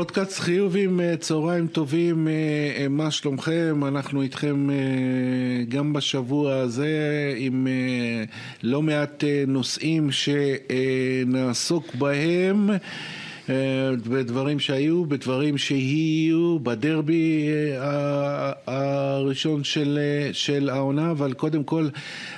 פודקאסט 0.00 0.38
חיובים, 0.38 1.00
אה, 1.00 1.16
צהריים 1.16 1.66
טובים, 1.66 2.28
אה, 2.28 2.32
אה, 2.78 2.88
מה 2.88 3.10
שלומכם? 3.10 3.80
אנחנו 3.88 4.22
איתכם 4.22 4.68
גם 5.68 5.92
בשבוע 5.92 6.54
הזה 6.54 6.88
עם 7.36 7.66
לא 8.62 8.82
מעט 8.82 9.24
נושאים 9.46 10.08
שנעסוק 10.10 11.94
בהם. 11.94 12.70
בדברים 14.08 14.60
שהיו, 14.60 15.04
בדברים 15.04 15.58
שיהיו, 15.58 16.58
בדרבי 16.58 17.48
הראשון 18.66 19.64
של, 19.64 19.98
של 20.32 20.70
העונה, 20.70 21.10
אבל 21.10 21.32
קודם 21.32 21.64
כל 21.64 21.88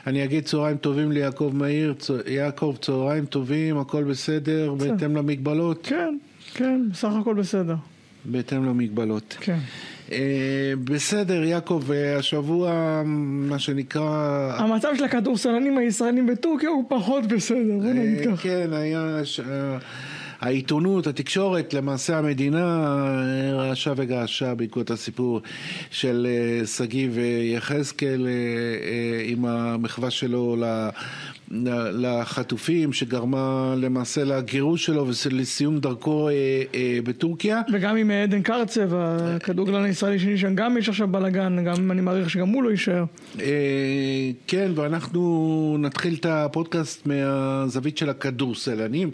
אני 0.06 0.24
אגיד 0.24 0.44
צהריים 0.44 0.76
טובים 0.76 1.12
ליעקב 1.12 1.50
מאיר, 1.54 1.94
יעקב 2.26 2.76
צהריים 2.80 3.26
טובים, 3.26 3.78
הכל 3.78 4.04
בסדר, 4.04 4.74
בהתאם 4.74 5.16
למגבלות? 5.16 5.86
כן. 5.86 6.16
כן, 6.54 6.80
בסך 6.90 7.12
הכל 7.20 7.34
בסדר. 7.34 7.74
בהתאם 8.24 8.64
למגבלות. 8.64 9.36
כן. 9.40 9.58
Uh, 10.08 10.12
בסדר, 10.84 11.44
יעקב, 11.44 11.82
uh, 11.88 12.18
השבוע, 12.18 13.02
מה 13.04 13.58
שנקרא... 13.58 14.52
המצב 14.58 14.88
של 14.98 15.04
הכדורסלנים 15.04 15.78
הישראלים 15.78 16.26
בטורקיה 16.26 16.68
הוא 16.68 16.84
פחות 16.88 17.26
בסדר, 17.26 17.78
בוא 17.82 17.92
נגיד 17.92 18.20
uh, 18.20 18.24
ככה. 18.26 18.42
כן, 18.42 18.72
היה... 18.72 19.20
ש... 19.24 19.40
העיתונות, 20.40 21.06
התקשורת, 21.06 21.74
למעשה 21.74 22.18
המדינה 22.18 22.86
רעשה 23.52 23.92
וגעשה 23.96 24.54
בעקבות 24.54 24.90
הסיפור 24.90 25.40
של 25.90 26.26
שגיב 26.76 27.18
יחזקאל 27.54 28.26
עם 29.24 29.44
המחווה 29.44 30.10
שלו 30.10 30.56
לחטופים, 31.92 32.92
שגרמה 32.92 33.74
למעשה 33.78 34.24
לגירוש 34.24 34.84
שלו 34.84 35.06
ולסיום 35.26 35.78
דרכו 35.78 36.28
אה, 36.28 36.34
אה, 36.74 36.98
בטורקיה. 37.04 37.60
וגם 37.72 37.96
עם 37.96 38.10
עדן 38.10 38.42
קרצב, 38.42 38.94
הכדורגלן 38.94 39.84
הישראלי 39.84 40.18
שני 40.18 40.38
שם, 40.38 40.54
גם 40.54 40.78
יש 40.78 40.88
עכשיו 40.88 41.08
בלאגן, 41.08 41.64
גם 41.64 41.90
אני 41.90 42.00
מעריך 42.00 42.30
שגם 42.30 42.48
הוא 42.48 42.62
לא 42.62 42.70
יישאר. 42.70 43.04
אה, 43.40 44.30
כן, 44.46 44.70
ואנחנו 44.74 45.76
נתחיל 45.78 46.14
את 46.14 46.26
הפודקאסט 46.26 47.06
מהזווית 47.06 47.98
של 47.98 48.10
הכדורסלנים. 48.10 49.10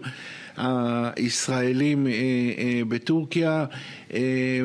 הישראלים 1.15 2.07
בטורקיה, 2.87 3.65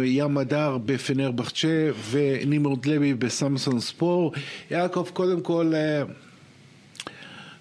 ים 0.05 0.39
הדר 0.39 0.78
בפנרבחצ'ה 0.84 1.89
ונמרוד 2.11 2.86
לוי 2.86 3.14
בסמסון 3.14 3.80
ספור. 3.80 4.33
יעקב, 4.70 5.08
קודם 5.12 5.41
כל... 5.41 5.72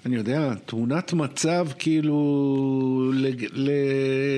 אני 0.05 0.15
יודע, 0.15 0.53
תמונת 0.65 1.13
מצב 1.13 1.67
כאילו 1.79 3.11
לג, 3.13 3.45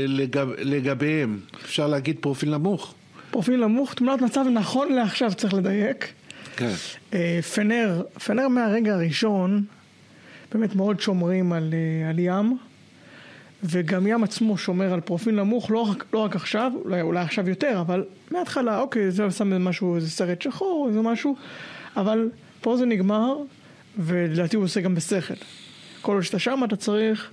לגב, 0.08 0.47
לגביהם, 0.58 1.39
אפשר 1.66 1.88
להגיד 1.88 2.17
פרופיל 2.19 2.58
נמוך. 2.58 2.94
פרופיל 3.31 3.66
נמוך, 3.66 3.93
תמונת 3.93 4.21
מצב 4.21 4.45
נכון 4.53 4.93
לעכשיו 4.93 5.33
צריך 5.33 5.53
לדייק. 5.53 6.13
כן. 6.55 6.71
אה, 7.13 7.39
פנר, 7.55 8.03
פנר 8.25 8.47
מהרגע 8.47 8.93
הראשון 8.93 9.63
באמת 10.53 10.75
מאוד 10.75 10.99
שומרים 10.99 11.53
על, 11.53 11.73
אה, 11.73 12.09
על 12.09 12.19
ים, 12.19 12.58
וגם 13.63 14.08
ים 14.08 14.23
עצמו 14.23 14.58
שומר 14.58 14.93
על 14.93 15.02
פרופיל 15.02 15.36
נמוך, 15.36 15.71
לא 15.71 15.80
רק, 15.80 16.05
לא 16.13 16.19
רק 16.19 16.36
עכשיו, 16.36 16.71
אולי, 16.86 17.02
אולי 17.02 17.19
עכשיו 17.19 17.49
יותר, 17.49 17.81
אבל 17.81 18.03
מההתחלה, 18.31 18.80
אוקיי, 18.80 19.11
זה 19.11 19.31
שם 19.31 19.61
משהו, 19.61 19.95
איזה 19.95 20.09
סרט 20.09 20.41
שחור, 20.41 20.86
איזה 20.89 21.02
משהו, 21.02 21.36
אבל 21.97 22.30
פה 22.61 22.77
זה 22.77 22.86
נגמר, 22.86 23.36
ולדעתי 23.97 24.55
הוא 24.55 24.65
עושה 24.65 24.81
גם 24.81 24.95
בשכל. 24.95 25.33
כל 26.01 26.13
עוד 26.13 26.23
שאתה 26.23 26.39
שם 26.39 26.61
אתה 26.63 26.75
צריך 26.75 27.30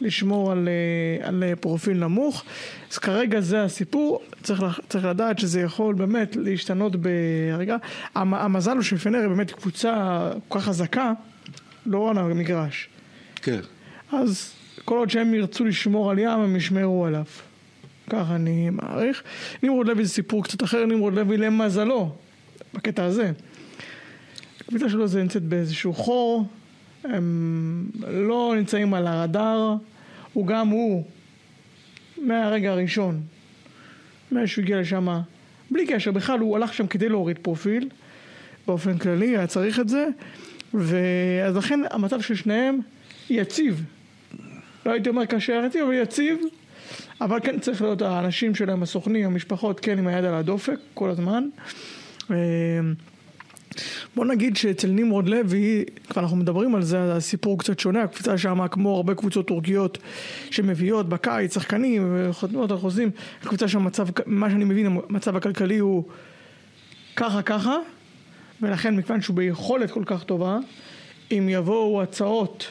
לשמור 0.00 0.52
על, 0.52 0.68
אה, 0.68 1.28
על 1.28 1.42
פרופיל 1.60 1.96
נמוך. 1.96 2.44
אז 2.92 2.98
כרגע 2.98 3.40
זה 3.40 3.62
הסיפור, 3.62 4.22
צריך, 4.42 4.80
צריך 4.88 5.04
לדעת 5.04 5.38
שזה 5.38 5.60
יכול 5.60 5.94
באמת 5.94 6.36
להשתנות 6.36 6.96
ברגע. 6.96 7.76
המזל 8.14 8.74
הוא 8.74 8.82
שפנר 8.82 9.18
היא 9.18 9.28
באמת 9.28 9.50
קבוצה 9.50 10.30
כל 10.48 10.58
כך 10.58 10.64
חזקה, 10.64 11.12
לא 11.86 12.10
על 12.10 12.18
המגרש. 12.18 12.88
כן. 13.36 13.60
אז 14.12 14.52
כל 14.84 14.98
עוד 14.98 15.10
שהם 15.10 15.34
ירצו 15.34 15.64
לשמור 15.64 16.10
על 16.10 16.18
ים, 16.18 16.28
הם 16.28 16.56
ישמרו 16.56 17.06
עליו. 17.06 17.24
ככה 18.10 18.34
אני 18.34 18.70
מעריך. 18.70 19.22
נמרוד 19.62 19.86
לוי 19.86 20.04
זה 20.04 20.10
סיפור 20.10 20.44
קצת 20.44 20.62
אחר, 20.62 20.86
נמרוד 20.86 21.14
לוי 21.14 21.36
למזלו, 21.36 22.14
בקטע 22.74 23.04
הזה. 23.04 23.32
הקבוצה 24.64 24.88
שלו 24.88 25.06
זה 25.06 25.22
נמצאת 25.22 25.42
באיזשהו 25.42 25.92
חור, 25.94 26.46
הם 27.04 27.86
לא 28.08 28.54
נמצאים 28.56 28.94
על 28.94 29.06
הרדאר, 29.06 29.76
הוא 30.32 30.46
גם 30.46 30.68
הוא, 30.68 31.04
מהרגע 32.22 32.70
הראשון, 32.70 33.20
מאז 34.32 34.48
שהוא 34.48 34.62
הגיע 34.62 34.80
לשם, 34.80 35.20
בלי 35.70 35.86
קשר, 35.86 36.10
בכלל 36.10 36.38
הוא 36.38 36.56
הלך 36.56 36.74
שם 36.74 36.86
כדי 36.86 37.08
להוריד 37.08 37.38
פרופיל, 37.38 37.88
באופן 38.66 38.98
כללי, 38.98 39.36
היה 39.36 39.46
צריך 39.46 39.80
את 39.80 39.88
זה, 39.88 40.06
ואז 40.74 41.56
לכן 41.56 41.80
המצב 41.90 42.20
של 42.20 42.34
שניהם 42.34 42.78
יציב. 43.30 43.84
לא 44.86 44.92
הייתי 44.92 45.08
אומר 45.08 45.24
קשה 45.24 45.62
יציב, 45.66 45.82
אבל 45.84 45.94
יציב, 45.94 46.38
אבל 47.20 47.40
כן 47.40 47.58
צריך 47.60 47.82
להיות 47.82 48.02
האנשים 48.02 48.54
שלהם, 48.54 48.82
הסוכנים, 48.82 49.26
המשפחות, 49.26 49.80
כן 49.80 49.98
עם 49.98 50.06
היד 50.06 50.24
על 50.24 50.34
הדופק 50.34 50.78
כל 50.94 51.10
הזמן. 51.10 51.48
בוא 54.16 54.24
נגיד 54.24 54.56
שאצל 54.56 54.90
נמרוד 54.90 55.28
לוי, 55.28 55.84
כבר 56.08 56.22
אנחנו 56.22 56.36
מדברים 56.36 56.74
על 56.74 56.82
זה, 56.82 57.14
הסיפור 57.14 57.58
קצת 57.58 57.78
שונה, 57.78 58.02
הקבוצה 58.02 58.38
שם 58.38 58.68
כמו 58.70 58.96
הרבה 58.96 59.14
קבוצות 59.14 59.46
טורקיות 59.46 59.98
שמביאות 60.50 61.08
בקיץ 61.08 61.54
שחקנים 61.54 62.12
וחותמות 62.16 62.70
על 62.70 62.78
חוזים, 62.78 63.10
הקבוצה 63.42 63.68
שם 63.68 63.84
מצב, 63.84 64.06
מה 64.26 64.50
שאני 64.50 64.64
מבין, 64.64 64.86
המצב 64.86 65.36
הכלכלי 65.36 65.78
הוא 65.78 66.04
ככה 67.16 67.42
ככה, 67.42 67.76
ולכן 68.62 68.96
מכיוון 68.96 69.20
שהוא 69.20 69.36
ביכולת 69.36 69.90
כל 69.90 70.02
כך 70.06 70.24
טובה, 70.24 70.58
אם 71.32 71.48
יבואו 71.50 72.02
הצעות, 72.02 72.66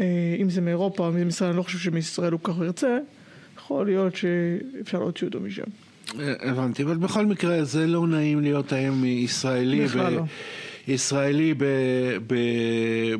אה, 0.00 0.36
אם 0.40 0.50
זה 0.50 0.60
מאירופה 0.60 1.06
או 1.06 1.12
מישראל, 1.12 1.50
אני 1.50 1.58
לא 1.58 1.62
חושב 1.62 1.78
שמישראל 1.78 2.32
הוא 2.32 2.40
כך 2.44 2.54
ירצה, 2.62 2.98
יכול 3.56 3.86
להיות 3.86 4.16
שאפשר 4.16 4.98
להוציא 4.98 5.26
אותו 5.26 5.40
משם. 5.40 5.62
הבנתי, 6.40 6.82
אבל 6.82 6.96
בכל 6.96 7.26
מקרה 7.26 7.64
זה 7.64 7.86
לא 7.86 8.06
נעים 8.06 8.40
להיות 8.40 8.72
היום 8.72 9.04
ישראלי. 9.04 9.84
בכלל 9.84 10.12
לא. 10.12 10.22
ישראלי 10.88 11.54
ב, 11.54 11.64
ב, 12.26 12.34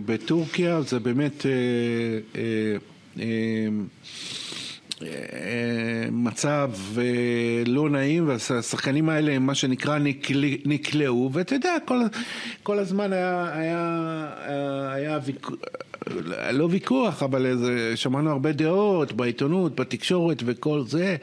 בטורקיה, 0.06 0.80
זה 0.82 0.98
באמת 0.98 1.46
אה, 1.46 1.50
אה, 2.36 2.42
אה, 3.18 3.24
אה, 3.24 3.68
מצב 6.12 6.70
אה, 6.98 7.02
לא 7.66 7.90
נעים, 7.90 8.28
והשחקנים 8.28 9.08
האלה 9.08 9.32
הם 9.32 9.46
מה 9.46 9.54
שנקרא 9.54 9.98
נקל, 9.98 10.44
נקלעו, 10.64 11.30
ואתה 11.32 11.54
יודע, 11.54 11.76
כל, 11.84 12.00
כל 12.62 12.78
הזמן 12.78 13.12
היה, 13.12 13.50
היה, 13.54 14.26
היה, 14.46 14.92
היה 14.92 15.18
ויכוח. 15.24 15.56
לא 16.52 16.68
ויכוח, 16.70 17.22
אבל 17.22 17.46
איזה, 17.46 17.96
שמענו 17.96 18.30
הרבה 18.30 18.52
דעות 18.52 19.12
בעיתונות, 19.12 19.80
בתקשורת 19.80 20.42
וכל 20.46 20.82
זה. 20.86 21.16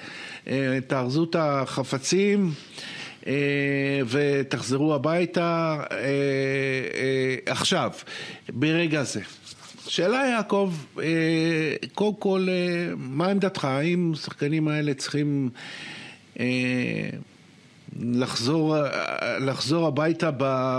אה, 0.47 0.79
תארזו 0.87 1.23
את 1.23 1.35
החפצים 1.39 2.51
אה, 3.27 4.01
ותחזרו 4.07 4.93
הביתה 4.93 5.77
אה, 5.91 7.35
עכשיו, 7.45 7.91
ברגע 8.49 9.03
זה. 9.03 9.21
שאלה 9.89 10.17
יעקב, 10.17 10.73
קודם 11.93 12.15
כל, 12.15 12.47
מה 12.97 13.27
עמדתך? 13.27 13.65
האם 13.65 14.11
השחקנים 14.13 14.67
האלה 14.67 14.93
צריכים 14.93 15.49
לחזור, 17.99 18.75
לחזור 19.39 19.87
הביתה 19.87 20.29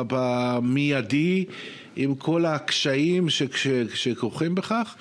במיידי 0.08 1.44
עם 1.96 2.14
כל 2.14 2.44
הקשיים 2.44 3.26
שכרוכים 3.94 4.54
בכך? 4.54 4.96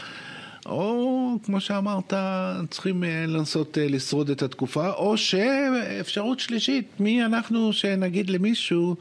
או 0.66 1.38
כמו 1.44 1.62
שאמרת, 1.62 2.14
צריכים 2.70 3.04
אה, 3.04 3.26
לנסות 3.28 3.78
אה, 3.78 3.88
לשרוד 3.88 4.30
את 4.30 4.42
התקופה, 4.42 4.90
או 4.90 5.18
שאפשרות 5.18 6.40
שלישית, 6.40 6.86
מי 7.00 7.26
אנחנו 7.26 7.74
שנגיד 7.74 8.30
למישהו 8.30 8.96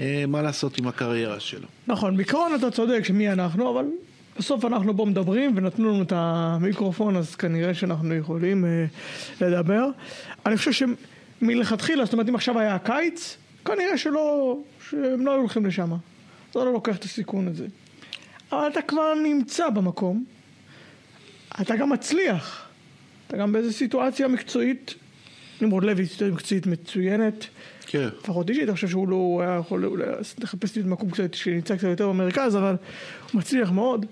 אה, 0.00 0.24
מה 0.28 0.42
לעשות 0.42 0.78
עם 0.78 0.88
הקריירה 0.88 1.40
שלו. 1.40 1.68
נכון, 1.86 2.16
בעיקרון 2.16 2.54
אתה 2.54 2.70
צודק 2.70 3.04
שמי 3.04 3.32
אנחנו, 3.32 3.70
אבל 3.70 3.84
בסוף 4.38 4.64
אנחנו 4.64 4.96
פה 4.96 5.04
מדברים 5.04 5.52
ונתנו 5.56 5.92
לנו 5.92 6.02
את 6.02 6.12
המיקרופון, 6.16 7.16
אז 7.16 7.34
כנראה 7.34 7.74
שאנחנו 7.74 8.14
יכולים 8.14 8.64
לדבר. 9.40 9.88
אני 10.46 10.56
חושב 10.56 10.86
שמלכתחילה, 11.42 12.04
זאת 12.04 12.12
אומרת 12.12 12.28
אם 12.28 12.34
עכשיו 12.34 12.58
היה 12.58 12.74
הקיץ, 12.74 13.36
כנראה 13.64 13.98
שלא, 13.98 14.58
שהם 14.90 15.26
לא 15.26 15.30
היו 15.30 15.40
הולכים 15.40 15.66
לשם. 15.66 15.92
אתה 16.50 16.58
לא 16.58 16.72
לוקח 16.72 16.96
את 16.96 17.04
הסיכון 17.04 17.48
הזה. 17.48 17.66
אבל 18.52 18.68
אתה 18.72 18.82
כבר 18.82 19.14
נמצא 19.22 19.70
במקום. 19.70 20.24
אתה 21.60 21.76
גם 21.76 21.90
מצליח. 21.90 22.68
אתה 23.26 23.36
גם 23.36 23.52
באיזו 23.52 23.72
סיטואציה 23.72 24.28
מקצועית, 24.28 24.94
נמרוד 25.60 25.84
לוי 25.84 26.06
סיטואציה 26.06 26.34
מקצועית 26.34 26.66
מצוינת. 26.66 27.46
כן. 27.90 28.08
לפחות 28.22 28.50
אישית, 28.50 28.64
אני 28.64 28.74
חושב 28.74 28.88
שהוא 28.88 29.08
לא 29.08 29.38
היה 29.42 29.56
יכול 29.60 30.02
לחפש 30.38 30.76
לי 30.76 30.82
מקום 30.82 31.10
קצת 31.10 31.34
שנמצא 31.34 31.76
קצת 31.76 31.88
יותר 31.88 32.08
במרכז, 32.08 32.56
אבל 32.56 32.76
הוא 33.32 33.38
מצליח 33.38 33.70
מאוד. 33.70 34.06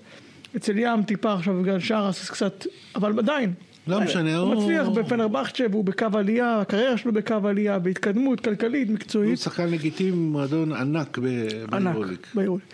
אצל 0.56 0.78
ים 0.78 1.02
טיפה 1.02 1.32
עכשיו 1.34 1.62
בגלל 1.62 1.80
שרס 1.80 2.30
קצת, 2.30 2.66
אבל 2.94 3.18
עדיין, 3.18 3.52
לא 3.86 4.00
משנה, 4.00 4.36
הוא 4.36 4.54
הוא... 4.54 4.62
מצליח 4.62 4.88
בפנרבכצ'ה 4.88 5.64
והוא 5.70 5.84
בקו 5.84 6.06
עלייה, 6.14 6.60
הקריירה 6.60 6.96
שלו 6.96 7.12
בקו 7.12 7.48
עלייה, 7.48 7.78
בהתקדמות 7.78 8.40
כלכלית, 8.40 8.88
הוא 8.88 8.94
מקצועית, 8.94 9.38
שחקן 9.38 9.68
לגיטימי 9.68 10.10
במועדון 10.10 10.72
ענק 10.72 11.18
ב- 11.18 11.74
ענק, 11.74 11.94
ביורוליג. 11.94 12.18
ביורוליג. 12.34 12.66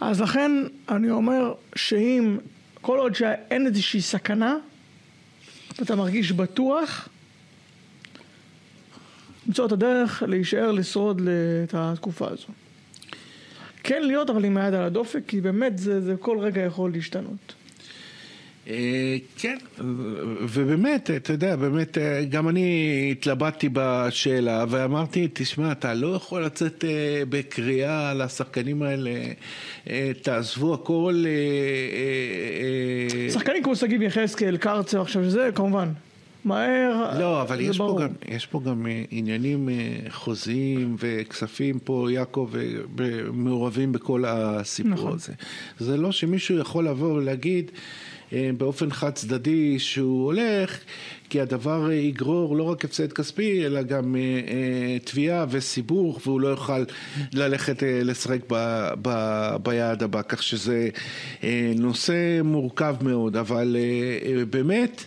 אז 0.00 0.20
לכן 0.20 0.52
אני 0.88 1.10
אומר 1.10 1.54
שאם, 1.74 2.38
כל 2.80 2.98
עוד 2.98 3.14
שאין 3.14 3.66
איזושהי 3.66 4.00
סכנה, 4.00 4.56
ואתה 5.78 5.96
מרגיש 5.96 6.32
בטוח, 6.32 7.08
למצוא 9.46 9.66
את 9.66 9.72
הדרך 9.72 10.22
להישאר 10.26 10.72
לשרוד 10.72 11.22
את 11.64 11.74
התקופה 11.78 12.26
הזו. 12.30 12.46
כן 13.82 14.02
להיות 14.02 14.30
אבל 14.30 14.44
עם 14.44 14.56
היד 14.56 14.74
על 14.74 14.82
הדופק, 14.82 15.20
כי 15.26 15.40
באמת 15.40 15.78
זה, 15.78 16.00
זה 16.00 16.14
כל 16.20 16.38
רגע 16.38 16.60
יכול 16.60 16.92
להשתנות. 16.92 17.54
אה, 18.68 19.16
כן, 19.38 19.56
ובאמת, 20.40 21.10
אתה 21.10 21.32
יודע, 21.32 21.56
באמת, 21.56 21.98
אה, 21.98 22.24
גם 22.24 22.48
אני 22.48 23.08
התלבטתי 23.12 23.68
בשאלה 23.72 24.64
ואמרתי, 24.68 25.28
תשמע, 25.32 25.72
אתה 25.72 25.94
לא 25.94 26.14
יכול 26.16 26.44
לצאת 26.44 26.84
אה, 26.84 27.22
בקריאה 27.28 28.14
לשחקנים 28.14 28.82
האלה, 28.82 29.10
תעזבו 30.22 30.74
הכל. 30.74 31.24
שחקנים 33.32 33.62
כמו 33.62 33.76
שגיב 33.76 34.02
יחזקאל, 34.02 34.56
קרצר, 34.56 35.00
עכשיו 35.00 35.30
זה 35.30 35.50
כמובן, 35.54 35.88
מהר, 36.44 37.18
לא, 37.18 37.42
אבל 37.42 37.60
יש 37.60 37.78
פה. 37.78 37.98
גם, 38.02 38.08
יש 38.28 38.46
פה 38.46 38.60
גם 38.64 38.86
אה, 38.86 39.02
עניינים 39.10 39.68
אה, 39.68 39.74
חוזיים 40.10 40.96
וכספים 40.98 41.78
פה, 41.78 42.08
יעקב, 42.10 42.50
אה, 42.56 43.04
מעורבים 43.32 43.92
בכל 43.92 44.24
הסיפור 44.26 44.92
נכון. 44.92 45.12
הזה. 45.12 45.32
זה 45.78 45.96
לא 45.96 46.12
שמישהו 46.12 46.58
יכול 46.58 46.88
לבוא 46.88 47.12
ולהגיד 47.12 47.70
באופן 48.56 48.90
חד 48.90 49.10
צדדי 49.10 49.78
שהוא 49.78 50.24
הולך, 50.24 50.78
כי 51.30 51.40
הדבר 51.40 51.92
יגרור 51.92 52.56
לא 52.56 52.62
רק 52.62 52.84
הפסד 52.84 53.12
כספי, 53.12 53.66
אלא 53.66 53.82
גם 53.82 54.16
תביעה 55.04 55.46
וסיבוך, 55.50 56.26
והוא 56.26 56.40
לא 56.40 56.48
יוכל 56.48 56.84
ללכת 57.32 57.82
לשחק 57.86 58.40
ב, 58.48 58.88
ב, 59.02 59.10
ביעד 59.62 60.02
הבא, 60.02 60.22
כך 60.28 60.42
שזה 60.42 60.88
נושא 61.76 62.40
מורכב 62.42 62.96
מאוד, 63.02 63.36
אבל 63.36 63.76
באמת... 64.50 65.04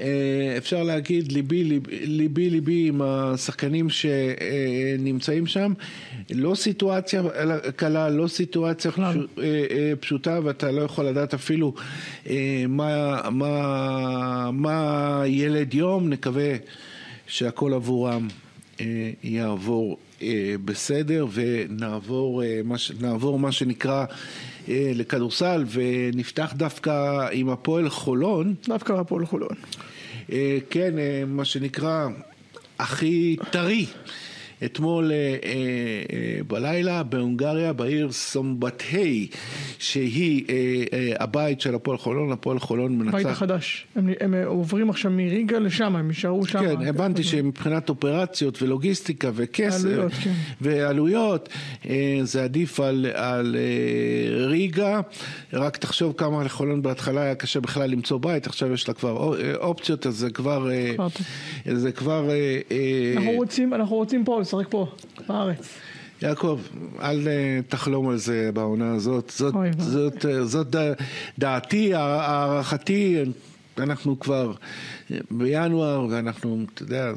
אה, 0.00 0.54
אפשר 0.56 0.82
להגיד 0.82 1.32
ליבי 1.32 1.64
ליבי 1.64 2.06
ליבי, 2.06 2.50
ליבי 2.50 2.88
עם 2.88 3.02
השחקנים 3.02 3.86
שנמצאים 3.90 5.46
שם, 5.46 5.72
לא 6.30 6.54
סיטואציה 6.54 7.22
קלה, 7.76 8.08
לא 8.08 8.28
סיטואציה 8.28 8.90
בכלל. 8.90 9.12
פשוט, 9.12 9.38
אה, 9.38 9.64
אה, 9.70 9.92
פשוטה 10.00 10.38
ואתה 10.44 10.70
לא 10.70 10.82
יכול 10.82 11.04
לדעת 11.04 11.34
אפילו 11.34 11.74
אה, 12.26 12.64
מה, 12.68 13.20
מה, 13.30 14.50
מה 14.52 15.22
ילד 15.26 15.74
יום, 15.74 16.08
נקווה 16.08 16.54
שהכל 17.26 17.74
עבורם 17.74 18.28
אה, 18.80 19.10
יעבור 19.22 19.98
אה, 20.22 20.54
בסדר 20.64 21.26
ונעבור 21.32 22.42
אה, 22.42 22.60
מה, 22.64 22.76
מה 23.38 23.52
שנקרא 23.52 24.00
אה, 24.00 24.14
לכדורסל 24.68 25.64
ונפתח 25.70 26.52
דווקא 26.56 27.26
עם 27.32 27.48
הפועל 27.48 27.88
חולון. 27.88 28.54
דווקא 28.68 28.92
הפועל 28.92 29.26
חולון. 29.26 29.56
אה, 30.32 30.58
כן, 30.70 30.98
אה, 30.98 31.22
מה 31.26 31.44
שנקרא 31.44 32.08
הכי 32.78 33.36
טרי. 33.50 33.86
אתמול 34.64 35.12
אה, 35.12 35.16
אה, 35.16 35.36
אה, 36.12 36.40
בלילה 36.46 37.02
בהונגריה, 37.02 37.72
בעיר 37.72 38.12
סומבטהי, 38.12 39.28
שהיא 39.78 40.44
אה, 40.48 40.54
אה, 40.92 41.12
הבית 41.20 41.60
של 41.60 41.74
הפועל 41.74 41.98
חולון, 41.98 42.32
הפועל 42.32 42.58
חולון 42.58 42.98
מנצח. 42.98 43.14
בית 43.14 43.26
החדש. 43.26 43.86
הם, 43.96 44.08
הם 44.20 44.34
עוברים 44.46 44.90
עכשיו 44.90 45.10
מריגה 45.10 45.58
לשם, 45.58 45.96
הם 45.96 46.08
יישארו 46.08 46.46
שם. 46.46 46.60
כן, 46.60 46.86
הבנתי 46.86 47.22
שמבחינת 47.22 47.88
אופרציות 47.88 48.62
ולוגיסטיקה 48.62 49.30
וכסף 49.34 49.84
עלויות, 49.84 50.12
כן. 50.12 50.32
ועלויות, 50.60 51.48
אה, 51.88 52.20
זה 52.22 52.44
עדיף 52.44 52.80
על, 52.80 53.06
על 53.14 53.56
אה, 53.58 54.46
ריגה. 54.46 55.00
רק 55.52 55.76
תחשוב 55.76 56.14
כמה 56.16 56.44
לחולון 56.44 56.82
בהתחלה 56.82 57.22
היה 57.22 57.34
קשה 57.34 57.60
בכלל 57.60 57.90
למצוא 57.90 58.18
בית, 58.18 58.46
עכשיו 58.46 58.72
יש 58.72 58.88
לה 58.88 58.94
כבר 58.94 59.40
אה, 59.40 59.54
אופציות, 59.56 60.06
אז 60.06 60.14
זה 60.16 60.30
כבר... 60.30 60.70
אה. 60.70 61.08
זה 61.74 61.92
כבר... 61.92 62.30
אה, 62.30 62.60
אה, 62.70 63.12
אנחנו 63.16 63.30
רוצים, 63.30 63.74
אנחנו 63.74 63.96
רוצים 63.96 64.24
פה, 64.24 64.40
לשחק 64.60 64.70
פה, 64.70 64.86
בארץ. 65.28 65.68
יעקב, 66.22 66.60
אל 67.02 67.28
אה, 67.28 67.32
תחלום 67.68 68.08
על 68.08 68.16
זה 68.16 68.50
בעונה 68.54 68.94
הזאת. 68.94 69.32
זאת, 69.36 69.54
אוי. 69.54 69.68
זאת, 69.78 70.26
אה, 70.26 70.44
זאת 70.44 70.76
ד- 70.76 70.92
דעתי, 71.38 71.94
הע- 71.94 72.00
הערכתי. 72.00 73.22
אנחנו 73.78 74.20
כבר 74.20 74.52
אה, 75.10 75.16
בינואר, 75.30 76.06
ואנחנו, 76.10 76.64
אתה 76.74 76.82
יודע, 76.82 77.12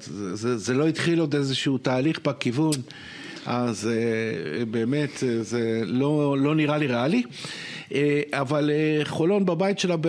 זה, 0.00 0.36
זה, 0.36 0.58
זה 0.58 0.74
לא 0.74 0.88
התחיל 0.88 1.20
עוד 1.20 1.34
איזשהו 1.34 1.78
תהליך 1.78 2.20
בכיוון, 2.24 2.72
אז 3.46 3.90
באמת 4.70 5.10
זה 5.40 5.80
לא, 5.84 6.36
לא 6.40 6.54
נראה 6.54 6.78
לי 6.78 6.86
ריאלי. 6.86 7.22
אבל 8.32 8.70
חולון 9.04 9.46
בבית 9.46 9.78
שלה 9.78 9.96
ב- 9.96 10.08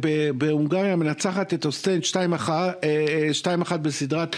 ב- 0.00 0.30
בהונגריה 0.38 0.96
מנצחת 0.96 1.54
את 1.54 1.66
אוסטנד 1.66 2.02
2-1 2.02 2.48
אה, 2.48 3.28
2-1 3.70 3.76
בסדרת 3.76 4.36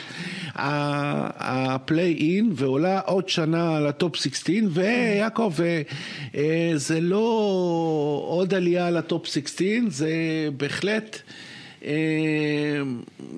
ה- 0.58 1.75
הפליי-אין 1.75 2.50
ועולה 2.55 3.00
עוד 3.00 3.29
שנה 3.29 3.81
לטופ 3.81 4.17
16 4.17 4.55
ויעקב 4.70 5.53
אה, 5.62 5.82
אה, 6.35 6.70
זה 6.75 7.00
לא 7.00 7.19
עוד 8.29 8.55
עלייה 8.55 8.91
לטופ 8.91 9.26
16 9.26 9.67
זה 9.88 10.11
בהחלט 10.56 11.19
אה, 11.85 11.93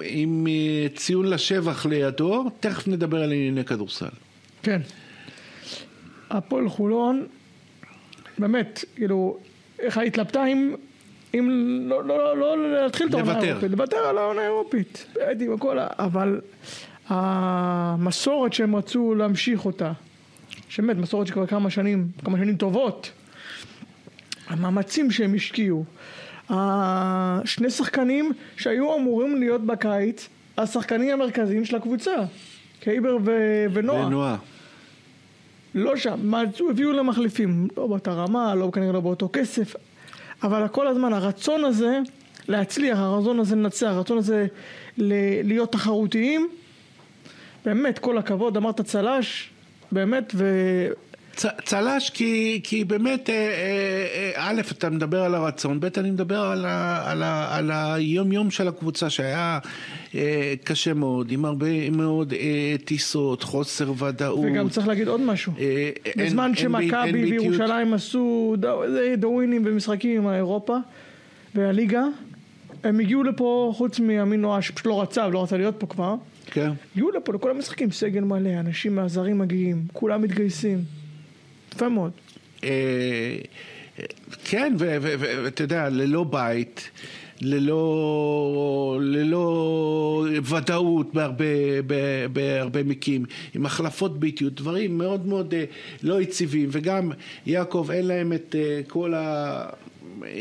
עם 0.03 0.47
ציון 0.94 1.26
לשבח 1.31 1.87
לידו 1.87 2.50
תכף 2.61 2.88
נדבר 2.88 3.23
על 3.23 3.32
ענייני 3.32 3.65
כדורסל. 3.65 4.06
כן. 4.62 4.81
הפועל 6.31 6.69
חולון, 6.69 7.26
באמת, 8.38 8.85
כאילו, 8.97 9.38
איך 9.79 9.99
התלבטה 9.99 10.47
אם, 10.47 10.75
אם 11.35 11.49
לא, 11.88 12.05
לא, 12.05 12.37
לא, 12.38 12.59
לא 12.59 12.82
להתחיל 12.82 13.06
את 13.09 13.15
העונה. 13.15 13.38
האירופית, 13.38 13.70
לוותר 13.70 13.97
על 13.97 14.19
העונה 14.19 14.41
האירופית, 14.41 15.06
באמת 15.15 15.41
עם 15.41 15.53
הכל, 15.53 15.79
אבל 15.81 16.41
המסורת 17.08 18.52
שהם 18.52 18.76
רצו 18.76 19.14
להמשיך 19.14 19.64
אותה, 19.64 19.93
שבאמת 20.69 20.96
מסורת 20.96 21.27
שכבר 21.27 21.46
כמה 21.46 21.70
שנים, 21.70 22.08
כמה 22.24 22.38
שנים 22.38 22.56
טובות, 22.56 23.10
המאמצים 24.48 25.10
שהם 25.10 25.34
השקיעו, 25.34 25.84
השני 26.48 27.70
שחקנים 27.70 28.32
שהיו 28.56 28.96
אמורים 28.96 29.36
להיות 29.36 29.67
בקיץ 29.67 30.29
השחקנים 30.58 31.10
המרכזיים 31.10 31.65
של 31.65 31.77
הקבוצה, 31.77 32.15
קייבר 32.81 33.17
ו- 33.24 33.67
ונועה. 33.72 34.06
ונועה. 34.06 34.36
לא 35.74 35.96
שם, 35.96 36.31
מצאו, 36.31 36.70
הביאו 36.70 36.93
להם 36.93 37.06
מחליפים, 37.06 37.69
לא 37.77 37.86
באותה 37.86 38.12
רמה, 38.12 38.55
לא 38.55 38.70
כנראה 38.72 38.93
לא 38.93 39.00
באותו 39.00 39.29
כסף, 39.32 39.74
אבל 40.43 40.69
כל 40.69 40.86
הזמן 40.86 41.12
הרצון 41.12 41.65
הזה 41.65 41.98
להצליח, 42.48 42.98
הרצון 42.98 43.41
הזה 43.41 43.56
לנצח, 43.56 43.86
הרצון 43.86 44.19
הזה 44.19 44.46
ל- 44.98 45.12
להיות 45.48 45.72
תחרותיים, 45.72 46.48
באמת, 47.65 47.98
כל 47.98 48.19
הכבוד, 48.19 48.56
אמרת 48.56 48.81
צל"ש, 48.81 49.48
באמת, 49.93 50.32
ו... 50.34 50.44
צ- 51.38 51.46
צל"ש 51.65 52.10
כי, 52.10 52.60
כי 52.65 52.84
באמת, 52.84 53.31
אה, 53.31 53.34
אה, 53.34 54.32
אה, 54.36 54.50
א', 54.50 54.60
אתה 54.70 54.91
מדבר 54.91 55.22
על 55.22 55.34
הרצון, 55.34 55.81
ב', 55.81 55.88
אני 55.96 56.10
מדבר 56.10 56.38
על, 56.41 56.67
ה, 56.67 57.10
על, 57.10 57.22
ה, 57.22 57.56
על 57.56 57.70
היום 57.72 58.32
יום 58.32 58.50
של 58.50 58.69
הקבוצה 58.69 59.10
שהיה 59.10 59.58
אה, 60.15 60.55
קשה 60.65 60.94
מאוד, 60.94 61.31
עם 61.31 61.44
הרבה 61.44 61.91
מאוד 61.91 62.34
טיסות, 62.84 63.43
חוסר 63.43 63.93
ודאות. 64.05 64.46
וגם 64.53 64.69
צריך 64.69 64.88
להגיד 64.88 65.08
עוד 65.08 65.20
משהו, 65.20 65.53
בזמן 66.17 66.55
שמכבי. 66.55 67.24
וירושלים 67.24 67.94
עשו 67.94 68.55
דווינים 69.19 69.62
ומשחקים 69.67 70.20
עם 70.20 70.27
האירופה 70.27 70.77
והליגה, 71.55 72.03
הם 72.84 73.00
הגיעו 73.00 73.22
לפה, 73.22 73.72
חוץ 73.77 74.00
מאמין 74.00 74.41
נועה 74.41 74.62
שפשוט 74.62 74.86
לא 74.86 75.03
רצה 75.03 75.27
ולא 75.27 75.43
רצה 75.43 75.56
להיות 75.56 75.74
פה 75.79 75.86
כבר, 75.86 76.15
כן. 76.50 76.70
הגיעו 76.93 77.10
לפה 77.10 77.32
לכל 77.32 77.50
המשחקים, 77.50 77.90
סגל 77.90 78.20
מלא, 78.20 78.50
אנשים 78.50 78.96
מהזרים 78.96 79.38
מגיעים, 79.38 79.84
כולם 79.93 80.22
מתגייסים. 80.22 80.84
יפה 81.74 81.88
מאוד. 81.88 82.12
אה, 82.64 83.38
כן, 84.44 84.74
ואתה 84.78 85.62
יודע, 85.62 85.88
ללא 85.88 86.24
בית, 86.24 86.90
ללא, 87.40 88.98
ללא 89.02 90.26
ודאות 90.44 91.14
בהרבה, 91.14 91.44
בהרבה 92.32 92.82
מקרים, 92.82 93.24
עם 93.55 93.67
החלפות 93.67 94.20
ביתיות, 94.20 94.55
דברים 94.55 94.98
מאוד 94.98 95.26
מאוד 95.26 95.55
אה, 95.55 95.64
לא 96.02 96.20
יציבים, 96.20 96.69
וגם 96.72 97.12
יעקב 97.46 97.88
אין 97.93 98.06
להם 98.06 98.32
את 98.32 98.55
אה, 98.58 98.81
כל 98.88 99.14
ה... 99.14 99.69
אה, 100.25 100.29
אה, 100.29 100.34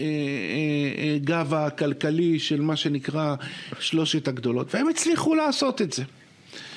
אה, 1.04 1.18
גב 1.24 1.54
הכלכלי 1.54 2.40
של 2.40 2.62
מה 2.62 2.76
שנקרא 2.76 3.36
שלושת 3.80 4.28
הגדולות, 4.28 4.76
והם 4.76 4.90
הצליחו 4.90 5.36
לעשות 5.36 5.82
את 5.82 5.94
זה. 5.94 6.04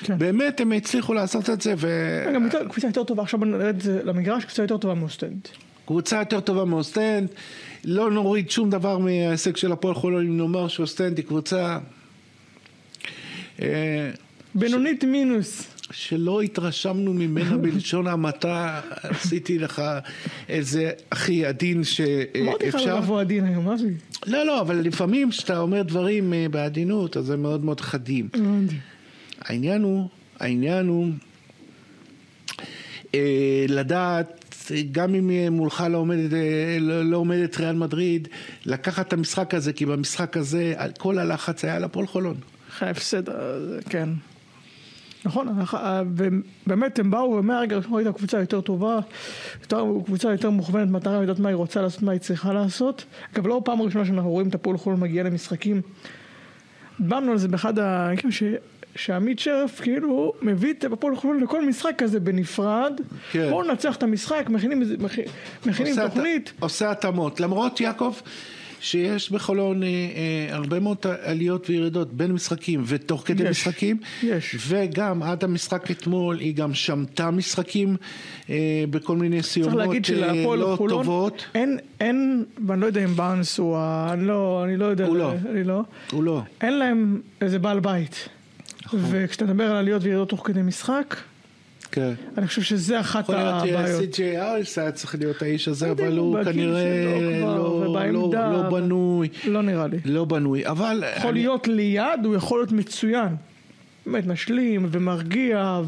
כן. 0.03 0.17
באמת 0.17 0.61
הם 0.61 0.71
הצליחו 0.71 1.13
לעשות 1.13 1.49
את 1.49 1.61
זה, 1.61 1.73
ו... 1.77 1.87
גם 2.35 2.49
קבוצה 2.69 2.87
יותר 2.87 3.03
טובה, 3.03 3.23
עכשיו 3.23 3.39
נרד 3.39 3.75
למגרש, 4.03 4.45
קבוצה 4.45 4.63
יותר 4.63 4.77
טובה 4.77 4.93
מאוסטנד. 4.93 5.47
קבוצה 5.85 6.19
יותר 6.19 6.39
טובה 6.39 6.65
מאוסטנד, 6.65 7.27
לא 7.85 8.11
נוריד 8.11 8.51
שום 8.51 8.69
דבר 8.69 8.97
מההישג 8.97 9.55
של 9.55 9.71
הפועל 9.71 9.93
חולון 9.93 10.27
אם 10.27 10.37
נאמר 10.37 10.67
שאוסטנד 10.67 11.17
היא 11.17 11.25
קבוצה... 11.25 11.77
אה, 13.61 14.11
בינונית 14.55 15.03
מינוס. 15.03 15.70
שלא 15.91 16.41
התרשמנו 16.41 17.13
ממנה 17.13 17.57
בלשון 17.63 18.07
המעטה, 18.07 18.81
עשיתי 18.91 19.59
לך 19.59 19.81
איזה 20.49 20.91
הכי 21.11 21.45
עדין 21.45 21.81
אמרתי 22.41 22.67
לך 22.67 22.79
שאפשר. 22.79 22.97
לבוא 22.97 23.21
עדין 23.21 23.45
היום, 23.45 23.67
אבי. 23.67 23.93
לא, 24.27 24.45
לא, 24.45 24.61
אבל 24.61 24.75
לפעמים 24.75 25.29
כשאתה 25.29 25.59
אומר 25.59 25.81
דברים 25.81 26.33
אה, 26.33 26.45
בעדינות, 26.51 27.17
אז 27.17 27.29
הם 27.29 27.41
מאוד 27.41 27.65
מאוד 27.65 27.81
חדים. 27.81 28.29
העניין 29.41 29.81
הוא, 29.81 30.09
העניין 30.39 30.87
הוא 30.87 31.07
אה, 33.15 33.65
לדעת, 33.69 34.71
גם 34.91 35.15
אם 35.15 35.53
מולך 35.53 35.83
לא 35.89 35.97
עומדת, 35.97 36.33
אה, 36.33 36.77
לא, 36.79 37.05
לא 37.05 37.17
עומדת 37.17 37.57
ריאל 37.57 37.75
מדריד, 37.75 38.27
לקחת 38.65 39.07
את 39.07 39.13
המשחק 39.13 39.53
הזה, 39.53 39.73
כי 39.73 39.85
במשחק 39.85 40.37
הזה 40.37 40.73
כל 40.97 41.19
הלחץ 41.19 41.65
היה 41.65 41.75
על 41.75 41.83
הפועל 41.83 42.07
חולון. 42.07 42.35
אחרי 42.69 42.87
ההפסד, 42.87 43.23
כן. 43.89 44.09
נכון, 45.25 45.47
אה, 45.73 46.03
ובאמת 46.15 46.99
הם 46.99 47.11
באו, 47.11 47.31
ומהרגע 47.31 47.75
הראשון 47.75 47.93
ראית 47.93 48.07
קבוצה 48.07 48.39
יותר 48.39 48.61
טובה, 48.61 48.99
יותר, 49.61 49.85
קבוצה 50.05 50.31
יותר 50.31 50.49
מוכוונת 50.49 50.89
מטרה, 50.89 51.21
יודעת 51.21 51.39
מה 51.39 51.49
היא 51.49 51.55
רוצה 51.55 51.81
לעשות, 51.81 52.01
מה 52.01 52.11
היא 52.11 52.19
צריכה 52.19 52.53
לעשות. 52.53 53.05
אגב, 53.33 53.47
לא 53.47 53.61
פעם 53.65 53.81
ראשונה 53.81 54.05
שאנחנו 54.05 54.29
רואים 54.29 54.47
את 54.47 54.55
הפועל 54.55 54.77
חולון 54.77 54.99
מגיע 54.99 55.23
למשחקים. 55.23 55.81
דיברנו 56.99 57.31
על 57.31 57.37
זה 57.37 57.47
באחד 57.47 57.79
ה... 57.79 58.09
ש... 58.29 58.43
שעמית 58.95 59.39
שרף 59.39 59.81
כאילו 59.81 60.33
מביא 60.41 60.73
את 60.73 60.83
הפועל 60.83 61.15
חולון 61.15 61.43
לכל 61.43 61.65
משחק 61.65 61.93
כזה 61.97 62.19
בנפרד. 62.19 62.93
כן. 63.31 63.49
בואו 63.49 63.63
ננצח 63.63 63.95
את 63.95 64.03
המשחק, 64.03 64.45
מכינים, 64.49 64.83
מכינים 65.65 65.93
עושה 65.93 66.09
תוכנית. 66.09 66.53
עושה 66.59 66.91
התאמות. 66.91 67.39
למרות, 67.39 67.81
יעקב, 67.81 68.13
שיש 68.81 69.31
בחולון 69.31 69.83
אה, 69.83 69.87
אה, 69.87 70.55
הרבה 70.55 70.79
מאוד 70.79 70.97
עליות 71.21 71.69
וירידות 71.69 72.13
בין 72.13 72.31
משחקים 72.31 72.83
ותוך 72.85 73.23
כדי 73.25 73.43
יש, 73.43 73.49
משחקים. 73.49 73.97
יש. 74.23 74.55
וגם 74.67 75.23
עד 75.23 75.43
המשחק 75.43 75.91
אתמול 75.91 76.39
היא 76.39 76.55
גם 76.55 76.73
שמטה 76.73 77.31
משחקים 77.31 77.95
אה, 78.49 78.83
בכל 78.89 79.15
מיני 79.15 79.41
צריך 79.41 79.53
סיומות 79.53 79.75
להגיד 79.75 80.03
אה, 80.03 80.07
שלהפועל 80.07 80.59
לא 80.59 80.75
חולון 80.77 81.03
טובות. 81.03 81.45
אין, 81.55 81.77
אין, 81.99 82.45
ואני 82.67 82.81
לא 82.81 82.85
יודע 82.85 83.03
אם 83.03 83.15
בארנס 83.15 83.57
הוא 83.57 83.77
ה... 83.77 84.15
לא, 84.17 84.61
אני 84.65 84.77
לא 84.77 84.85
יודע, 84.85 85.05
הוא 85.05 85.17
לא. 85.17 85.33
אני 85.49 85.63
לא. 85.63 85.81
הוא 86.11 86.23
לא. 86.23 86.41
אין 86.61 86.77
להם 86.77 87.21
איזה 87.41 87.59
בעל 87.59 87.79
בית. 87.79 88.29
נכון. 88.85 88.99
וכשאתה 89.11 89.45
מדבר 89.45 89.63
על 89.63 89.75
עליות 89.75 90.03
וירידות 90.03 90.29
תוך 90.29 90.47
כדי 90.47 90.61
משחק, 90.61 91.15
כן. 91.91 92.13
אני 92.37 92.47
חושב 92.47 92.61
שזה 92.61 92.99
אחת 92.99 93.23
יכול 93.23 93.35
להיות 93.35 93.63
הבעיות. 93.63 93.99
סי.ג'יי 94.01 94.41
אריס 94.41 94.77
היה 94.77 94.91
צריך 94.91 95.15
להיות 95.15 95.41
האיש 95.41 95.67
הזה, 95.67 95.87
לא 95.87 95.91
אבל 95.91 96.17
הוא 96.17 96.43
כנראה 96.43 96.83
כבר, 97.39 97.57
לא- 97.57 97.85
לא 97.85 97.89
ובעמדה, 97.89 98.51
לא 98.51 98.59
אבל- 98.67 98.81
בנוי. 98.81 99.27
לא 99.47 99.61
נראה 99.61 99.87
לי. 99.87 99.97
לא 100.05 100.25
בנוי, 100.25 100.67
אבל... 100.67 101.03
יכול 101.17 101.29
אני- 101.31 101.39
להיות 101.39 101.67
ליד, 101.67 102.03
הוא 102.25 102.35
יכול 102.35 102.59
להיות 102.59 102.71
מצוין. 102.71 103.35
באמת 104.05 104.27
משלים 104.27 104.87
ומרגיע 104.91 105.81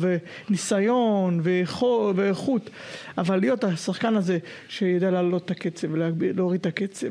וניסיון 0.49 1.41
ואיכו- 1.43 2.11
ואיכות 2.15 2.69
אבל 3.17 3.39
להיות 3.39 3.63
השחקן 3.63 4.15
הזה 4.15 4.37
שיודע 4.69 5.11
להעלות 5.11 5.45
את 5.45 5.51
הקצב 5.51 5.87
ולהוריד 5.91 6.59
את 6.59 6.65
הקצב 6.65 7.07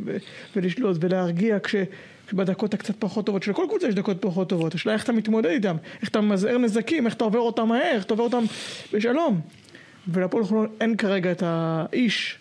ולשלוט 0.57 0.97
ולהרגיע 1.01 1.59
כש... 1.61 1.75
בדקות 2.35 2.75
הקצת 2.75 2.95
פחות 2.99 3.27
טובות, 3.27 3.43
שלכל 3.43 3.65
קבוצה 3.69 3.89
יש 3.89 3.95
דקות 3.95 4.17
פחות 4.21 4.49
טובות, 4.49 4.75
השאלה 4.75 4.95
איך 4.95 5.05
אתה 5.05 5.13
מתמודד 5.13 5.51
איתם, 5.51 5.77
איך 6.01 6.09
אתה 6.09 6.21
מזהר 6.21 6.59
נזקים, 6.59 7.07
איך 7.07 7.15
אתה 7.15 7.25
עובר 7.25 7.39
אותם 7.39 7.69
מהר, 7.69 7.93
איך 7.93 8.05
אתה 8.05 8.15
עובר 8.15 8.25
אותם 8.25 8.45
בשלום. 8.93 9.41
ולפועל 10.09 10.45
חולון 10.45 10.67
אין 10.81 10.97
כרגע 10.97 11.33
את 11.33 11.43
האיש 11.47 12.39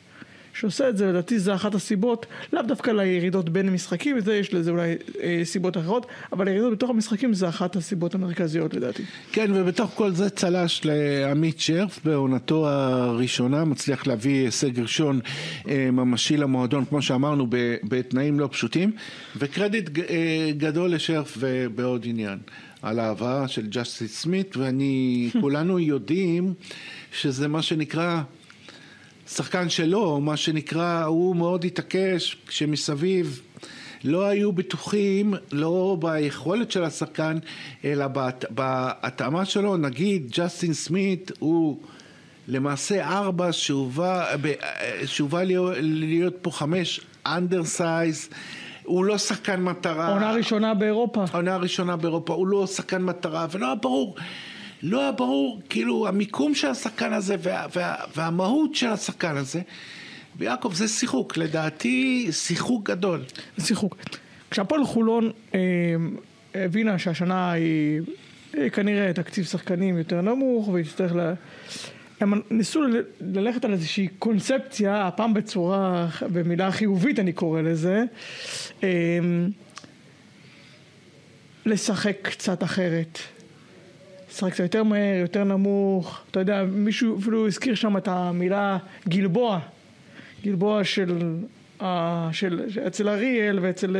שעושה 0.62 0.90
את 0.90 0.98
זה, 0.98 1.06
לדעתי 1.06 1.40
זה 1.40 1.56
אחת 1.56 1.76
הסיבות, 1.76 2.26
לאו 2.54 2.62
דווקא 2.62 2.92
לירידות 2.92 3.50
בין 3.50 3.70
משחקים, 3.70 4.20
זה 4.20 4.36
יש 4.36 4.54
לזה 4.54 4.72
אולי 4.72 4.96
אה, 5.22 5.42
סיבות 5.44 5.78
אחרות, 5.78 6.06
אבל 6.32 6.48
הירידות 6.48 6.72
בתוך 6.74 6.90
המשחקים 6.90 7.34
זה 7.34 7.50
אחת 7.50 7.76
הסיבות 7.76 8.16
המרכזיות 8.16 8.74
לדעתי. 8.74 9.04
כן, 9.32 9.52
ובתוך 9.54 9.92
כל 9.96 10.12
זה 10.12 10.30
צל"ש 10.30 10.82
לעמית 10.86 11.60
שרף 11.60 12.00
בעונתו 12.06 12.68
הראשונה, 12.70 13.66
מצליח 13.66 14.08
להביא 14.08 14.46
הישג 14.46 14.80
ראשון 14.80 15.20
אה, 15.68 15.90
ממשי 15.92 16.38
למועדון, 16.38 16.86
כמו 16.86 17.02
שאמרנו, 17.02 17.48
ב- 17.50 17.76
בתנאים 17.84 18.40
לא 18.40 18.50
פשוטים, 18.52 18.92
וקרדיט 19.38 19.90
ג- 19.90 20.00
אה, 20.00 20.52
גדול 20.58 20.94
לשרף 20.94 21.38
בעוד 21.76 22.06
עניין. 22.06 22.40
על 22.82 23.00
ההבאה 23.00 23.48
של 23.48 23.68
ג'סטין 23.70 24.22
סמית, 24.22 24.58
ואני, 24.58 25.30
כולנו 25.42 25.80
יודעים 25.80 26.54
שזה 27.12 27.48
מה 27.48 27.62
שנקרא 27.62 28.22
שחקן 29.36 29.70
שלו, 29.70 30.20
מה 30.22 30.38
שנקרא, 30.38 31.04
הוא 31.04 31.36
מאוד 31.36 31.66
התעקש 31.66 32.38
כשמסביב 32.48 33.42
לא 34.04 34.26
היו 34.26 34.52
בטוחים, 34.52 35.34
לא 35.52 35.98
ביכולת 36.00 36.72
של 36.72 36.84
השחקן, 36.84 37.38
אלא 37.86 38.08
בהת- 38.08 38.46
בהתאמה 38.50 39.46
שלו, 39.46 39.78
נגיד 39.78 40.32
ג'סטין 40.38 40.74
סמית 40.74 41.32
הוא 41.40 41.80
למעשה 42.48 43.08
ארבע 43.08 43.48
שהובא, 43.52 44.26
שהובא 45.06 45.44
להיות, 45.44 45.74
להיות 45.82 46.34
פה 46.42 46.52
חמש 46.52 47.02
undersize, 47.26 48.30
הוא 48.84 49.06
לא 49.06 49.18
שחקן 49.18 49.62
מטרה. 49.62 50.08
עונה 50.14 50.32
ראשונה 50.32 50.74
באירופה. 50.74 51.24
העונה 51.34 51.54
הראשונה 51.54 51.96
באירופה, 51.96 52.34
הוא 52.34 52.48
לא 52.48 52.68
שחקן 52.68 53.02
מטרה, 53.02 53.48
ולא 53.52 53.76
ברור, 53.76 54.16
לא 54.84 55.02
היה 55.02 55.12
ברור, 55.12 55.62
כאילו, 55.70 56.08
המיקום 56.08 56.56
של 56.56 56.68
השחקן 56.68 57.14
הזה 57.14 57.36
וה, 57.40 57.66
וה, 57.76 57.96
והמהות 58.16 58.76
של 58.76 58.88
השחקן 58.88 59.38
הזה. 59.38 59.62
ויעקב, 60.36 60.74
זה 60.74 60.88
שיחוק, 60.88 61.38
לדעתי, 61.38 62.28
שיחוק 62.32 62.90
גדול. 62.90 63.24
שיחוק. 63.60 63.96
כשהפועל 64.52 64.86
חולון 64.86 65.32
אה, 65.56 65.60
הבינה 66.56 67.00
שהשנה 67.00 67.52
היא 67.52 68.02
אה, 68.58 68.70
כנראה 68.70 69.14
תקציב 69.14 69.46
שחקנים 69.46 69.98
יותר 69.98 70.22
נמוך 70.22 70.68
והיא 70.68 70.86
תצטרך 70.86 71.16
ל... 71.16 71.34
הם 72.20 72.42
ניסו 72.50 72.82
ל- 72.82 73.04
ללכת 73.22 73.66
על 73.66 73.74
איזושהי 73.74 74.08
קונספציה, 74.20 75.08
הפעם 75.08 75.34
בצורה, 75.34 76.08
במילה 76.34 76.72
חיובית 76.72 77.20
אני 77.20 77.34
קורא 77.34 77.62
לזה, 77.62 78.04
אה, 78.84 78.90
לשחק 81.66 82.18
קצת 82.22 82.64
אחרת. 82.64 83.20
לשחק 84.32 84.52
קצת 84.52 84.64
יותר 84.64 84.84
מהר, 84.84 85.16
יותר 85.16 85.44
נמוך, 85.44 86.22
אתה 86.32 86.40
יודע, 86.40 86.64
מישהו 86.64 87.20
אפילו 87.20 87.48
הזכיר 87.48 87.76
שם 87.76 87.98
את 87.98 88.08
המילה 88.08 88.78
גלבוע, 89.08 89.60
גלבוע 90.44 90.84
של, 90.84 91.36
אה, 91.82 92.30
של, 92.32 92.62
אצל 92.88 93.10
אריאל 93.10 93.60
ואצל, 93.62 93.96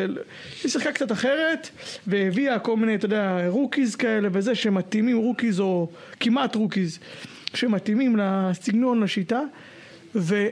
היא 0.64 0.72
שיחקה 0.72 0.92
קצת 0.92 1.12
אחרת 1.12 1.70
והביאה 2.08 2.60
כל 2.60 2.78
מיני, 2.78 2.96
אתה 2.96 3.06
יודע, 3.06 3.48
rookies 3.48 3.96
כאלה 3.96 4.30
וזה 4.32 4.56
שמתאימים, 4.56 5.18
rookies 5.18 5.60
או 5.60 5.90
כמעט 6.20 6.56
rookies, 6.56 7.00
שמתאימים 7.54 8.16
לסגנון, 8.20 9.04
לשיטה, 9.04 9.42
ו, 10.16 10.48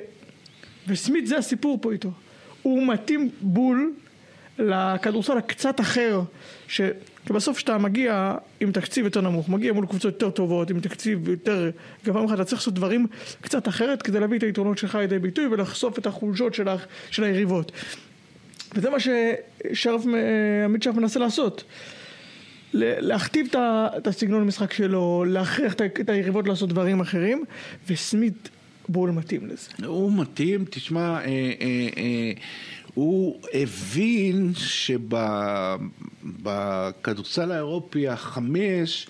וסמית 0.88 1.28
זה 1.28 1.38
הסיפור 1.38 1.78
פה 1.82 1.92
איתו, 1.92 2.12
הוא 2.62 2.88
מתאים 2.88 3.30
בול 3.42 3.94
לכדורסל 4.60 5.38
הקצת 5.38 5.80
אחר, 5.80 6.22
ש... 6.68 6.82
כי 7.26 7.34
בסוף 7.34 7.58
כשאתה 7.58 7.78
מגיע 7.78 8.36
עם 8.60 8.72
תקציב 8.72 9.06
יותר 9.06 9.22
נמוך, 9.22 9.50
מגיע 9.50 9.74
מול 9.74 9.86
קבוצות 9.86 10.14
יותר 10.14 10.30
טובות, 10.30 10.70
עם 10.70 10.80
תקציב 10.80 11.30
יותר 11.30 11.70
גבוה 12.06 12.22
ממך, 12.22 12.34
אתה 12.34 12.44
צריך 12.44 12.62
לעשות 12.62 12.74
דברים 12.74 13.08
קצת 13.42 13.68
אחרת 13.68 14.02
כדי 14.02 14.20
להביא 14.20 14.38
את 14.38 14.44
היתרונות 14.44 14.78
שלך 14.78 14.96
לידי 14.96 15.20
ביטוי 15.20 15.48
ולחשוף 15.48 16.00
את 16.00 16.08
החולשות 16.08 16.54
של, 16.54 16.68
ה... 16.68 16.76
של 17.12 17.24
היריבות. 17.24 17.72
וזה 18.76 18.90
מה 18.90 18.98
ששרף, 19.00 20.02
עמית 20.66 20.84
שרף 20.84 20.96
מנסה 20.96 21.20
לעשות. 21.20 21.64
להכתיב 22.74 23.48
את 23.98 24.08
הסגנון 24.08 24.42
המשחק 24.42 24.74
שלו, 24.74 25.26
להכריח 25.28 25.74
את 25.74 26.10
היריבות 26.10 26.48
לעשות 26.48 26.70
דברים 26.70 27.02
אחרים, 27.02 27.44
וסמית 27.88 28.50
בול 28.90 29.12
מתאים 29.12 29.48
לזה. 29.48 29.88
הוא 29.88 30.14
מתאים, 30.14 30.66
תשמע, 30.70 31.02
אה, 31.02 31.26
אה, 31.26 31.88
אה, 31.98 32.32
הוא 32.94 33.42
הבין 33.54 34.52
שבכדורסל 36.56 37.52
האירופי 37.52 38.08
החמש, 38.08 39.08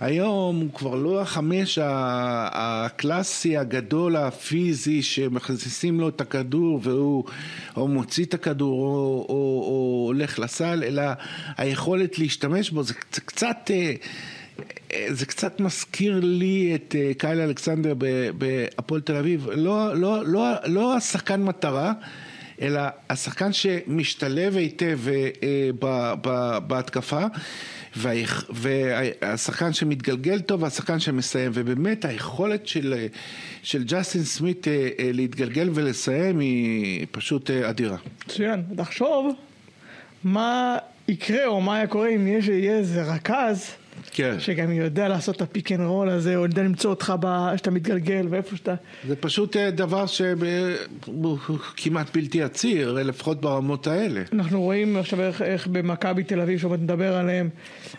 היום 0.00 0.60
הוא 0.60 0.72
כבר 0.74 0.94
לא 0.94 1.20
החמש 1.20 1.78
הקלאסי 1.82 3.56
הגדול 3.56 4.16
הפיזי 4.16 5.02
שמכניסים 5.02 6.00
לו 6.00 6.08
את 6.08 6.20
הכדור 6.20 6.80
והוא 6.82 7.24
או 7.76 7.88
מוציא 7.88 8.24
את 8.24 8.34
הכדור 8.34 8.80
או, 8.80 9.26
או, 9.28 9.34
או 9.68 10.04
הולך 10.06 10.38
לסל, 10.38 10.84
אלא 10.86 11.02
היכולת 11.56 12.18
להשתמש 12.18 12.70
בו, 12.70 12.82
זה 12.82 12.94
קצ- 12.94 13.20
קצת... 13.24 13.70
אה, 13.70 13.94
זה 15.10 15.26
קצת 15.26 15.60
מזכיר 15.60 16.20
לי 16.22 16.72
את 16.74 16.94
אה, 16.98 17.12
קייל 17.18 17.40
אלכסנדר 17.40 17.94
בהפועל 18.38 19.00
תל 19.00 19.16
אביב, 19.16 19.48
לא, 19.54 19.94
לא, 19.96 20.26
לא, 20.26 20.44
לא 20.66 20.96
השחקן 20.96 21.42
מטרה, 21.42 21.92
אלא 22.62 22.80
השחקן 23.10 23.52
שמשתלב 23.52 24.56
היטב 24.56 24.98
אה, 25.08 25.70
בהתקפה. 26.66 27.24
והשחקן 28.50 29.72
שמתגלגל 29.72 30.40
טוב 30.40 30.62
והשחקן 30.62 31.00
שמסיים, 31.00 31.50
ובאמת 31.54 32.04
היכולת 32.04 32.66
של, 32.66 33.06
של 33.62 33.82
ג'סטין 33.84 34.22
סמית 34.24 34.68
אה, 34.68 34.72
אה, 34.98 35.10
להתגלגל 35.12 35.70
ולסיים 35.74 36.38
היא 36.38 37.06
פשוט 37.10 37.50
אדירה. 37.50 37.96
מצוין. 38.26 38.62
תחשוב 38.76 39.34
מה 40.24 40.76
יקרה 41.08 41.46
או 41.46 41.60
מה 41.60 41.76
היה 41.76 41.86
קורה 41.86 42.08
אם 42.08 42.26
יש- 42.26 42.48
יהיה 42.48 42.76
איזה 42.78 43.02
רכז 43.02 43.70
כן. 44.10 44.40
שגם 44.40 44.72
יודע 44.72 45.08
לעשות 45.08 45.36
את 45.36 45.42
ה 45.42 45.48
pick 45.48 45.72
and 45.72 45.86
roll 45.86 46.08
הזה, 46.08 46.36
או 46.36 46.42
יודע 46.42 46.62
למצוא 46.62 46.90
אותך 46.90 47.14
ב- 47.20 47.56
שאתה 47.56 47.70
מתגלגל 47.70 48.26
ואיפה 48.30 48.56
שאתה... 48.56 48.74
זה 49.08 49.16
פשוט 49.16 49.56
אה, 49.56 49.70
דבר 49.70 50.06
שהוא 50.06 50.38
כמעט 51.76 52.16
בלתי 52.16 52.42
עציר, 52.42 52.92
לפחות 52.92 53.40
ברמות 53.40 53.86
האלה. 53.86 54.22
אנחנו 54.32 54.62
רואים 54.62 54.96
עכשיו 54.96 55.20
איך, 55.20 55.42
איך 55.42 55.66
במכבי 55.66 56.24
תל 56.24 56.40
אביב, 56.40 56.58
שעוד 56.58 56.82
נדבר 56.82 57.16
עליהם, 57.16 57.48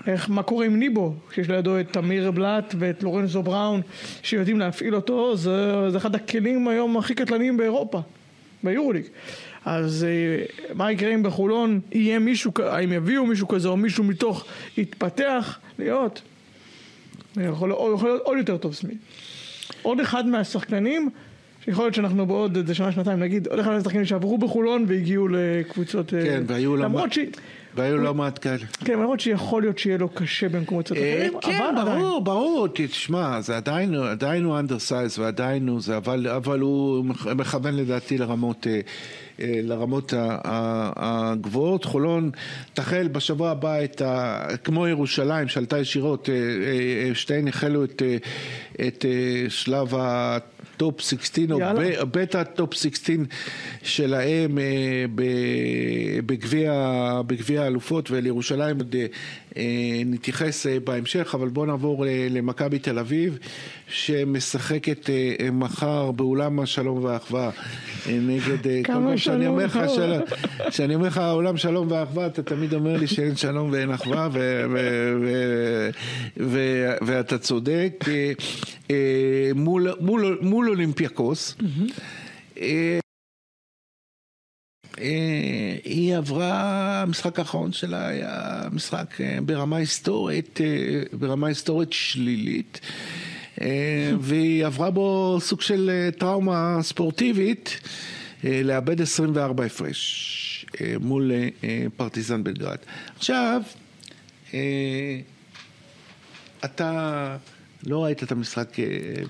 איך, 0.07 0.29
מה 0.29 0.43
קורה 0.43 0.65
עם 0.65 0.79
ניבו, 0.79 1.13
שיש 1.35 1.49
לידו 1.49 1.79
את 1.79 1.87
תמיר 1.91 2.31
בלאט 2.31 2.75
ואת 2.79 3.03
לורנזו 3.03 3.43
בראון, 3.43 3.81
שיודעים 4.23 4.59
להפעיל 4.59 4.95
אותו, 4.95 5.37
זה, 5.37 5.89
זה 5.89 5.97
אחד 5.97 6.15
הכלים 6.15 6.67
היום 6.67 6.97
הכי 6.97 7.15
קטלניים 7.15 7.57
באירופה, 7.57 8.01
ביורוליג. 8.63 9.05
אז 9.65 10.05
אה, 10.09 10.45
מה 10.75 10.91
יקרה 10.91 11.13
אם 11.13 11.23
בחולון 11.23 11.79
יהיה 11.91 12.19
מישהו, 12.19 12.51
האם 12.63 12.93
יביאו 12.93 13.25
מישהו 13.25 13.47
כזה, 13.47 13.67
או 13.67 13.77
מישהו 13.77 14.03
מתוך 14.03 14.45
יתפתח 14.77 15.59
להיות, 15.79 16.21
יכול, 17.37 17.73
או 17.73 17.93
יכול 17.95 18.09
להיות 18.09 18.21
עוד 18.23 18.37
יותר 18.37 18.57
טוב 18.57 18.73
סמית. 18.73 18.97
עוד 19.81 19.99
אחד 19.99 20.27
מהשחקנים, 20.27 21.09
שיכול 21.65 21.85
להיות 21.85 21.95
שאנחנו 21.95 22.25
בעוד 22.25 22.57
איזה 22.57 22.75
שנה, 22.75 22.91
שנתיים 22.91 23.19
נגיד, 23.19 23.47
עוד 23.47 23.59
אחד 23.59 23.71
מהשחקנים 23.71 24.05
שעברו 24.05 24.37
בחולון 24.37 24.85
והגיעו 24.87 25.27
לקבוצות... 25.27 26.13
אה, 26.13 26.23
כן, 26.23 26.43
והיו 26.47 26.75
לא 26.77 26.83
למרות 26.83 27.13
ש... 27.13 27.19
והיו 27.75 27.97
לא 27.97 28.13
מעט 28.13 28.39
כאלה. 28.43 28.65
כן, 28.85 28.93
למרות 28.93 29.19
שיכול 29.19 29.61
להיות 29.61 29.79
שיהיה 29.79 29.97
לו 29.97 30.09
קשה 30.09 30.49
במקומות 30.49 30.85
קצת 30.85 30.95
אה, 30.95 31.13
אחרים, 31.15 31.33
כן, 31.41 31.59
אבל 31.69 31.81
עדיין. 31.81 31.99
ברור, 32.01 32.21
ברור, 32.21 32.67
תשמע, 32.73 33.41
זה 33.41 33.57
עדיין, 33.57 33.93
עדיין 33.95 34.43
הוא 34.43 34.59
undersize 34.59 35.19
ועדיין 35.19 35.67
הוא 35.67 35.81
זה, 35.81 35.97
אבל, 35.97 36.27
אבל 36.27 36.59
הוא 36.59 37.05
מכ- 37.05 37.27
מכוון 37.27 37.75
לדעתי 37.75 38.17
לרמות, 38.17 38.67
לרמות 39.39 40.13
ה- 40.13 40.17
ה- 40.43 40.91
הגבוהות. 41.31 41.85
חולון 41.85 42.31
תחל 42.73 43.07
בשבוע 43.11 43.49
הבא 43.51 43.83
את 43.83 44.01
ה... 44.01 44.39
כמו 44.63 44.87
ירושלים, 44.87 45.47
שעלתה 45.47 45.79
ישירות, 45.79 46.29
אה, 46.29 46.33
אה, 46.35 46.39
אה, 47.09 47.15
שתיהן 47.15 47.47
החלו 47.47 47.83
את, 47.83 48.01
אה, 48.05 48.17
את 48.87 49.05
אה, 49.05 49.49
שלב 49.49 49.93
ה 49.97 50.23
top 50.23 51.01
16, 51.01 51.45
או 51.51 51.59
יאללה. 51.59 52.05
ב- 52.05 52.19
בטא 52.19 52.43
top 52.43 52.73
16 52.73 53.15
שלהם 53.83 54.57
אה, 54.57 55.05
בגביע 57.27 57.61
האלופות 57.63 58.11
ולירושלים 58.11 58.77
עוד 58.77 58.95
אה, 58.95 59.01
אה, 59.01 59.07
נתייחס 60.05 60.67
אה, 60.67 60.79
בהמשך, 60.79 61.35
אבל 61.35 61.47
בואו 61.47 61.65
נעבור 61.65 62.07
אה, 62.07 62.27
למכבי 62.29 62.79
תל 62.79 62.99
אביב 62.99 63.37
שמשחקת 63.87 65.09
אה, 65.09 65.33
אה, 65.39 65.51
מחר 65.51 66.11
באולם 66.11 66.59
השלום 66.59 67.03
והאחווה 67.03 67.49
אה, 68.07 68.17
נגד... 68.21 68.67
אה, 68.67 68.81
כמה 68.83 69.17
שלום. 69.17 69.59
שלום, 69.87 70.21
כשאני 70.69 70.95
אומר 70.95 71.07
לך 71.07 71.17
אולם 71.17 71.57
שלום 71.57 71.91
ואחווה, 71.91 72.25
אתה 72.25 72.43
תמיד 72.43 72.73
אומר 72.73 72.97
לי 72.97 73.07
שאין 73.07 73.35
שלום 73.35 73.69
ואין 73.71 73.91
אחווה, 73.91 74.29
ואתה 77.01 77.37
צודק. 77.37 78.05
אה, 78.07 78.31
אה, 78.91 79.51
מול 80.41 80.69
אולימפיאקוס. 80.69 81.55
אה, 84.99 85.75
היא 85.83 86.17
עברה, 86.17 87.01
המשחק 87.01 87.39
האחרון 87.39 87.73
שלה 87.73 88.07
היה 88.07 88.61
משחק 88.71 89.21
אה, 89.21 89.37
ברמה 89.45 89.77
היסטורית, 89.77 90.61
אה, 90.61 91.03
ברמה 91.13 91.47
היסטורית 91.47 91.93
שלילית. 91.93 92.79
והיא 94.19 94.65
עברה 94.65 94.91
בו 94.91 95.37
סוג 95.41 95.61
של 95.61 96.09
טראומה 96.17 96.77
ספורטיבית, 96.81 97.79
לאבד 98.43 99.01
24 99.01 99.65
הפרש 99.65 100.65
מול 100.99 101.31
פרטיזן 101.97 102.43
בלגרד. 102.43 102.77
עכשיו, 103.17 103.61
אתה 106.65 107.37
לא 107.83 108.03
ראית 108.03 108.23
את 108.23 108.31
המשחק 108.31 108.69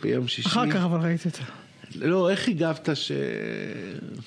ביום 0.02 0.28
שישי. 0.28 0.48
אחר 0.48 0.72
כך 0.72 0.84
אבל 0.84 1.00
ראיתי 1.00 1.30
את 1.30 1.36
זה. 1.36 1.62
לא, 1.96 2.30
איך 2.30 2.48
הגבת 2.48 2.90
ש... 2.94 3.12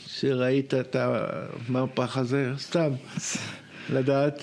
שראית 0.06 0.74
את 0.74 0.96
המהפך 0.98 2.16
הזה? 2.16 2.52
סתם, 2.58 2.90
לדעת. 3.92 4.42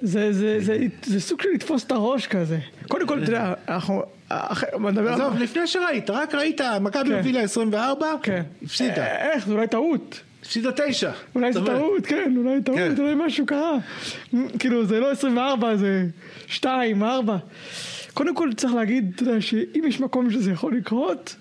זה, 0.00 0.32
זה, 0.32 0.56
זה, 0.60 0.78
זה 1.04 1.20
סוג 1.20 1.42
של 1.42 1.48
לתפוס 1.54 1.84
את 1.84 1.90
הראש 1.92 2.26
כזה. 2.26 2.58
קודם 2.88 3.06
כל, 3.06 3.18
אתה 3.22 3.30
יודע, 3.30 3.54
אנחנו... 3.68 4.02
עזוב, 4.30 5.38
לפני 5.38 5.66
שראית, 5.66 6.10
רק 6.10 6.34
ראית, 6.34 6.60
מכבי 6.80 7.08
כן. 7.08 7.14
הובילה 7.14 7.40
24, 7.40 8.06
כן. 8.22 8.42
הפסידה. 8.64 9.06
אה, 9.06 9.32
איך? 9.32 9.46
זה 9.46 9.52
אולי 9.52 9.66
טעות. 9.66 10.20
הפסידה 10.40 10.70
9. 10.72 11.10
אולי 11.34 11.52
זה 11.52 11.64
טעות, 11.66 12.06
כן, 12.06 12.34
אולי 12.36 12.62
טעות, 12.62 12.78
כן. 12.78 12.94
אולי 12.98 13.14
משהו 13.26 13.46
קרה. 13.46 13.78
כאילו, 14.58 14.86
זה 14.86 15.00
לא 15.00 15.10
24, 15.10 15.76
זה 15.76 16.06
2, 16.46 17.02
4. 17.02 17.36
קודם 18.14 18.34
כל 18.34 18.50
צריך 18.56 18.74
להגיד, 18.74 19.12
אתה 19.14 19.22
יודע, 19.22 19.40
שאם 19.40 19.84
יש 19.88 20.00
מקום 20.00 20.30
שזה 20.30 20.50
יכול 20.50 20.76
לקרות, 20.76 21.36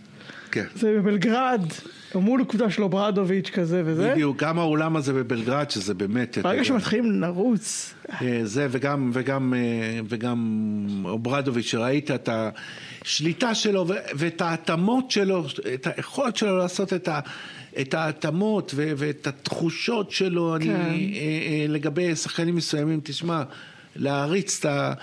כן. 0.54 0.66
זה 0.76 0.96
בבלגרד, 0.98 1.62
מול 2.16 2.44
קבוצה 2.50 2.70
של 2.70 2.84
אוברדוביץ' 2.84 3.50
כזה 3.50 3.82
וזה. 3.86 4.12
בדיוק, 4.12 4.44
גם 4.44 4.60
האולם 4.60 4.96
הזה 4.96 5.14
בבלגרד, 5.14 5.72
שזה 5.72 5.94
באמת... 5.94 6.38
ברגע 6.38 6.64
שמתחילים 6.64 7.22
לרוץ, 7.22 7.94
אה, 8.22 8.40
זה 8.44 8.68
וגם, 8.72 9.12
וגם, 9.14 9.54
אה, 9.54 9.60
וגם 10.10 10.38
אוברדוביץ', 11.06 11.66
שראית 11.66 12.12
את 12.12 12.30
השליטה 13.02 13.56
שלו 13.56 13.86
ואת 14.16 14.42
ההתאמות 14.42 15.12
שלו, 15.12 15.46
את 15.74 15.88
היכולת 15.96 16.36
שלו 16.36 16.58
לעשות 16.58 16.94
את, 16.94 17.08
ה, 17.08 17.20
את 17.82 17.94
ההתאמות 17.94 18.72
ו- 18.76 18.92
ואת 18.98 19.28
התחושות 19.28 20.12
שלו, 20.12 20.56
אני, 20.56 20.66
כן. 20.66 20.72
אה, 20.72 20.80
אה, 20.82 21.66
לגבי 21.70 22.16
שחקנים 22.16 22.56
מסוימים, 22.56 23.00
תשמע, 23.04 23.44
להריץ 23.96 24.60
את, 24.60 24.66
ה, 24.66 24.94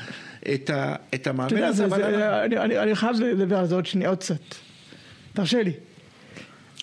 את, 0.54 0.70
ה, 0.70 0.94
את 1.14 1.26
המאמן 1.26 1.62
הזה, 1.62 1.88
זה- 1.88 1.96
אבל... 1.96 2.02
אני- 2.22 2.58
אני 2.58 2.78
אני 2.78 2.94
חייב 2.94 3.16
לדבר 3.20 3.58
על 3.58 3.66
זה 3.66 3.74
עוד 3.74 3.86
שנייה, 3.86 4.08
עוד 4.10 4.18
קצת. 4.18 4.36
תרשה 5.32 5.62
לי. 5.62 5.72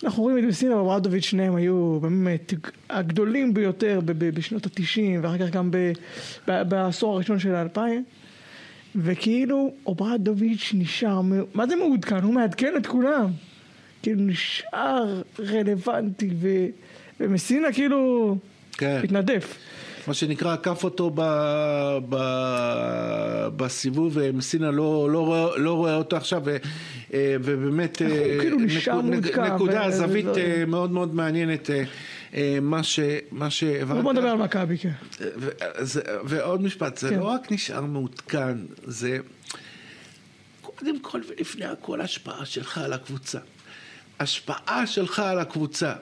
אנחנו 0.04 0.22
רואים 0.22 0.38
את 0.38 0.44
מסינה 0.44 0.76
ואוברדוביץ' 0.76 1.24
שניהם 1.24 1.56
היו 1.56 1.98
באמת 2.00 2.52
הגדולים 2.90 3.54
ביותר 3.54 4.00
בשנות 4.04 4.66
התשעים 4.66 5.20
ואחר 5.24 5.38
כך 5.38 5.50
גם 5.50 5.70
בעשור 6.46 7.14
הראשון 7.14 7.38
של 7.38 7.54
האלפיים 7.54 8.04
וכאילו 8.96 9.72
אוברדוביץ' 9.86 10.72
נשאר, 10.74 11.20
מה 11.54 11.66
זה 11.66 11.76
מעודכן? 11.76 12.22
הוא 12.22 12.34
מעדכן 12.34 12.74
את 12.76 12.86
כולם. 12.86 13.30
כאילו 14.02 14.22
נשאר 14.22 15.22
רלוונטי 15.38 16.30
ו- 16.40 16.66
ומסינה 17.20 17.72
כאילו 17.72 18.36
כן. 18.72 19.00
התנדף. 19.04 19.58
מה 20.08 20.14
שנקרא, 20.14 20.52
עקף 20.52 20.84
אותו 20.84 21.10
ב, 21.14 21.20
ב, 22.08 22.16
בסיבוב, 23.56 24.12
ומסינה 24.16 24.70
לא, 24.70 25.08
לא, 25.12 25.18
רואה, 25.26 25.58
לא 25.58 25.72
רואה 25.72 25.94
אותו 25.96 26.16
עכשיו, 26.16 26.42
ו, 26.44 26.56
אה, 27.14 27.36
ובאמת, 27.42 28.02
אה, 28.02 28.36
כאילו 28.40 28.58
נשאר 28.58 29.00
נק- 29.02 29.10
מעודכן, 29.10 29.54
נקודה, 29.54 29.84
ו- 29.88 29.92
זווית 29.92 30.26
וזה- 30.26 30.40
אה, 30.58 30.64
מאוד 30.66 30.90
מאוד 30.90 31.14
מעניינת, 31.14 31.70
אה, 31.70 31.82
אה, 32.34 32.58
מה 32.62 32.82
ש- 32.82 33.00
מה 33.30 33.50
שהבנת. 33.50 34.02
בוא 34.02 34.12
נדבר 34.12 34.28
על 34.28 34.36
מכבי, 34.38 34.78
כן. 34.78 34.90
ו- 35.20 35.48
ועוד 36.24 36.62
משפט, 36.62 36.98
זה 36.98 37.08
כן. 37.10 37.18
לא 37.18 37.24
רק 37.24 37.52
נשאר 37.52 37.80
מעודכן, 37.80 38.56
זה 38.86 39.18
קודם 40.62 41.00
כל 41.00 41.20
ולפני 41.28 41.64
הכל 41.64 42.00
השפעה 42.00 42.44
שלך 42.46 42.78
על 42.78 42.92
הקבוצה. 42.92 43.38
השפעה 44.20 44.86
שלך 44.86 45.18
על 45.18 45.38
הקבוצה. 45.38 45.92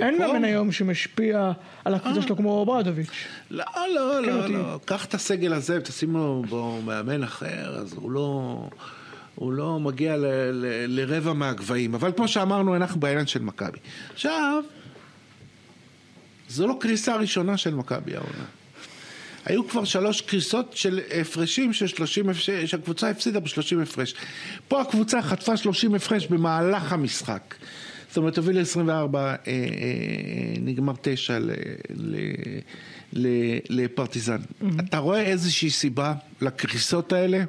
אין 0.00 0.18
מאמן 0.18 0.44
היום 0.44 0.72
שמשפיע 0.72 1.52
על 1.84 1.94
הקבוצה 1.94 2.22
שלו 2.22 2.36
כמו 2.36 2.50
אוברדוביץ'. 2.50 3.10
לא, 3.50 3.64
לא, 3.94 4.20
כן 4.24 4.32
לא. 4.32 4.46
לא. 4.48 4.80
קח 4.84 5.04
את 5.04 5.14
הסגל 5.14 5.52
הזה 5.52 5.78
ותשים 5.78 6.12
לו 6.12 6.44
בו 6.48 6.82
מאמן 6.82 7.22
אחר, 7.22 7.76
אז 7.78 7.92
הוא 7.92 8.10
לא, 8.10 8.68
הוא 9.34 9.52
לא 9.52 9.80
מגיע 9.80 10.16
ל, 10.16 10.26
ל, 10.52 11.00
לרבע 11.00 11.32
מהגבהים. 11.32 11.94
אבל 11.94 12.12
כמו 12.16 12.28
שאמרנו, 12.28 12.76
אנחנו 12.76 13.00
בעניין 13.00 13.26
של 13.26 13.42
מכבי. 13.42 13.78
עכשיו, 14.12 14.62
זו 16.48 16.66
לא 16.66 16.76
קריסה 16.80 17.16
ראשונה 17.16 17.56
של 17.56 17.74
מכבי 17.74 18.16
העונה. 18.16 18.44
היו 19.44 19.68
כבר 19.68 19.84
שלוש 19.84 20.20
קריסות 20.20 20.76
של 20.76 21.00
הפרשים 21.20 21.72
של 21.72 21.86
30 21.86 22.28
הפרש, 22.28 22.50
שהקבוצה 22.50 23.10
הפסידה 23.10 23.40
ב-30 23.40 23.82
הפרש. 23.82 24.14
פה 24.68 24.80
הקבוצה 24.80 25.22
חטפה 25.22 25.56
30 25.56 25.94
הפרש 25.94 26.26
במהלך 26.26 26.92
המשחק. 26.92 27.54
זאת 28.12 28.16
אומרת, 28.16 28.38
הוביל 28.38 28.58
ל-24, 28.58 29.16
אה, 29.16 29.36
אה, 29.46 29.64
נגמר 30.60 30.92
9 31.02 31.38
ל, 31.38 31.50
ל, 31.90 32.16
ל, 33.12 33.28
לפרטיזן. 33.70 34.36
אתה 34.80 34.98
רואה 34.98 35.20
איזושהי 35.22 35.70
סיבה 35.70 36.14
לקריסות 36.40 37.12
האלה? 37.12 37.44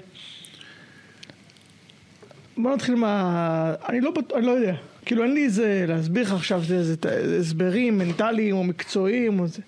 בוא 2.57 2.75
נתחיל 2.75 2.95
מה... 2.95 3.73
אני 3.89 4.01
לא, 4.01 4.13
אני 4.35 4.45
לא 4.45 4.51
יודע. 4.51 4.75
כאילו 5.05 5.23
אין 5.23 5.33
לי 5.33 5.43
איזה 5.43 5.85
להסביר 5.87 6.23
לך 6.23 6.33
עכשיו 6.33 6.61
איזה 6.71 6.95
הסברים 7.39 7.97
מנטליים 7.97 8.55
או 8.55 8.63
מקצועיים 8.63 9.39
או 9.39 9.47
זה. 9.47 9.61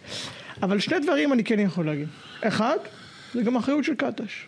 אבל 0.62 0.79
שני 0.79 0.99
דברים 0.99 1.34
אני 1.34 1.43
כן 1.43 1.60
יכול 1.60 1.86
להגיד. 1.86 2.08
אחד, 2.41 2.77
זה 3.34 3.41
גם 3.41 3.55
אחריות 3.55 3.84
של 3.84 3.95
קטש. 3.95 4.45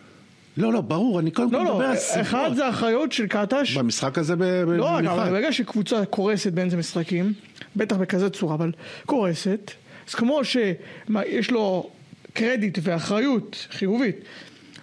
לא, 0.58 0.72
לא, 0.72 0.80
ברור, 0.80 1.20
אני 1.20 1.30
קודם 1.30 1.50
כל 1.50 1.56
לא, 1.56 1.62
מדבר 1.62 1.78
לא, 1.78 1.86
על 1.86 1.92
אחד 1.92 2.32
סיבות. 2.42 2.56
זה 2.56 2.68
אחריות 2.68 3.12
של 3.12 3.26
קטש. 3.26 3.76
במשחק 3.76 4.18
הזה 4.18 4.34
לא 4.66 4.84
רק, 4.84 4.92
אבל 4.92 5.08
במיוחד. 5.08 5.30
ברגע 5.30 5.52
שקבוצה 5.52 6.04
קורסת 6.04 6.52
באמצע 6.52 6.76
משחקים, 6.76 7.32
בטח 7.76 7.96
בכזה 7.96 8.30
צורה, 8.30 8.54
אבל 8.54 8.72
קורסת, 9.06 9.70
אז 10.08 10.14
כמו 10.14 10.44
שיש 10.44 11.50
לו 11.50 11.90
קרדיט 12.32 12.78
ואחריות 12.82 13.66
חיובית 13.70 14.16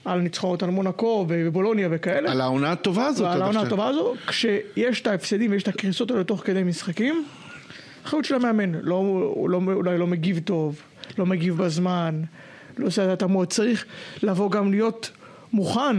על 0.06 0.20
ניצחונות 0.20 0.64
על 0.64 0.70
מונקו 0.70 1.26
ובולוניה 1.30 1.88
וכאלה, 1.92 2.32
על 2.32 2.42
העונה 2.42 2.72
הטובה 2.72 3.06
הזאת. 3.06 3.28
עד 3.28 3.42
העונה. 3.42 3.62
הטובה 3.62 3.88
הזו, 3.88 4.14
כשיש 4.28 5.02
את 5.02 5.08
ההפסדים 5.08 5.52
ויש 5.52 5.64
את 5.64 5.68
הקריסות 5.68 6.12
האלה 6.12 6.24
תוך 6.24 6.42
כדי 6.46 6.64
משחקים, 6.64 7.26
אחריות 8.06 8.26
של 8.26 8.36
המאמן, 8.36 8.72
לא, 8.72 9.32
לא, 9.50 9.62
אולי 9.74 9.98
לא 9.98 10.08
מגיב 10.08 10.40
טוב, 10.40 10.82
לא 11.18 11.26
מגיב 11.26 11.58
בזמן, 11.58 12.22
לא 12.78 12.88
עושה 12.88 13.04
את 13.06 13.10
התאמות, 13.10 13.50
צריך 13.50 13.86
לבוא 14.24 14.52
גם 14.52 14.72
להיות 14.72 15.12
מוכן, 15.56 15.96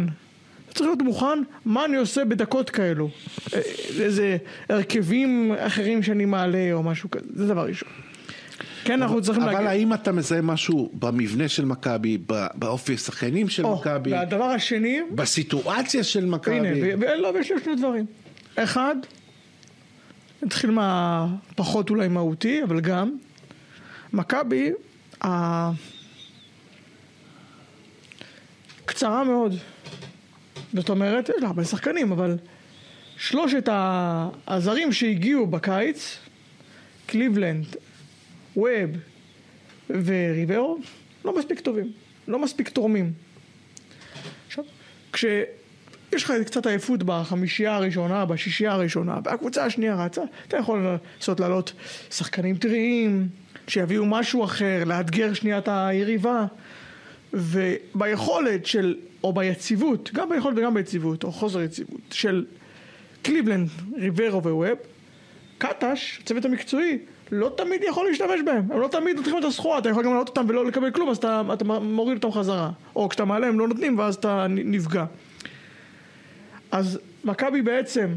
צריך 0.74 0.80
להיות 0.86 1.02
מוכן 1.02 1.38
מה 1.64 1.84
אני 1.84 1.96
עושה 1.96 2.24
בדקות 2.24 2.70
כאלו, 2.70 3.08
אה, 3.54 3.60
איזה 4.00 4.36
הרכבים 4.68 5.52
אחרים 5.58 6.02
שאני 6.02 6.24
מעלה 6.24 6.72
או 6.72 6.82
משהו 6.82 7.10
כזה, 7.10 7.26
זה 7.34 7.46
דבר 7.46 7.66
ראשון. 7.66 7.88
כן, 8.84 9.02
אנחנו 9.02 9.22
צריכים 9.22 9.42
אבל 9.42 9.52
להגיד... 9.52 9.68
האם 9.68 9.94
אתה 9.94 10.12
מזהה 10.12 10.40
משהו 10.40 10.90
במבנה 10.92 11.48
של 11.48 11.64
מכבי, 11.64 12.18
באופי 12.54 12.94
השחקנים 12.94 13.48
של 13.48 13.66
מכבי, 13.66 14.12
והדבר 14.12 14.44
השני, 14.44 15.00
בסיטואציה 15.14 16.04
של 16.04 16.26
מכבי? 16.26 16.54
הנה, 16.56 16.96
ולא, 17.00 17.28
ויש 17.34 17.50
לי 17.50 17.56
שני 17.64 17.74
דברים. 17.76 18.06
אחד, 18.56 18.96
נתחיל 20.42 20.70
מהפחות 20.70 21.90
אולי 21.90 22.08
מהותי, 22.08 22.62
אבל 22.62 22.80
גם, 22.80 23.16
מכבי, 24.12 24.72
ה- 25.24 25.70
קצרה 28.86 29.24
מאוד. 29.24 29.54
זאת 30.74 30.88
אומרת, 30.88 31.28
יש 31.28 31.34
לה 31.42 31.46
הרבה 31.46 31.64
שחקנים, 31.64 32.12
אבל 32.12 32.36
שלושת 33.16 33.68
הזרים 34.46 34.92
שהגיעו 34.92 35.46
בקיץ, 35.46 36.18
קליבלנד, 37.06 37.66
ווב 38.56 38.90
וריברו, 39.90 40.78
לא 41.24 41.38
מספיק 41.38 41.60
טובים, 41.60 41.92
לא 42.28 42.38
מספיק 42.38 42.68
תורמים. 42.68 43.12
עכשיו, 44.46 44.64
כשיש 45.12 46.24
לך 46.24 46.32
קצת 46.46 46.66
עייפות 46.66 47.02
בחמישייה 47.02 47.76
הראשונה, 47.76 48.24
בשישייה 48.24 48.72
הראשונה, 48.72 49.18
והקבוצה 49.24 49.64
השנייה 49.64 50.04
רצה, 50.04 50.22
אתה 50.48 50.56
יכול 50.56 50.96
לעשות 51.16 51.40
לעלות 51.40 51.72
שחקנים 52.10 52.56
טריים, 52.56 53.28
שיביאו 53.68 54.06
משהו 54.06 54.44
אחר, 54.44 54.84
לאתגר 54.86 55.34
שנייה 55.34 55.58
את 55.58 55.68
היריבה, 55.68 56.46
וביכולת 57.32 58.66
של, 58.66 58.96
או 59.24 59.32
ביציבות, 59.32 60.10
גם 60.12 60.28
ביכולת 60.28 60.58
וגם 60.58 60.74
ביציבות, 60.74 61.24
או 61.24 61.32
חוסר 61.32 61.62
יציבות, 61.62 62.00
של 62.10 62.44
קליבלנד, 63.22 63.68
ריברו 63.96 64.42
וווב, 64.42 64.78
קטש, 65.58 66.18
הצוות 66.22 66.44
המקצועי, 66.44 66.98
לא 67.32 67.52
תמיד 67.56 67.82
יכול 67.88 68.06
להשתמש 68.08 68.40
בהם, 68.44 68.62
הם 68.70 68.80
לא 68.80 68.88
תמיד 68.88 69.16
נותנים 69.16 69.38
את 69.38 69.44
הסחורה, 69.44 69.78
אתה 69.78 69.88
יכול 69.88 70.04
גם 70.04 70.10
להעלות 70.10 70.28
אותם 70.28 70.44
ולא 70.48 70.66
לקבל 70.66 70.90
כלום, 70.90 71.08
אז 71.08 71.16
אתה, 71.16 71.42
אתה 71.52 71.64
מוריד 71.64 72.24
אותם 72.24 72.38
חזרה, 72.38 72.70
או 72.96 73.08
כשאתה 73.08 73.24
מעלה 73.24 73.46
הם 73.46 73.58
לא 73.58 73.68
נותנים 73.68 73.98
ואז 73.98 74.14
אתה 74.14 74.46
נפגע. 74.48 75.04
אז 76.70 76.98
מכבי 77.24 77.62
בעצם 77.62 78.08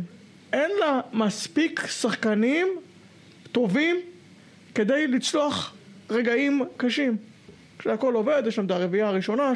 אין 0.54 0.72
לה 0.80 1.00
מספיק 1.14 1.88
שחקנים 1.88 2.68
טובים 3.52 3.96
כדי 4.76 5.08
לצלוח 5.08 5.74
רגעים 6.10 6.62
קשים. 6.78 7.18
כשהכל 7.80 8.14
עובד, 8.14 8.44
יש 8.48 8.56
שם 8.56 8.66
את 8.66 8.72
הרביעייה 8.72 9.08
הראשונה, 9.08 9.54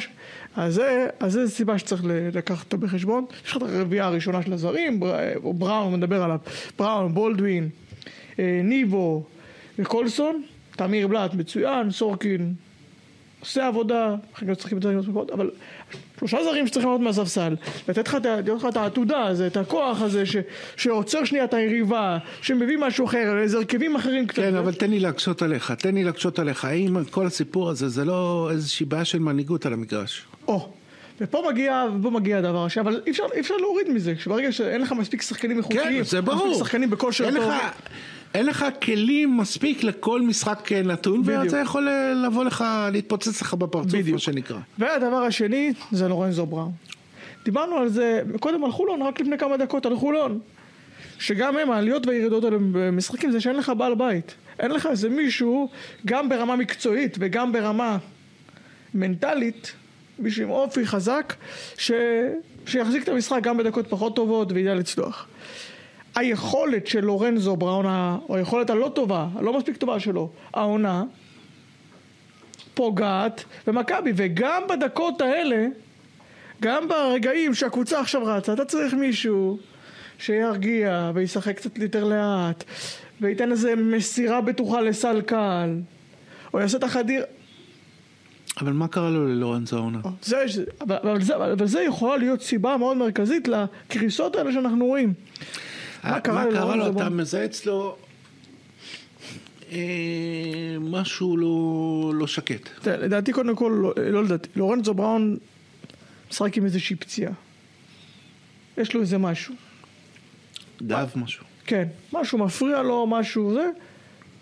אז 0.55 0.73
זה, 0.73 1.07
אז 1.19 1.31
זה 1.33 1.49
סיבה 1.49 1.77
שצריך 1.77 2.01
לקחת 2.33 2.65
אותה 2.65 2.77
בחשבון. 2.77 3.25
יש 3.45 3.51
לך 3.51 3.57
את 3.57 3.61
הרביעייה 3.61 4.05
הראשונה 4.05 4.41
של 4.41 4.53
הזרים, 4.53 4.99
בר- 4.99 5.37
או 5.43 5.53
בראון, 5.53 5.95
נדבר 5.95 6.23
עליו, 6.23 6.39
בראון, 6.79 7.13
בולדווין, 7.13 7.69
אה, 8.39 8.61
ניבו 8.63 9.23
וקולסון, 9.79 10.43
תמיר 10.75 11.07
בלאט 11.07 11.33
מצוין, 11.33 11.91
סורקין 11.91 12.53
עושה 13.39 13.67
עבודה, 13.67 14.15
אבל 15.33 15.51
שלושה 16.27 16.43
זרים 16.43 16.67
שצריכים 16.67 16.89
לעלות 16.89 17.01
מהספסל, 17.01 17.55
לתת 17.87 18.07
לך, 18.07 18.13
לתת 18.13 18.49
לך 18.49 18.65
את 18.69 18.77
העתודה 18.77 19.25
הזה, 19.27 19.47
את 19.47 19.57
הכוח 19.57 20.01
הזה, 20.01 20.25
ש, 20.25 20.35
שעוצר 20.75 21.25
שנייה 21.25 21.43
את 21.43 21.53
היריבה, 21.53 22.17
שמביא 22.41 22.77
משהו 22.77 23.05
אחר, 23.05 23.37
איזה 23.41 23.57
הרכבים 23.57 23.95
אחרים 23.95 24.27
קצת. 24.27 24.41
כן, 24.41 24.55
אבל 24.55 24.73
תן 24.73 24.89
לי 24.89 24.99
להקשות 24.99 25.41
עליך, 25.41 25.71
תן 25.71 25.95
לי 25.95 26.03
להקשות 26.03 26.39
עליך. 26.39 26.65
האם 26.65 27.03
כל 27.11 27.25
הסיפור 27.25 27.69
הזה 27.69 27.89
זה 27.89 28.05
לא 28.05 28.49
איזושהי 28.51 28.85
בעיה 28.85 29.05
של 29.05 29.19
מנהיגות 29.19 29.65
על 29.65 29.73
המגרש? 29.73 30.25
או, 30.47 30.69
ופה 31.21 31.43
מגיע, 31.51 31.85
ופה 31.99 32.09
מגיע 32.09 32.37
הדבר 32.37 32.65
השני, 32.65 32.83
אבל 32.83 33.01
אי 33.05 33.11
אפשר, 33.11 33.23
אפשר 33.39 33.57
להוריד 33.57 33.89
מזה, 33.89 34.13
שברגע 34.19 34.51
שאין 34.51 34.81
לך 34.81 34.91
מספיק 34.91 35.21
שחקנים 35.21 35.57
איכותיים, 35.57 35.97
כן, 35.97 36.03
זה 36.03 36.21
ברור. 36.21 36.59
שחקנים 36.59 36.89
בכושר 36.89 37.25
אין 37.25 37.35
טוב, 37.35 37.43
לך, 37.43 37.55
אין 38.33 38.45
לך 38.45 38.65
כלים 38.81 39.37
מספיק 39.37 39.83
לכל 39.83 40.21
משחק 40.21 40.71
נתון. 40.71 41.21
וזה 41.25 41.57
יכול 41.57 41.89
לבוא 42.25 42.43
לך, 42.43 42.65
להתפוצץ 42.91 43.41
לך 43.41 43.53
בפרצוף, 43.53 43.91
בדיוק. 43.91 44.13
מה 44.13 44.19
שנקרא. 44.19 44.59
והדבר 44.79 45.17
השני 45.17 45.73
זה 45.91 46.07
לורנזו 46.07 46.45
בראון. 46.45 46.71
דיברנו 47.45 47.75
על 47.75 47.89
זה 47.89 48.21
קודם 48.39 48.63
על 48.63 48.71
חולון, 48.71 49.01
רק 49.01 49.19
לפני 49.19 49.37
כמה 49.37 49.57
דקות 49.57 49.85
על 49.85 49.95
חולון. 49.95 50.39
שגם 51.19 51.57
הם, 51.57 51.71
העליות 51.71 52.07
והירידות 52.07 52.43
האלה 52.43 52.57
במשחקים 52.59 53.31
זה 53.31 53.41
שאין 53.41 53.55
לך 53.55 53.71
בעל 53.77 53.95
בית. 53.95 54.35
אין 54.59 54.71
לך 54.71 54.85
איזה 54.85 55.09
מישהו, 55.09 55.69
גם 56.05 56.29
ברמה 56.29 56.55
מקצועית 56.55 57.17
וגם 57.19 57.51
ברמה 57.51 57.97
מנטלית, 58.93 59.71
מישהו 60.19 60.43
עם 60.43 60.49
אופי 60.49 60.85
חזק, 60.85 61.33
ש... 61.77 61.91
שיחזיק 62.65 63.03
את 63.03 63.09
המשחק 63.09 63.39
גם 63.41 63.57
בדקות 63.57 63.87
פחות 63.87 64.15
טובות 64.15 64.51
וידע 64.51 64.75
לצלוח. 64.75 65.27
היכולת 66.15 66.87
של 66.87 67.05
לורנזו 67.05 67.55
בראון, 67.55 67.85
או 68.29 68.35
היכולת 68.35 68.69
הלא 68.69 68.91
טובה, 68.95 69.27
הלא 69.35 69.57
מספיק 69.57 69.77
טובה 69.77 69.99
שלו, 69.99 70.29
העונה, 70.53 71.03
פוגעת 72.73 73.43
במכבי, 73.67 74.11
וגם 74.15 74.63
בדקות 74.69 75.21
האלה, 75.21 75.67
גם 76.61 76.87
ברגעים 76.87 77.53
שהקבוצה 77.53 77.99
עכשיו 77.99 78.25
רצה, 78.25 78.53
אתה 78.53 78.65
צריך 78.65 78.93
מישהו 78.93 79.57
שירגיע 80.19 81.11
וישחק 81.13 81.55
קצת 81.57 81.77
יותר 81.77 82.03
לאט, 82.03 82.63
וייתן 83.21 83.51
איזה 83.51 83.75
מסירה 83.75 84.41
בטוחה 84.41 84.81
לסל 84.81 85.21
קל, 85.21 85.79
או 86.53 86.59
יעשה 86.59 86.77
את 86.77 86.83
החדיר... 86.83 87.23
אבל 88.61 88.73
מה 88.73 88.87
קרה 88.87 89.09
לו 89.09 89.27
ללורנזו 89.27 89.77
העונה? 89.77 89.99
זה, 90.21 90.45
אבל, 90.81 90.95
אבל, 91.03 91.21
זה, 91.21 91.35
אבל 91.35 91.67
זה 91.67 91.81
יכולה 91.81 92.17
להיות 92.17 92.41
סיבה 92.41 92.77
מאוד 92.77 92.97
מרכזית 92.97 93.47
לקריסות 93.47 94.35
האלה 94.35 94.53
שאנחנו 94.53 94.85
רואים. 94.85 95.13
מה 96.03 96.19
קרה 96.21 96.75
לו? 96.75 96.91
אתה? 96.91 97.09
מזהה 97.09 97.45
אצלו 97.45 97.97
אה, 99.71 100.77
משהו 100.79 101.37
לא 101.37 102.11
לא 102.15 102.27
שקט. 102.27 102.87
לדעתי 102.87 103.33
קודם 103.33 103.55
כל, 103.55 103.79
לא, 103.81 103.93
לא 104.11 104.23
לדעתי, 104.23 104.49
לורנזו 104.55 104.93
בראון 104.93 105.37
משחק 106.31 106.57
עם 106.57 106.65
איזושהי 106.65 106.95
פציעה. 106.95 107.33
יש 108.77 108.93
לו 108.93 109.01
איזה 109.01 109.17
משהו. 109.17 109.55
גב 110.81 111.11
משהו. 111.15 111.45
כן, 111.65 111.87
משהו 112.13 112.37
מפריע 112.37 112.81
לו, 112.81 113.07
משהו 113.07 113.53
זה, 113.53 113.69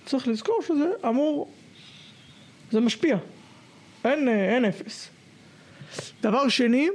צריך 0.06 0.28
לזכור 0.28 0.62
שזה 0.68 0.92
אמור, 1.10 1.52
זה 2.72 2.80
משפיע. 2.80 3.18
אין, 4.04 4.28
אה, 4.28 4.56
אין 4.56 4.66
אפס. 4.66 5.10
דבר 6.22 6.50
שני, 6.50 6.90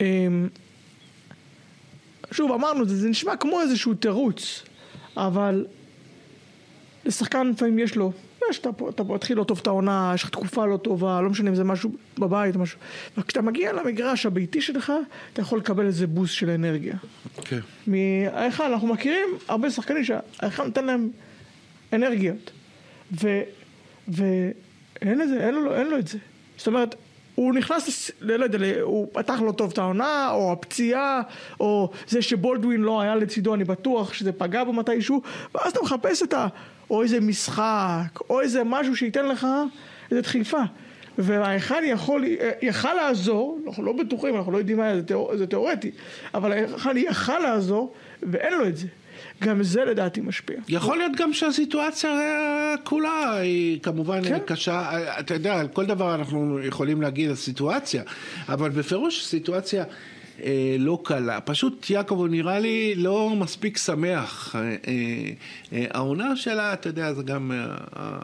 אמ, 0.00 0.48
שוב 2.32 2.52
אמרנו, 2.52 2.88
זה, 2.88 2.96
זה 2.96 3.08
נשמע 3.08 3.36
כמו 3.36 3.60
איזשהו 3.60 3.94
תירוץ, 3.94 4.62
אבל 5.16 5.66
לשחקן 7.04 7.46
לפעמים 7.50 7.78
יש 7.78 7.96
לו, 7.96 8.12
יש, 8.50 8.58
אתה, 8.58 8.72
פה- 8.72 8.88
אתה 8.90 9.02
מתחיל 9.02 9.38
לא 9.38 9.44
טוב 9.44 9.58
את 9.62 9.66
העונה, 9.66 10.12
יש 10.14 10.22
לך 10.22 10.28
תקופה 10.30 10.66
לא 10.66 10.76
טובה, 10.76 11.20
לא 11.20 11.30
משנה 11.30 11.50
אם 11.50 11.54
זה 11.54 11.64
משהו 11.64 11.90
בבית, 12.18 12.56
משהו, 12.56 12.78
וכשאתה 13.18 13.42
מגיע 13.42 13.72
למגרש 13.72 14.26
הביתי 14.26 14.60
שלך, 14.60 14.92
אתה 15.32 15.42
יכול 15.42 15.58
לקבל 15.58 15.86
איזה 15.86 16.06
בוסט 16.06 16.34
של 16.34 16.50
אנרגיה. 16.50 16.94
כן. 17.44 17.58
מההיכל, 17.86 18.72
אנחנו 18.72 18.88
מכירים 18.88 19.28
הרבה 19.48 19.70
שחקנים 19.70 20.04
שההיכל 20.04 20.64
נותן 20.64 20.84
להם 20.84 21.10
אנרגיות. 21.92 22.50
ו... 23.22 23.40
ואין 24.08 25.18
לזה, 25.18 25.46
אין 25.46 25.54
לו, 25.54 25.74
אין 25.74 25.86
לו 25.86 25.98
את 25.98 26.08
זה. 26.08 26.18
זאת 26.56 26.66
אומרת, 26.66 26.94
הוא 27.40 27.54
נכנס, 27.54 27.88
לס- 27.88 28.10
ל- 28.20 28.36
לא 28.36 28.44
יודע, 28.44 28.58
הוא 28.82 29.08
פתח 29.12 29.40
לא 29.46 29.52
טוב 29.52 29.70
את 29.72 29.78
העונה, 29.78 30.30
או 30.30 30.52
הפציעה, 30.52 31.20
או 31.60 31.90
זה 32.08 32.22
שבולדווין 32.22 32.80
לא 32.80 33.00
היה 33.00 33.14
לצידו, 33.16 33.54
אני 33.54 33.64
בטוח 33.64 34.12
שזה 34.12 34.32
פגע 34.32 34.64
בו 34.64 34.72
מתישהו, 34.72 35.22
ואז 35.54 35.72
אתה 35.72 35.80
מחפש 35.82 36.22
את 36.22 36.32
ה... 36.34 36.46
או 36.90 37.02
איזה 37.02 37.20
משחק, 37.20 38.20
או 38.30 38.40
איזה 38.40 38.64
משהו 38.64 38.96
שייתן 38.96 39.26
לך 39.26 39.46
איזה 40.10 40.22
דחיפה. 40.22 40.60
וההיכל 41.18 41.84
יכול, 41.84 42.24
יכל 42.62 42.94
לעזור, 42.94 43.60
אנחנו 43.66 43.84
לא 43.84 43.92
בטוחים, 43.92 44.36
אנחנו 44.36 44.52
לא 44.52 44.58
יודעים 44.58 44.78
מה 44.78 44.94
זה, 44.96 45.02
תיאור, 45.02 45.36
זה 45.36 45.46
תיאורטי, 45.46 45.90
אבל 46.34 46.52
ההיכל 46.52 46.96
יכל 46.96 47.38
לעזור, 47.38 47.92
ואין 48.22 48.52
לו 48.58 48.66
את 48.66 48.76
זה. 48.76 48.86
גם 49.42 49.62
זה 49.62 49.84
לדעתי 49.84 50.20
משפיע. 50.20 50.56
יכול 50.68 50.98
להיות 50.98 51.12
גם 51.16 51.32
שהסיטואציה 51.32 52.10
כולה 52.84 53.36
היא 53.36 53.80
כמובן 53.80 54.24
כן. 54.24 54.38
קשה, 54.46 54.90
אתה 55.20 55.34
יודע, 55.34 55.60
על 55.60 55.68
כל 55.68 55.86
דבר 55.86 56.14
אנחנו 56.14 56.60
יכולים 56.64 57.02
להגיד 57.02 57.30
הסיטואציה, 57.30 58.02
אבל 58.48 58.70
בפירוש 58.70 59.26
סיטואציה 59.26 59.84
אה, 60.42 60.76
לא 60.78 60.98
קלה. 61.04 61.40
פשוט 61.40 61.90
יעקב 61.90 62.14
הוא 62.14 62.28
נראה 62.28 62.58
לי 62.58 62.94
לא 62.94 63.30
מספיק 63.36 63.78
שמח. 63.78 64.56
אה, 64.56 64.60
אה, 64.60 64.76
אה, 65.72 65.86
העונה 65.90 66.36
שלה, 66.36 66.72
אתה 66.72 66.88
יודע, 66.88 67.12
זה 67.12 67.22
גם... 67.22 67.52
אה, 67.96 68.18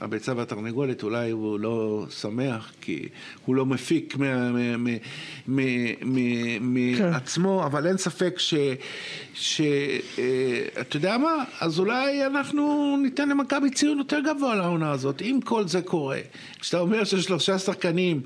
הביצה 0.00 0.32
והתרנגולת, 0.36 1.02
אולי 1.02 1.30
הוא 1.30 1.60
לא 1.60 2.06
שמח, 2.10 2.72
כי 2.80 3.08
הוא 3.44 3.56
לא 3.56 3.66
מפיק 3.66 4.16
מעצמו, 6.60 7.58
כן. 7.58 7.64
אבל 7.64 7.86
אין 7.86 7.96
ספק 7.96 8.34
ש... 8.38 8.54
ש 9.34 9.60
אה, 10.18 10.80
אתה 10.80 10.96
יודע 10.96 11.18
מה? 11.18 11.44
אז 11.60 11.78
אולי 11.78 12.26
אנחנו 12.26 12.96
ניתן 13.02 13.28
למכבי 13.28 13.70
ציון 13.70 13.98
יותר 13.98 14.18
גבוה 14.20 14.54
לעונה 14.54 14.90
הזאת, 14.90 15.22
אם 15.22 15.40
כל 15.44 15.68
זה 15.68 15.82
קורה. 15.82 16.20
כשאתה 16.60 16.80
אומר 16.80 17.04
ששלושה 17.04 17.58
שחקנים 17.58 18.20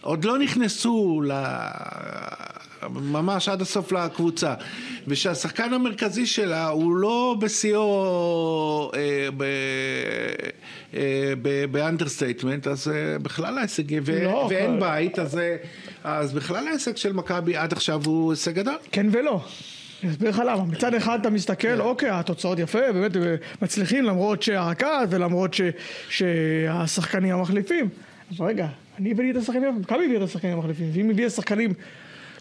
עוד 0.00 0.24
לא 0.24 0.38
נכנסו 0.38 1.22
ל... 1.26 1.32
ממש 2.90 3.48
עד 3.48 3.60
הסוף 3.60 3.92
לקבוצה, 3.92 4.54
ושהשחקן 5.06 5.72
המרכזי 5.74 6.26
שלה 6.26 6.68
הוא 6.68 6.96
לא 6.96 7.36
בשיאו 7.40 8.90
אה, 8.94 9.28
אה, 10.94 11.32
ב 11.70 11.76
understatement, 11.76 12.66
אז 12.66 12.88
אה, 12.88 13.18
בכלל 13.18 13.58
ההישג, 13.58 14.10
לא, 14.10 14.46
ואין. 14.50 14.80
בית, 14.80 15.18
אז, 15.18 15.38
אה, 15.38 15.56
אז 16.04 16.32
בכלל 16.32 16.68
ההישג 16.68 16.96
של 16.96 17.12
מכבי 17.12 17.56
עד 17.56 17.72
עכשיו 17.72 18.02
הוא 18.04 18.32
הישג 18.32 18.54
גדול. 18.54 18.74
כן 18.92 19.06
ולא. 19.10 19.40
אני 20.02 20.10
אסביר 20.10 20.30
לך 20.30 20.42
למה. 20.46 20.64
מצד 20.64 20.94
אחד 20.94 21.18
אתה 21.20 21.30
מסתכל, 21.30 21.78
yeah. 21.78 21.82
אוקיי, 21.82 22.10
התוצאות 22.10 22.58
יפה, 22.58 22.92
באמת 22.92 23.12
מצליחים 23.62 24.04
למרות 24.04 24.42
שהרכז 24.42 25.06
ולמרות 25.10 25.54
ש, 25.54 25.60
שהשחקנים 26.08 27.34
המחליפים. 27.34 27.88
אבל 28.38 28.46
רגע, 28.46 28.66
אני 28.98 29.10
הבאתי 29.10 29.30
את 29.30 29.36
השחקנים, 29.36 29.78
מכבי 29.80 30.04
הביא 30.04 30.16
את 30.16 30.22
השחקנים 30.22 30.54
המחליפים, 30.54 30.90
ואם 30.94 31.10
הביא 31.10 31.28
שחקנים 31.28 31.74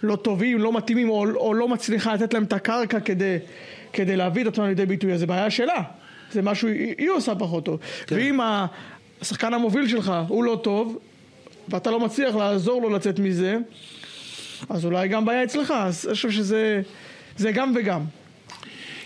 לא 0.04 0.16
טובים, 0.16 0.60
לא 0.60 0.74
מתאימים, 0.74 1.10
או, 1.10 1.26
או 1.36 1.54
לא 1.54 1.68
מצליחה 1.68 2.14
לתת 2.14 2.34
להם 2.34 2.44
את 2.44 2.54
הקרקע 2.54 3.00
כדי, 3.00 3.38
כדי 3.94 4.16
להביא 4.16 4.42
את 4.42 4.48
עצמם 4.48 4.66
לידי 4.66 4.86
ביטוי, 4.86 5.14
אז 5.14 5.20
זה 5.20 5.28
בעיה 5.28 5.50
שלה. 5.50 5.82
זה 6.32 6.42
משהו, 6.42 6.68
היא, 6.68 6.96
היא 6.98 7.10
עושה 7.10 7.36
פחות 7.36 7.66
טוב. 7.66 7.80
כן. 8.08 8.16
ואם 8.16 8.40
השחקן 9.22 9.54
המוביל 9.54 9.88
שלך 9.88 10.14
הוא 10.28 10.44
לא 10.44 10.60
טוב, 10.64 11.00
ואתה 11.70 11.92
לא 11.92 12.00
מצליח 12.00 12.36
לעזור 12.36 12.82
לו 12.82 12.90
לצאת 12.90 13.20
מזה, 13.20 13.58
אז 14.70 14.86
אולי 14.86 15.08
גם 15.08 15.26
בעיה 15.26 15.44
אצלך. 15.44 15.74
אז 15.78 16.06
אני 16.06 16.16
חושב 16.16 16.32
שזה 16.32 16.82
זה 17.38 17.52
גם 17.52 17.74
וגם. 17.76 18.02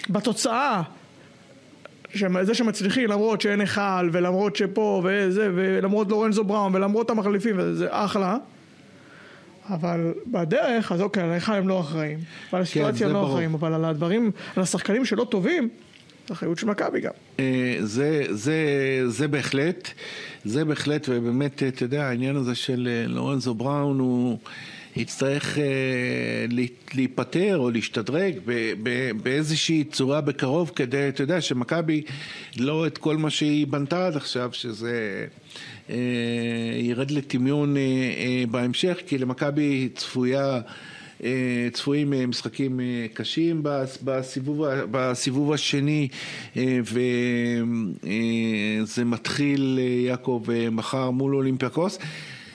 בתוצאה, 0.09 0.81
זה 2.41 2.53
שמצליחים 2.53 3.09
למרות 3.09 3.41
שאין 3.41 3.61
היכל 3.61 4.09
ולמרות 4.11 4.55
שפה 4.55 5.01
וזה 5.03 5.49
ולמרות 5.55 6.09
לורנזו 6.09 6.43
בראון 6.43 6.75
ולמרות 6.75 7.09
המחליפים 7.09 7.55
וזה 7.59 7.87
אחלה 7.89 8.37
אבל 9.69 10.13
בדרך, 10.27 10.91
אז 10.91 11.01
אוקיי, 11.01 11.23
על 11.23 11.31
ההיכל 11.31 11.53
הם 11.53 11.67
לא 11.67 11.79
אחראים. 11.79 12.19
ועל 12.53 12.61
הסיטואציה 12.61 12.99
כן, 12.99 13.15
הם 13.15 13.21
לא 13.21 13.27
אחראים, 13.27 13.53
אבל 13.53 13.73
על 13.73 13.85
הדברים, 13.85 14.31
על 14.55 14.63
השחקנים 14.63 15.05
שלא 15.05 15.23
טובים, 15.23 15.69
אחריות 16.31 16.57
של 16.57 16.67
מכבי 16.67 17.01
גם. 17.01 17.11
אה, 17.39 17.77
זה, 17.81 18.23
זה, 18.29 18.55
זה 19.07 19.27
בהחלט, 19.27 19.89
זה 20.45 20.65
בהחלט, 20.65 21.09
ובאמת, 21.09 21.63
אתה 21.63 21.83
יודע, 21.83 22.05
העניין 22.05 22.35
הזה 22.35 22.55
של 22.55 22.87
אה, 22.91 23.07
לורנזו 23.07 23.53
בראון 23.53 23.99
הוא... 23.99 24.37
יצטרך 24.95 25.57
אה, 25.57 26.45
להיפטר 26.93 27.57
או 27.57 27.69
להשתדרג 27.69 28.39
באיזושהי 29.23 29.83
צורה 29.83 30.21
בקרוב 30.21 30.71
כדי, 30.75 31.09
אתה 31.09 31.23
יודע, 31.23 31.41
שמכבי 31.41 32.01
לא 32.57 32.87
את 32.87 32.97
כל 32.97 33.17
מה 33.17 33.29
שהיא 33.29 33.67
בנתה 33.67 34.07
עד 34.07 34.15
עכשיו, 34.15 34.49
שזה 34.53 35.25
ירד 36.81 37.11
לטמיון 37.11 37.77
אה, 37.77 37.81
אה, 37.81 38.43
בהמשך, 38.51 38.97
כי 39.07 39.17
למכבי 39.17 39.89
צפויה... 39.95 40.59
אה, 41.23 41.67
צפויים 41.73 42.13
אה, 42.13 42.27
משחקים 42.27 42.79
אה, 42.79 43.05
קשים 43.13 43.61
בסיבוב, 44.03 44.65
בסיבוב 44.91 45.53
השני 45.53 46.07
וזה 46.55 47.65
מתחיל 49.05 49.79
יעקב 50.05 50.43
מחר 50.71 51.11
מול 51.11 51.35
אולימפיאקוס. 51.35 51.99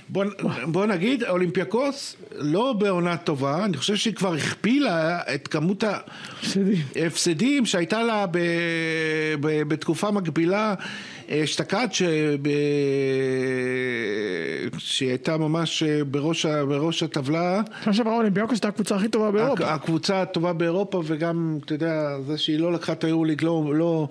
בוא, 0.08 0.24
בוא 0.66 0.86
נגיד, 0.86 1.24
אולימפיאקוס 1.24 2.16
לא 2.32 2.72
בעונה 2.72 3.16
טובה, 3.16 3.64
אני 3.64 3.76
חושב 3.76 3.96
שהיא 3.96 4.14
כבר 4.14 4.34
הכפילה 4.34 5.20
את 5.34 5.48
כמות 5.48 5.84
ההפסדים 6.96 7.66
שהייתה 7.66 8.02
לה 8.02 8.26
ב, 8.26 8.38
ב, 9.40 9.62
בתקופה 9.62 10.10
מקבילה 10.10 10.74
אשתקד 11.30 11.88
שהיא 14.78 15.08
הייתה 15.08 15.36
ממש 15.36 15.82
בראש, 15.82 16.46
בראש 16.46 17.02
הטבלה. 17.02 17.62
שנה 17.84 17.94
שעברה 17.94 18.16
אולימפיאקוס 18.16 18.52
הייתה 18.52 18.68
הקבוצה 18.68 18.96
הכי 18.96 19.08
טובה 19.08 19.30
באירופה. 19.30 19.74
הקבוצה 19.74 20.22
הטובה 20.22 20.52
באירופה 20.52 21.02
וגם, 21.06 21.58
אתה 21.64 21.74
יודע, 21.74 22.16
זה 22.26 22.38
שהיא 22.38 22.58
לא 22.58 22.72
לקחה 22.72 22.92
את 22.92 23.04
היורוליג 23.04 23.44
לא, 23.44 23.72
לא, 23.74 24.08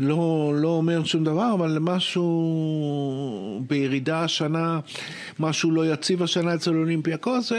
לא, 0.00 0.52
לא 0.56 0.68
אומר 0.68 1.04
שום 1.04 1.24
דבר, 1.24 1.54
אבל 1.54 1.78
משהו 1.80 3.62
בירידה 3.66 4.24
השנה, 4.24 4.80
משהו 5.38 5.70
לא 5.70 5.92
יציב 5.92 6.22
השנה 6.22 6.54
אצל 6.54 6.76
אולימפיאקוס, 6.76 7.52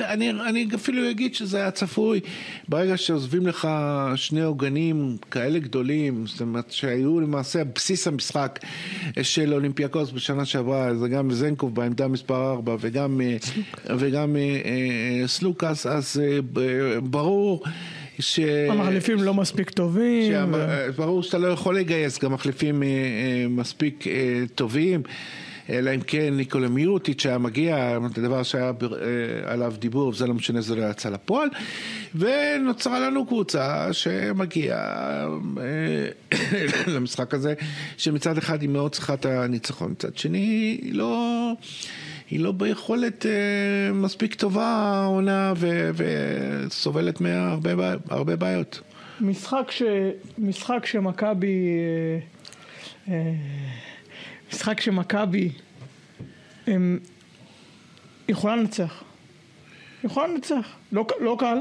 אני, 0.00 0.30
אני 0.30 0.68
אפילו 0.74 1.10
אגיד 1.10 1.34
שזה 1.34 1.56
היה 1.56 1.70
צפוי. 1.70 2.20
ברגע 2.68 2.96
שעוזבים 2.96 3.46
לך 3.46 3.68
שני 4.16 4.42
עוגנים 4.42 5.16
כאלה 5.30 5.58
גדולים, 5.58 6.26
זאת 6.26 6.40
אומרת 6.40 6.70
שהיו 6.70 7.20
למעשה 7.20 7.64
בסיס 7.64 8.06
המשחק 8.06 8.45
של 9.22 9.54
אולימפיאקוס 9.54 10.10
בשנה 10.10 10.44
שעברה, 10.44 10.94
זה 10.94 11.08
גם 11.08 11.30
זנקוב 11.30 11.74
בעמדה 11.74 12.08
מספר 12.08 12.52
4 12.52 12.76
וגם, 12.80 13.20
וגם 13.98 14.36
אה, 14.36 14.40
אה, 14.42 15.28
סלוקאס, 15.28 15.86
אז 15.86 16.22
אה, 16.24 16.38
ברור 17.00 17.64
ש... 18.18 18.38
המחליפים 18.70 19.22
לא 19.22 19.34
מספיק 19.34 19.70
טובים. 19.70 20.32
שה... 20.32 20.44
ו... 20.52 20.88
ברור 20.96 21.22
שאתה 21.22 21.38
לא 21.38 21.46
יכול 21.46 21.78
לגייס 21.78 22.18
גם 22.18 22.32
מחליפים 22.32 22.82
אה, 22.82 22.88
אה, 22.88 23.48
מספיק 23.48 24.06
אה, 24.06 24.12
טובים. 24.54 25.02
אלא 25.70 25.94
אם 25.94 26.00
כן 26.00 26.34
ניקולה 26.36 26.68
מיוטיץ' 26.68 27.26
היה 27.26 27.38
מגיע, 27.38 27.98
זה 28.14 28.22
דבר 28.22 28.42
שהיה 28.42 28.72
עליו 29.44 29.74
דיבור, 29.78 30.08
וזה 30.08 30.26
לא 30.26 30.34
משנה, 30.34 30.60
זה 30.60 30.76
לא 30.76 30.90
יצא 30.90 31.08
לפועל. 31.08 31.48
ונוצרה 32.14 33.00
לנו 33.00 33.26
קבוצה 33.26 33.92
שמגיעה 33.92 35.28
למשחק 36.94 37.34
הזה, 37.34 37.54
שמצד 37.96 38.38
אחד 38.38 38.60
היא 38.60 38.68
מאוד 38.68 38.92
צריכה 38.92 39.14
את 39.14 39.26
הניצחון, 39.26 39.90
מצד 39.90 40.16
שני 40.16 40.78
היא 40.82 40.94
לא... 40.94 41.52
היא 42.30 42.40
לא 42.40 42.52
ביכולת 42.52 43.26
אה, 43.26 43.92
מספיק 43.92 44.34
טובה 44.34 44.66
העונה 44.66 45.52
וסובלת 45.94 47.20
מהרבה 47.20 48.36
בעיות. 48.36 48.80
משחק, 49.20 49.70
ש, 49.70 49.82
משחק 50.38 50.86
שמכבי, 50.86 51.68
אה, 53.08 53.14
אה, 53.14 53.32
משחק 54.52 54.80
שמכבי 54.80 55.50
יכולה 58.28 58.56
לנצח. 58.56 59.02
יכולה 60.04 60.26
לנצח. 60.26 60.76
לא, 60.92 61.06
לא 61.20 61.36
קל, 61.38 61.58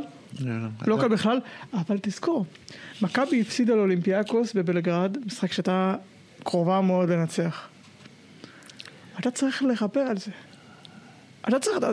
לא, 0.88 0.98
קל 1.02 1.08
בכלל, 1.08 1.40
אבל 1.74 1.98
תזכור, 2.02 2.46
מכבי 3.02 3.42
הפסידה 3.42 3.76
לאולימפיאקוס 3.76 4.54
בבלגרד, 4.54 5.18
משחק 5.26 5.52
שהייתה 5.52 5.96
קרובה 6.44 6.82
מאוד 6.82 7.10
לנצח. 7.10 7.68
אתה 9.20 9.32
צריך 9.32 9.64
לכפר 9.64 10.00
על 10.00 10.18
זה. 10.18 10.32
אתה 11.48 11.60
צריך, 11.60 11.78
אתה, 11.78 11.92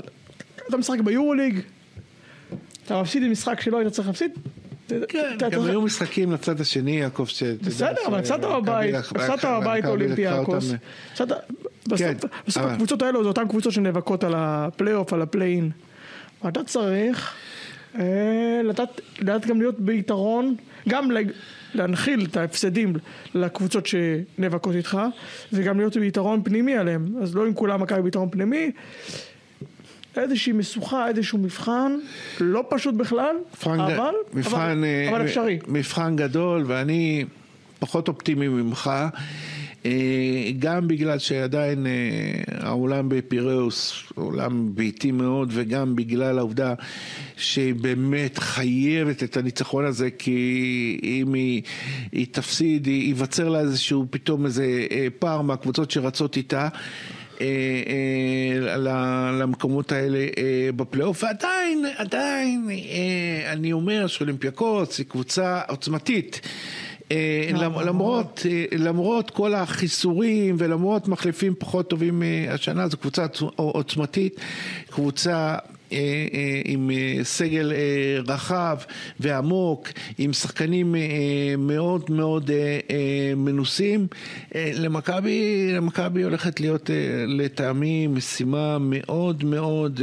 אתה 0.69 0.77
משחק 0.77 1.01
ביורוליג, 1.01 1.61
אתה 2.85 3.03
מפסיד 3.03 3.23
עם 3.23 3.33
משחק 3.33 3.61
שלא 3.61 3.79
היית 3.79 3.93
צריך 3.93 4.09
להפסיד. 4.09 4.31
כן, 5.09 5.37
גם 5.51 5.63
היו 5.63 5.83
משחקים 5.83 6.33
לצד 6.33 6.61
השני, 6.61 7.01
יעקב, 7.01 7.27
ש... 7.27 7.43
בסדר, 7.43 8.01
אבל 8.07 8.19
הפסדת 8.19 8.45
בבית, 8.45 8.95
הפסדת 8.95 9.45
בבית 9.45 9.85
אולימפיאקוס. 9.85 10.73
כן, 11.97 12.15
בסוף 12.47 12.63
הקבוצות 12.63 13.03
האלו 13.03 13.23
זה 13.23 13.29
אותן 13.29 13.49
קבוצות 13.49 13.73
שנאבקות 13.73 14.25
על 14.25 14.33
הפלייאוף, 14.37 15.13
על 15.13 15.23
ה 15.23 15.28
play-in. 15.28 15.71
ואתה 16.45 16.65
צריך 16.65 17.35
אה, 17.99 18.61
לדעת 19.21 19.47
גם 19.47 19.61
להיות 19.61 19.81
ביתרון, 19.81 20.57
גם 20.89 21.11
להנחיל 21.75 22.27
את 22.31 22.37
ההפסדים 22.37 22.93
לקבוצות 23.35 23.87
שנאבקות 23.87 24.75
איתך, 24.75 24.99
וגם 25.53 25.79
להיות 25.79 25.97
ביתרון 25.97 26.43
פנימי 26.45 26.77
עליהם. 26.77 27.15
אז 27.23 27.35
לא 27.35 27.47
עם 27.47 27.55
כולם 27.55 27.83
מכבי 27.83 28.03
ביתרון 28.03 28.31
פנימי. 28.31 28.71
איזושהי 30.17 30.53
משוכה, 30.53 31.09
איזשהו 31.09 31.39
מבחן, 31.39 31.93
לא 32.41 32.65
פשוט 32.69 32.95
בכלל, 32.95 33.37
אבל, 33.65 34.15
מבחן, 34.35 34.57
אבל, 34.57 34.85
אה, 34.85 35.09
אבל 35.11 35.25
אפשרי. 35.25 35.59
מבחן 35.69 36.17
גדול, 36.17 36.65
ואני 36.67 37.25
פחות 37.79 38.09
אופטימי 38.09 38.49
ממך. 38.49 38.91
גם 40.59 40.89
בגלל 40.89 41.19
שעדיין 41.19 41.87
העולם 42.61 43.09
בפיראוס, 43.09 44.03
עולם 44.15 44.75
ביתי 44.75 45.13
מאוד, 45.13 45.49
וגם 45.53 45.97
בגלל 45.97 46.39
העובדה 46.39 46.75
שהיא 47.37 47.75
באמת 47.75 48.39
חייבת 48.39 49.23
את 49.23 49.37
הניצחון 49.37 49.85
הזה, 49.85 50.11
כי 50.11 51.01
אם 51.03 51.35
היא, 51.35 51.63
היא 52.13 52.27
תפסיד, 52.31 52.87
ייווצר 52.87 53.49
לה 53.49 53.61
איזשהו 53.61 54.07
פתאום 54.11 54.47
איזה 54.47 54.87
פער 55.19 55.43
מהקבוצות 55.43 55.91
שרצות 55.91 56.37
איתה. 56.37 56.69
למקומות 59.33 59.93
האלה 59.93 60.27
בפלייאוף, 60.77 61.23
ועדיין, 61.25 61.85
עדיין, 61.97 62.69
אני 63.47 63.73
אומר 63.73 64.07
שאולימפיאקוס 64.07 64.99
היא 64.99 65.07
קבוצה 65.07 65.61
עוצמתית. 65.69 66.41
למרות, 67.61 68.47
למרות 68.79 69.31
כל 69.31 69.55
החיסורים 69.55 70.57
ולמרות 70.59 71.09
מחליפים 71.09 71.55
פחות 71.59 71.91
טובים 71.91 72.23
השנה, 72.49 72.89
זו 72.89 72.97
קבוצה 72.97 73.27
עוצמתית, 73.57 74.41
קבוצה 74.91 75.57
עם 76.65 76.91
סגל 77.23 77.73
רחב 78.29 78.77
ועמוק, 79.21 79.89
עם 80.19 80.33
שחקנים 80.33 80.95
מאוד 81.59 82.11
מאוד 82.11 82.51
מנוסים. 83.37 84.07
למכבי, 84.55 85.69
למכבי 85.73 86.23
הולכת 86.23 86.61
להיות 86.61 86.91
לטעמי 87.27 88.07
משימה 88.07 88.79
מאוד 88.81 89.45
מאוד 89.45 90.01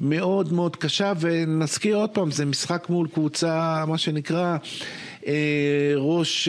מאוד 0.00 0.52
מאוד 0.52 0.76
קשה, 0.76 1.12
ונזכיר 1.20 1.96
עוד 1.96 2.10
פעם, 2.10 2.30
זה 2.30 2.44
משחק 2.44 2.86
מול 2.88 3.08
קבוצה, 3.08 3.84
מה 3.88 3.98
שנקרא, 3.98 4.56
ראש, 5.96 6.48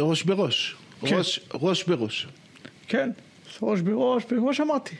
ראש 0.00 0.22
בראש. 0.22 0.76
כן. 1.06 1.16
ראש, 1.16 1.40
ראש 1.54 1.84
בראש. 1.84 2.26
כן, 2.88 3.10
ראש 3.62 3.80
בראש, 3.80 4.24
כמו 4.24 4.54
שאמרתי. 4.54 4.94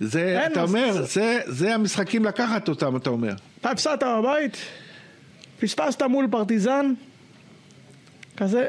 זה, 0.00 0.46
אתה 0.46 0.62
אומר, 0.62 1.02
זה, 1.02 1.40
זה 1.46 1.74
המשחקים 1.74 2.24
לקחת 2.24 2.68
אותם, 2.68 2.96
אתה 2.96 3.10
אומר. 3.10 3.34
אתה 3.60 3.70
הפסדת 3.70 4.02
בבית, 4.02 4.56
פספסת 5.60 6.02
מול 6.02 6.28
פרטיזן, 6.30 6.92
כזה, 8.36 8.68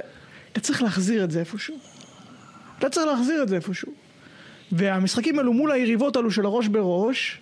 אתה 0.52 0.60
צריך 0.60 0.84
להחזיר 0.84 1.24
את 1.24 1.32
זה 1.32 1.40
איפשהו. 1.40 1.78
אתה 2.80 2.90
צריך 2.90 3.08
להחזיר 3.08 3.44
את 3.44 3.50
זה 3.50 3.56
איפשהו. 3.56 3.92
והמשחקים 4.72 5.40
האלו 5.40 5.54
מול 5.54 5.72
היריבות 5.72 6.16
האלו 6.16 6.32
של 6.32 6.46
הראש 6.46 6.68
בראש, 6.68 7.40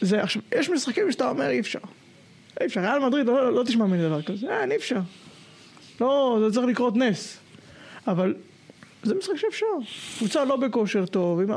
זה 0.00 0.22
עכשיו, 0.22 0.42
יש 0.54 0.70
משחקים 0.70 1.12
שאתה 1.12 1.28
אומר 1.28 1.50
אי 1.50 1.60
אפשר. 1.60 1.78
אי 2.60 2.66
אפשר, 2.66 2.80
ריאל 2.80 2.98
מדריד, 2.98 3.26
לא, 3.26 3.54
לא 3.54 3.62
תשמע 3.64 3.86
ממני 3.86 4.02
דבר 4.02 4.22
כזה, 4.22 4.60
אין, 4.60 4.70
אי 4.70 4.76
אפשר. 4.76 5.00
לא, 6.00 6.38
זה 6.46 6.54
צריך 6.54 6.66
לקרות 6.66 6.96
נס. 6.96 7.38
אבל 8.06 8.34
זה 9.04 9.14
משחק 9.14 9.36
שאפשר. 9.36 9.66
קבוצה 10.18 10.44
לא 10.44 10.56
בכושר 10.56 11.06
טוב, 11.06 11.40
עם, 11.40 11.50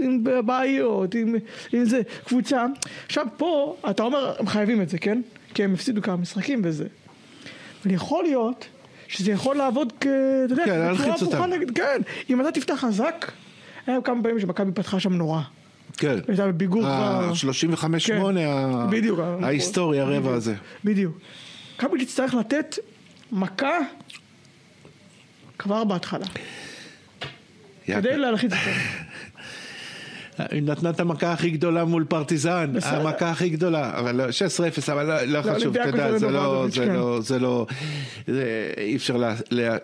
עם 0.00 0.24
בעיות, 0.46 1.14
עם, 1.14 1.34
עם 1.72 1.84
זה. 1.84 2.00
קבוצה... 2.24 2.66
עכשיו 3.06 3.26
פה, 3.36 3.76
אתה 3.90 4.02
אומר, 4.02 4.34
הם 4.38 4.46
חייבים 4.46 4.82
את 4.82 4.88
זה, 4.88 4.98
כן? 4.98 5.20
כי 5.54 5.64
הם 5.64 5.74
הפסידו 5.74 6.02
כמה 6.02 6.16
משחקים 6.16 6.60
וזה. 6.64 6.86
אבל 7.84 7.94
יכול 7.94 8.24
להיות 8.24 8.66
שזה 9.08 9.32
יכול 9.32 9.56
לעבוד 9.56 9.92
כ... 10.00 10.06
אתה 10.06 10.52
יודע, 10.52 10.64
כן, 10.64 10.78
להלחיץ 10.78 11.22
אותם. 11.22 11.44
נגד, 11.44 11.76
כן, 11.76 12.00
אם 12.30 12.40
אתה 12.40 12.52
תפתח 12.52 12.74
חזק, 12.74 13.32
היה 13.86 14.00
כמה 14.00 14.22
פעמים 14.22 14.40
שמכבי 14.40 14.72
פתחה 14.72 15.00
שם 15.00 15.12
נורא. 15.12 15.40
כן. 15.96 16.18
הייתה 16.28 16.46
בביגור 16.46 16.82
כבר... 16.82 16.90
ה-35-8, 16.90 17.98
כן. 18.06 18.20
בדיוק. 18.90 19.20
ההיסטורי, 19.42 20.00
הרבע 20.00 20.34
הזה. 20.34 20.54
בדיוק. 20.84 21.18
מכבי 21.76 22.04
תצטרך 22.04 22.34
לתת 22.34 22.78
מכה 23.32 23.78
כבר 25.62 25.84
בהתחלה. 25.84 26.26
כדי 27.86 28.16
להלחיץ 28.16 28.52
אותם. 28.52 28.70
היא 30.50 30.62
נתנה 30.62 30.90
את 30.90 31.00
המכה 31.00 31.32
הכי 31.32 31.50
גדולה 31.50 31.84
מול 31.84 32.04
פרטיזן, 32.04 32.72
המכה 32.82 33.30
הכי 33.30 33.48
גדולה, 33.48 33.98
אבל 33.98 34.20
16-0, 34.88 34.92
אבל 34.92 35.06
לא, 35.06 35.22
לא 35.24 35.42
חשוב, 35.42 35.76
אתה 35.76 35.88
יודע, 35.88 36.18
זה 36.18 36.30
לא, 36.30 36.66
זה 36.68 36.84
כן. 36.84 36.92
לא, 36.92 37.20
זה 37.20 37.38
לא, 37.38 37.66
אי 38.76 38.96
אפשר 38.96 39.16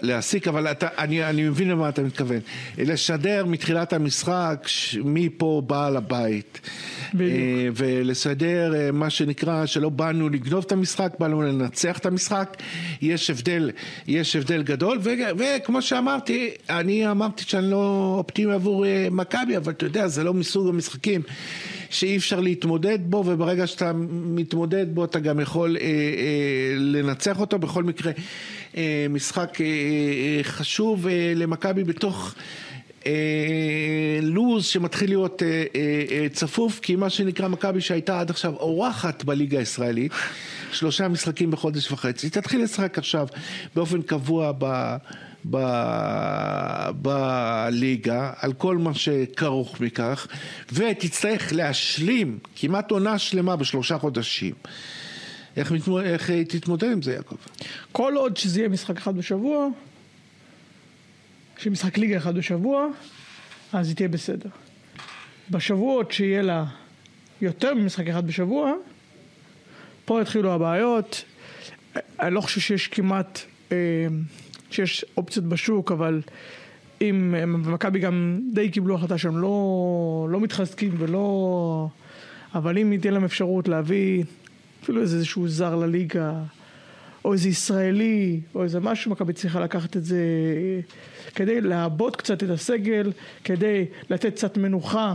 להסיק, 0.03 0.49
אבל 0.49 0.67
אני 0.99 1.49
מבין 1.49 1.69
למה 1.69 1.89
אתה 1.89 2.03
מתכוון. 2.03 2.39
לשדר 2.79 3.45
מתחילת 3.47 3.93
המשחק 3.93 4.67
מי 5.05 5.29
פה 5.37 5.63
בעל 5.67 5.97
הבית. 5.97 6.61
אה, 7.21 7.69
ולסדר 7.75 8.75
אה, 8.75 8.93
מה 8.93 9.11
שנקרא 9.11 9.67
שלא 9.67 9.89
באנו 9.89 10.29
לגנוב 10.29 10.65
את 10.67 10.73
המשחק, 10.73 11.13
באנו 11.19 11.43
לנצח 11.43 11.99
את 11.99 12.07
המשחק, 12.07 12.57
יש 13.03 13.31
הבדל, 13.31 13.71
יש 14.07 14.37
הבדל 14.37 14.63
גדול, 14.63 14.99
וכמו 15.39 15.83
שאמרתי, 15.83 16.51
אני 16.71 17.11
אמרתי 17.11 17.45
שאני 17.47 17.71
לא 17.71 18.15
אופטימי 18.19 18.55
עבור 18.55 18.87
אה, 18.87 19.09
מכבי, 19.11 19.57
אבל 19.57 19.73
אתה 19.73 19.87
יודע, 19.87 20.09
זה 20.09 20.25
לא 20.25 20.35
מסוג 20.49 20.69
המשחקים 20.69 21.23
שאי 21.91 22.17
אפשר 22.17 22.41
להתמודד 22.41 22.99
בו, 23.03 23.23
וברגע 23.27 23.67
שאתה 23.67 23.93
מתמודד 24.11 24.95
בו 24.95 25.05
אתה 25.05 25.19
גם 25.19 25.41
יכול 25.41 25.77
אה, 25.77 25.83
אה, 25.83 26.75
לנצח 26.77 27.41
אותו, 27.41 27.59
בכל 27.59 27.85
מקרה 27.85 28.13
אה, 28.77 29.07
משחק 29.11 29.61
אה, 29.61 29.67
אה, 29.67 30.41
חשוב 30.43 31.07
אה, 31.07 31.33
למכבי 31.37 31.85
בתוך... 31.85 32.35
אה, 33.07 33.13
לוז 34.23 34.65
שמתחיל 34.65 35.11
להיות 35.11 35.43
אה, 35.43 35.65
אה, 35.75 36.27
צפוף, 36.33 36.81
כי 36.81 36.97
מה 36.97 37.11
שנקרא 37.11 37.49
מכבי 37.49 37.81
שהייתה 37.81 38.21
עד 38.21 38.31
עכשיו 38.31 38.55
אורחת 38.57 39.25
בליגה 39.25 39.59
הישראלית, 39.59 40.13
שלושה 40.73 41.09
משחקים 41.09 41.51
בחודש 41.51 41.93
וחצי, 41.93 42.31
תתחיל 42.31 42.63
לשחק 42.63 42.99
עכשיו 42.99 43.27
באופן 43.75 44.03
קבוע 44.03 44.53
ב... 44.59 44.97
ב... 45.51 45.57
בליגה, 47.03 48.33
על 48.37 48.53
כל 48.53 48.77
מה 48.77 48.95
שכרוך 48.95 49.81
מכך, 49.81 50.27
ותצטרך 50.73 51.53
להשלים 51.53 52.39
כמעט 52.57 52.91
עונה 52.91 53.19
שלמה 53.19 53.57
בשלושה 53.57 53.99
חודשים. 53.99 54.55
איך, 55.57 55.73
מתמוד... 55.73 56.05
איך 56.05 56.31
תתמודד 56.31 56.93
עם 56.93 57.03
זה, 57.03 57.13
יעקב? 57.13 57.37
כל 57.93 58.15
עוד 58.17 58.37
שזה 58.37 58.61
יהיה 58.61 58.69
משחק 58.69 58.97
אחד 58.97 59.17
בשבוע, 59.17 59.69
שמשחק 61.59 61.99
ליגה 61.99 62.17
אחד 62.17 62.35
בשבוע, 62.35 62.87
אז 63.73 63.89
היא 63.89 63.97
תהיה 63.97 64.09
בסדר. 64.09 64.49
בשבועות 65.51 66.13
שיהיה 66.13 66.43
לה 66.43 66.65
יותר 67.41 67.75
ממשחק 67.75 68.09
אחד 68.09 68.27
בשבוע, 68.27 68.73
פה 70.05 70.23
יתחילו 70.23 70.53
הבעיות. 70.53 71.25
אני 72.21 72.35
לא 72.35 72.41
חושב 72.41 72.61
שיש 72.61 72.89
כמעט, 72.89 73.41
אה, 73.73 73.77
שיש 74.71 75.05
אופציות 75.17 75.45
בשוק, 75.45 75.93
אבל 75.93 76.21
אם 77.01 77.35
מכבי 77.73 77.99
גם 77.99 78.41
די 78.53 78.71
קיבלו 78.71 78.95
החלטה 78.95 79.19
שהם 79.19 79.39
לא, 79.39 80.29
לא 80.31 80.41
מתחזקים 80.41 80.95
ולא... 80.99 81.89
אבל 82.55 82.79
אם 82.79 82.97
תהיה 83.01 83.13
להם 83.13 83.25
אפשרות 83.25 83.69
להביא 83.69 84.25
אפילו 84.83 85.01
איזשהו 85.01 85.49
זר 85.49 85.75
לליגה, 85.77 86.33
או 87.25 87.33
איזה 87.33 87.49
ישראלי, 87.49 88.41
או 88.55 88.63
איזה 88.63 88.81
משהו, 88.81 89.11
מכבי 89.11 89.33
צריכה 89.33 89.61
לקחת 89.61 89.97
את 89.97 90.05
זה 90.05 90.25
כדי 91.35 91.61
לעבות 91.61 92.17
קצת 92.17 92.43
את 92.43 92.51
הסגל, 92.51 93.13
כדי 93.45 93.85
לתת 94.11 94.35
קצת 94.35 94.57
מנוחה 94.57 95.15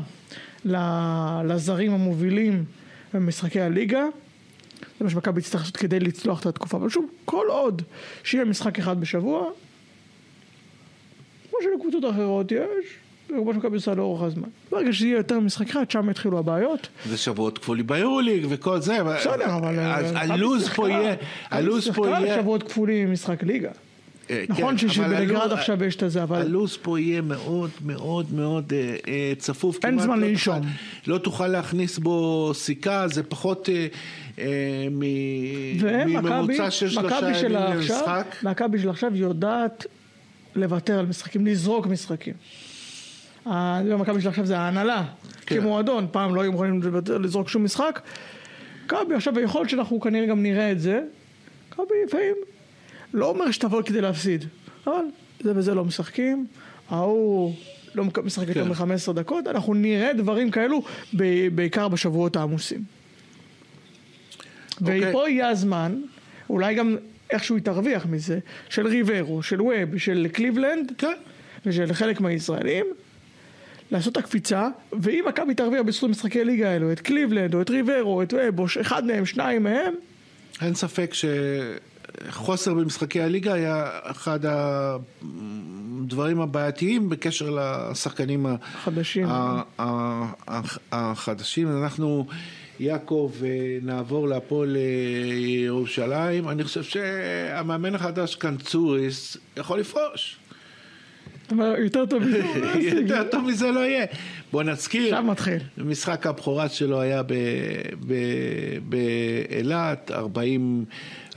לזרים 1.46 1.94
המובילים 1.94 2.64
במשחקי 3.14 3.62
הליגה. 3.62 4.04
זה 5.00 5.04
מה 5.04 5.10
שמכבי 5.10 5.42
תצטרך 5.42 5.62
לעשות 5.62 5.78
כדי 5.78 6.00
לצלוח 6.00 6.42
את 6.42 6.46
התקופה. 6.46 6.78
אבל 6.78 6.90
שוב, 6.90 7.06
כל 7.26 7.46
עוד 7.50 7.82
שיהיה 8.24 8.46
משחק 8.46 8.80
אחד 8.80 9.00
בשבוע, 9.00 9.50
כמו 11.50 11.60
שלקבוצות 11.64 12.12
אחרות 12.12 12.52
יש, 12.52 12.60
זה 13.30 13.36
כמו 13.42 13.54
שמכבי 13.54 13.76
עושה 13.76 13.94
לאורך 13.94 14.22
הזמן. 14.22 14.50
ברגע 14.72 14.94
שיהיה 14.94 15.18
יותר 15.18 15.40
משחק 15.40 15.70
אחד, 15.70 15.92
שם 15.92 16.10
יתחילו 16.10 16.40
הבעיות. 16.40 16.88
ושבועות 17.10 17.58
כפולים 17.58 17.88
ביורוליג 17.88 18.46
וכל 18.50 18.80
זה. 18.80 19.04
בסדר, 19.04 19.56
אבל... 19.56 19.80
הלו"ז 20.16 20.70
פה 20.70 20.90
יהיה... 20.90 21.16
הלו"ז 21.50 21.90
פה 21.90 22.08
יהיה... 22.10 22.42
שבועות 22.42 22.64
כפולים 22.64 23.12
משחק 23.12 23.44
ליגה. 23.44 23.72
אה, 24.30 24.44
נכון 24.50 24.78
כן, 24.78 24.90
שבלגרד 24.90 25.52
עכשיו 25.52 25.84
יש 25.84 25.96
את 25.96 26.12
זה, 26.12 26.24
אבל... 26.24 26.42
הלו"ז 26.42 26.78
פה 26.78 27.00
יהיה 27.00 27.22
מאוד 27.22 27.70
מאוד 27.86 28.34
מאוד 28.34 28.74
אה, 28.74 28.96
אה, 29.08 29.34
צפוף. 29.38 29.86
אין 29.86 30.00
זמן 30.00 30.20
לא 30.20 30.28
לנשום. 30.28 30.62
לא 31.08 31.18
תוכל 31.18 31.48
להכניס 31.48 32.00
בו 32.00 32.52
סיכה, 32.54 33.08
זה 33.08 33.24
פחות 33.24 33.70
מממוצע 34.92 36.72
של 36.72 36.90
שלושה 36.90 37.30
ימים 37.30 37.52
למשחק. 37.52 38.36
מכבי 38.44 38.80
של 38.80 38.90
עכשיו 38.90 39.16
יודעת 39.16 39.86
לוותר 40.56 41.00
על 41.00 41.06
משחקים, 41.06 41.48
לזרוק 41.48 41.88
משחקים. 41.88 42.34
מכבי 43.98 44.22
של 44.22 44.28
עכשיו 44.30 44.46
זה 44.46 44.58
ההנהלה, 44.58 45.04
כן. 45.46 45.60
כמועדון, 45.60 46.08
פעם 46.12 46.36
לא 46.36 46.42
היו 46.42 46.52
מוכנים 46.52 46.82
לזרוק 47.20 47.50
שום 47.50 47.64
משחק. 47.64 48.02
מכבי 48.86 49.16
עכשיו, 49.16 49.40
יכול 49.40 49.62
להיות 49.62 49.70
שאנחנו 49.70 50.00
כנראה 50.00 50.26
גם 50.26 50.44
נראה 50.44 50.72
את 50.72 50.80
זה. 50.80 51.02
מכבי 51.70 51.94
לפעמים 52.08 52.36
לא 53.14 53.26
אומר 53.26 53.52
שתבוא 53.52 53.82
כדי 53.82 54.02
להפסיד, 54.02 54.46
אבל 54.88 55.06
זה 55.40 55.52
וזה 55.56 55.74
לא 55.74 55.86
משחקים, 55.86 56.46
ההוא 56.90 57.54
לא 57.96 58.04
משחק 58.24 58.48
יותר 58.48 58.74
כן. 58.76 58.86
מ-15 58.86 59.14
דקות, 59.14 59.48
אנחנו 59.48 59.74
נראה 59.74 60.14
דברים 60.14 60.52
כאלו 60.52 60.84
בעיקר 61.56 61.88
בשבועות 61.88 62.36
העמוסים. 62.36 62.84
אוקיי. 64.82 65.10
ופה 65.10 65.30
יהיה 65.30 65.50
הזמן, 65.50 66.02
אולי 66.50 66.76
גם 66.76 66.96
איכשהו 67.30 67.56
היא 67.56 67.64
תרוויח 67.64 68.06
מזה, 68.06 68.40
של 68.70 68.88
ריברו, 68.88 69.44
של 69.44 69.62
ווב, 69.62 69.98
של 69.98 70.28
קליבלנד, 70.32 70.92
כן. 70.98 71.14
ושל 71.66 71.94
חלק 71.94 72.22
מהישראלים, 72.22 72.86
לעשות 73.92 74.12
את 74.12 74.18
הקפיצה, 74.18 74.68
ואם 75.02 75.26
מכבי 75.28 75.54
תרוויח 75.54 75.82
בזכות 75.82 76.10
משחקי 76.10 76.44
ליגה 76.44 76.70
האלו, 76.70 76.92
את 76.92 77.00
קליבלנד, 77.00 77.54
או 77.54 77.62
את 77.62 77.70
ריברו, 77.70 78.22
את 78.22 78.34
ווב, 78.34 78.60
או 78.60 78.66
אחד 78.82 79.06
מהם, 79.06 79.26
שניים 79.26 79.64
מהם, 79.64 79.94
אין 80.62 80.76
ספק 80.76 81.12
שחוסר 82.28 82.74
במשחקי 82.74 83.22
הליגה 83.22 83.54
היה 83.54 83.90
אחד 84.04 84.40
הדברים 86.02 86.42
הבעייתיים 86.42 87.10
בקשר 87.10 87.58
לשחקנים 87.60 88.46
ה- 88.46 88.56
חדשים. 88.84 89.28
ה- 89.30 89.62
ה- 89.80 89.84
ה- 90.48 90.62
החדשים. 90.92 91.84
אנחנו, 91.84 92.26
יעקב, 92.80 93.32
אה, 93.44 93.50
נעבור 93.82 94.28
להפועל 94.28 94.76
אה, 94.78 94.82
ירושלים. 95.36 96.50
אני 96.50 96.64
חושב 96.64 96.84
שהמאמן 96.84 97.96
החדש 97.96 98.36
קנצוריס 98.36 99.38
יכול 99.58 99.80
לפרוש. 99.80 100.38
יותר 101.84 102.06
לא. 102.06 102.80
יותר 103.02 103.24
טוב 103.32 103.44
מזה 103.46 103.72
לא 103.72 103.80
יהיה. 103.80 104.06
בוא 104.54 104.64
נזכיר. 104.64 105.04
עכשיו 105.04 105.24
מתחיל. 105.24 105.58
משחק 105.78 106.28
הבכורה 106.28 106.70
שלו 106.70 107.02
היה 107.02 107.22
באילת, 108.90 110.12
40, 110.12 110.86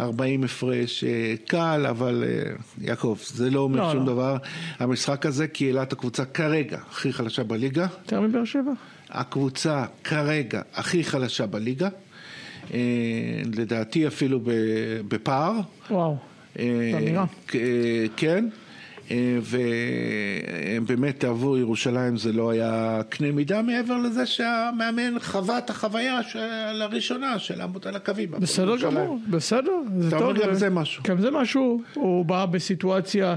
40 0.00 0.44
הפרש 0.44 1.04
אה, 1.04 1.34
קל, 1.46 1.86
אבל 1.90 2.24
אה, 2.26 2.52
יעקב, 2.80 3.18
זה 3.26 3.50
לא 3.50 3.60
אומר 3.60 3.80
לא, 3.80 3.92
שום 3.92 4.06
לא. 4.06 4.12
דבר. 4.12 4.36
המשחק 4.78 5.26
הזה, 5.26 5.48
כי 5.48 5.66
אילת 5.68 5.92
הקבוצה 5.92 6.24
כרגע 6.24 6.78
הכי 6.90 7.12
חלשה 7.12 7.42
בליגה, 7.42 7.86
יותר 8.02 8.20
מבאר 8.20 8.44
שבע? 8.44 8.72
הקבוצה 9.10 9.84
כרגע 10.04 10.62
הכי 10.74 11.04
חלשה 11.04 11.46
בליגה, 11.46 11.88
אה, 12.74 12.78
לדעתי 13.56 14.06
אפילו 14.06 14.40
בפער. 15.08 15.52
וואו. 15.90 16.16
אה, 16.58 16.92
אמירה. 16.98 17.24
כ- 17.48 17.56
כן, 18.16 18.48
אה, 19.10 19.38
ובאמת 20.82 21.24
עבור 21.24 21.58
ירושלים 21.58 22.16
זה 22.16 22.32
לא 22.32 22.50
היה 22.50 23.00
קנה 23.08 23.32
מידה 23.32 23.62
מעבר 23.62 23.96
לזה 23.96 24.26
שהמאמן 24.26 25.18
חווה 25.18 25.58
את 25.58 25.70
החוויה 25.70 26.22
של 26.22 26.82
הראשונה 26.82 27.38
של 27.38 27.58
לעמוד 27.58 27.86
על 27.86 27.96
הקווים. 27.96 28.30
בסדר. 28.30 28.76
גמור, 28.76 29.18
בסדר. 29.30 29.72
זה 29.98 30.08
אתה 30.08 30.18
טוב. 30.18 30.28
אומר 30.28 30.46
גם 30.46 30.54
זה 30.54 30.70
משהו. 30.70 31.02
גם 31.06 31.20
זה 31.20 31.30
משהו. 31.30 31.82
הוא 31.94 32.24
בא 32.24 32.46
בסיטואציה 32.46 33.34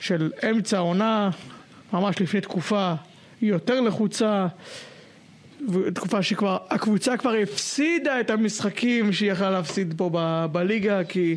של 0.00 0.30
אמצע 0.50 0.78
עונה, 0.78 1.30
ממש 1.92 2.20
לפני 2.20 2.40
תקופה 2.40 2.94
יותר 3.42 3.80
לחוצה. 3.80 4.46
תקופה 5.94 6.22
שכבר, 6.22 6.58
הקבוצה 6.70 7.16
כבר 7.16 7.34
הפסידה 7.42 8.20
את 8.20 8.30
המשחקים 8.30 9.12
שהיא 9.12 9.32
יכלה 9.32 9.50
להפסיד 9.50 9.94
פה 9.96 10.10
ב, 10.12 10.46
בליגה, 10.52 11.04
כי 11.04 11.36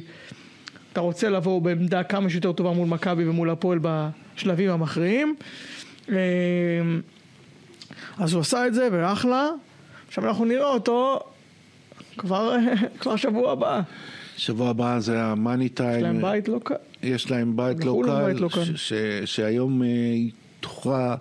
אתה 0.94 1.00
רוצה 1.00 1.30
לבוא 1.30 1.62
בעמדה 1.62 2.04
כמה 2.04 2.30
שיותר 2.30 2.52
טובה 2.52 2.72
מול 2.72 2.88
מכבי 2.88 3.28
ומול 3.28 3.50
הפועל 3.50 3.80
בשלבים 3.82 4.70
המכריעים. 4.70 5.36
אה, 6.10 6.16
אז 8.18 8.34
הוא 8.34 8.42
עשה 8.42 8.68
את 8.68 8.74
זה, 8.74 8.88
ואחלה. 8.92 9.50
עכשיו 10.08 10.28
אנחנו 10.28 10.46
נראה 10.46 10.68
אותו 10.68 11.20
כבר, 12.18 12.56
כבר 13.00 13.16
שבוע 13.16 13.52
הבא. 13.52 13.82
שבוע 14.38 14.70
הבא 14.70 15.00
זה 15.00 15.24
המאני 15.24 15.70
טיים. 15.70 15.98
יש 15.98 16.04
להם 16.04 16.22
בית 16.22 16.48
לא 16.48 16.60
קל. 16.64 16.76
יש 17.04 17.32
להם 17.32 17.56
בית 17.58 17.86
לא 17.86 17.92
בחו"ל 17.92 18.06
קל, 18.06 18.26
בית 18.26 18.40
לא 18.42 18.50
קל. 18.50 18.64
ש- 18.64 18.90
ש- 18.90 18.94
שהיום 19.26 19.84
אה, 19.84 19.88
תוכרע 20.60 21.16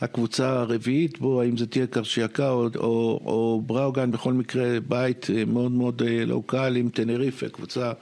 הקבוצה 0.00 0.48
הרביעית 0.48 1.18
בו, 1.18 1.42
האם 1.42 1.56
זה 1.56 1.66
תהיה 1.66 1.86
קרשיאקה 1.86 2.50
או, 2.50 2.68
או, 2.76 3.20
או 3.24 3.62
בראוגן, 3.66 4.10
בכל 4.10 4.32
מקרה 4.32 4.80
בית 4.88 5.26
אה, 5.36 5.44
מאוד 5.44 5.72
מאוד 5.72 6.02
אה, 6.06 6.24
לא 6.24 6.42
קל 6.46 6.76
עם 6.76 6.88
טנריפה, 6.88 7.48
קבוצה 7.48 7.92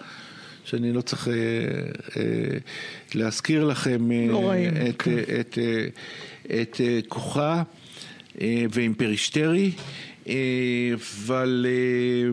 שאני 0.67 0.93
לא 0.93 1.01
צריך 1.01 1.29
אה, 1.29 1.33
אה, 2.17 2.23
להזכיר 3.15 3.65
לכם 3.65 4.13
אה, 4.13 4.27
לא 4.29 4.49
רעים, 4.49 4.71
את, 4.89 5.03
כן. 5.03 5.11
אה, 5.11 5.41
את, 5.41 5.59
אה, 5.59 5.87
את 6.61 6.81
אה, 6.81 7.01
כוחה 7.09 7.63
אה, 8.41 8.65
ועם 8.71 8.95
פרישטרי, 8.95 9.71
אה, 10.29 10.35
אבל 10.95 11.67
אה, 11.69 12.31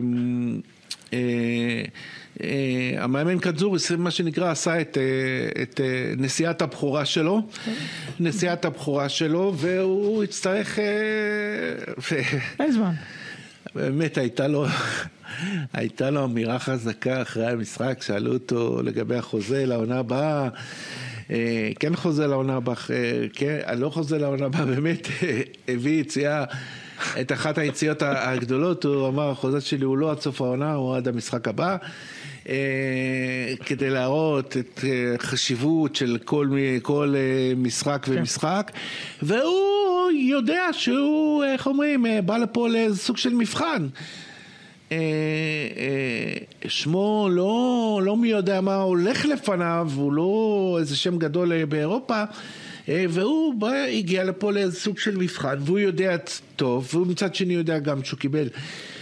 אה, 1.12 1.84
אה, 2.42 3.04
המאמן 3.04 3.38
קנזוריס, 3.38 3.90
מה 3.90 4.10
שנקרא, 4.10 4.50
עשה 4.50 4.80
את, 4.80 4.98
אה, 4.98 5.62
את 5.62 5.80
אה, 5.80 6.12
נסיעת 6.16 6.62
הבכורה 6.62 7.04
שלו, 7.04 7.42
נסיעת 8.20 8.64
הבכורה 8.64 9.08
שלו, 9.08 9.54
והוא 9.56 10.24
יצטרך... 10.24 10.78
אה, 10.78 10.84
אין 12.60 12.72
זמן. 12.72 12.92
באמת 13.74 14.18
הייתה 14.18 14.48
לו, 14.48 14.66
הייתה 15.72 16.10
לו 16.10 16.24
אמירה 16.24 16.58
חזקה 16.58 17.22
אחרי 17.22 17.46
המשחק, 17.46 18.02
שאלו 18.02 18.32
אותו 18.32 18.82
לגבי 18.82 19.16
החוזה 19.16 19.66
לעונה 19.66 19.98
הבאה. 19.98 20.48
אה, 21.30 21.70
כן 21.80 21.96
חוזה 21.96 22.26
לעונה 22.26 22.56
הבאה, 22.56 22.74
אה, 22.90 23.26
כן, 23.32 23.60
לא 23.76 23.90
חוזה 23.90 24.18
לעונה 24.18 24.46
הבאה, 24.46 24.64
באמת 24.74 25.08
אה, 25.22 25.40
הביא 25.68 26.00
יציאה, 26.00 26.44
את 27.20 27.32
אחת 27.32 27.58
היציאות 27.58 28.02
הגדולות, 28.02 28.84
הוא 28.84 29.08
אמר 29.08 29.30
החוזה 29.30 29.60
שלי 29.60 29.84
הוא 29.84 29.98
לא 29.98 30.10
עד 30.10 30.20
סוף 30.20 30.40
העונה, 30.40 30.74
הוא 30.74 30.96
עד 30.96 31.08
המשחק 31.08 31.48
הבא. 31.48 31.76
אה, 32.48 33.54
כדי 33.66 33.90
להראות 33.90 34.56
את 34.56 34.80
אה, 34.84 35.14
חשיבות 35.18 35.96
של 35.96 36.18
כל, 36.24 36.48
כל 36.82 37.14
אה, 37.16 37.52
משחק 37.56 38.06
ומשחק, 38.08 38.72
והוא 39.22 39.73
יודע 40.24 40.62
שהוא, 40.72 41.44
איך 41.44 41.66
אומרים, 41.66 42.06
אה, 42.06 42.22
בא 42.22 42.36
לפה 42.36 42.68
לאיזה 42.68 42.96
סוג 42.98 43.16
של 43.16 43.34
מבחן. 43.34 43.88
אה, 44.92 44.96
אה, 45.76 46.68
שמו 46.68 47.28
לא, 47.30 48.00
לא 48.04 48.16
מי 48.16 48.28
יודע 48.28 48.60
מה 48.60 48.74
הולך 48.76 49.26
לפניו, 49.26 49.90
הוא 49.94 50.12
לא 50.12 50.76
איזה 50.80 50.96
שם 50.96 51.18
גדול 51.18 51.52
אה, 51.52 51.66
באירופה, 51.66 52.24
אה, 52.88 53.04
והוא 53.08 53.54
בא, 53.54 53.72
הגיע 53.72 54.24
לפה 54.24 54.52
לאיזה 54.52 54.80
סוג 54.80 54.98
של 54.98 55.16
מבחן, 55.16 55.56
והוא 55.60 55.78
יודע 55.78 56.16
טוב, 56.56 56.88
והוא 56.92 57.06
מצד 57.06 57.34
שני 57.34 57.54
יודע 57.54 57.78
גם 57.78 58.04
שהוא 58.04 58.20
קיבל 58.20 58.38
אה, 58.38 58.46
אה, 58.46 58.50
אה, 58.50 58.93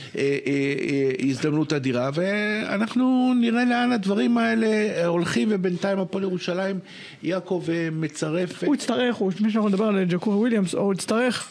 הזדמנות 1.29 1.73
אדירה, 1.73 2.11
ואנחנו 2.15 3.35
נראה 3.41 3.65
לאן 3.65 3.93
הדברים 3.93 4.39
האלה 4.39 5.07
הולכים, 5.07 5.49
ובינתיים 5.51 5.99
הפועל 5.99 6.23
ירושלים, 6.25 6.79
יעקב 7.23 7.65
אה, 7.69 7.89
מצרף... 7.93 8.65
הוא 8.65 8.75
יצטרך, 8.75 9.17
הוא- 9.17 9.31
לפני 9.31 9.51
שאנחנו 9.51 9.69
נדבר 9.69 9.85
על 9.85 10.05
ג'קורי 10.05 10.37
וויליאמס, 10.37 10.75
הוא 10.75 10.95
יצטרך, 10.95 11.49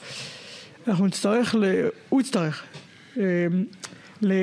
אנחנו 0.88 1.06
נצטרך, 1.06 1.56
ל... 1.56 1.64
הוא 2.10 2.22
יצטרך, 2.22 2.64
אה, 3.18 3.24
ל... 4.22 4.34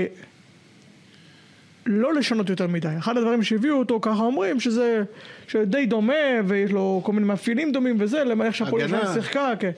לא 1.87 2.14
לשנות 2.14 2.51
יותר 2.51 2.66
מדי. 2.66 2.89
אחד 2.99 3.16
הדברים 3.16 3.43
שהביאו 3.43 3.77
אותו, 3.79 3.99
ככה 4.03 4.21
אומרים, 4.23 4.61
שזה 4.61 5.03
שדי 5.49 5.87
דומה, 5.87 6.12
ויש 6.47 6.71
לו 6.71 7.01
כל 7.05 7.12
מיני 7.12 7.27
מאפיינים 7.27 7.73
דומים 7.73 7.97
וזה, 7.99 8.25
למה 8.25 8.47
איך 8.47 8.55
שהפועל. 8.55 8.83
ירושלים 8.83 9.14
שיחקה, 9.14 9.53
כן. 9.61 9.71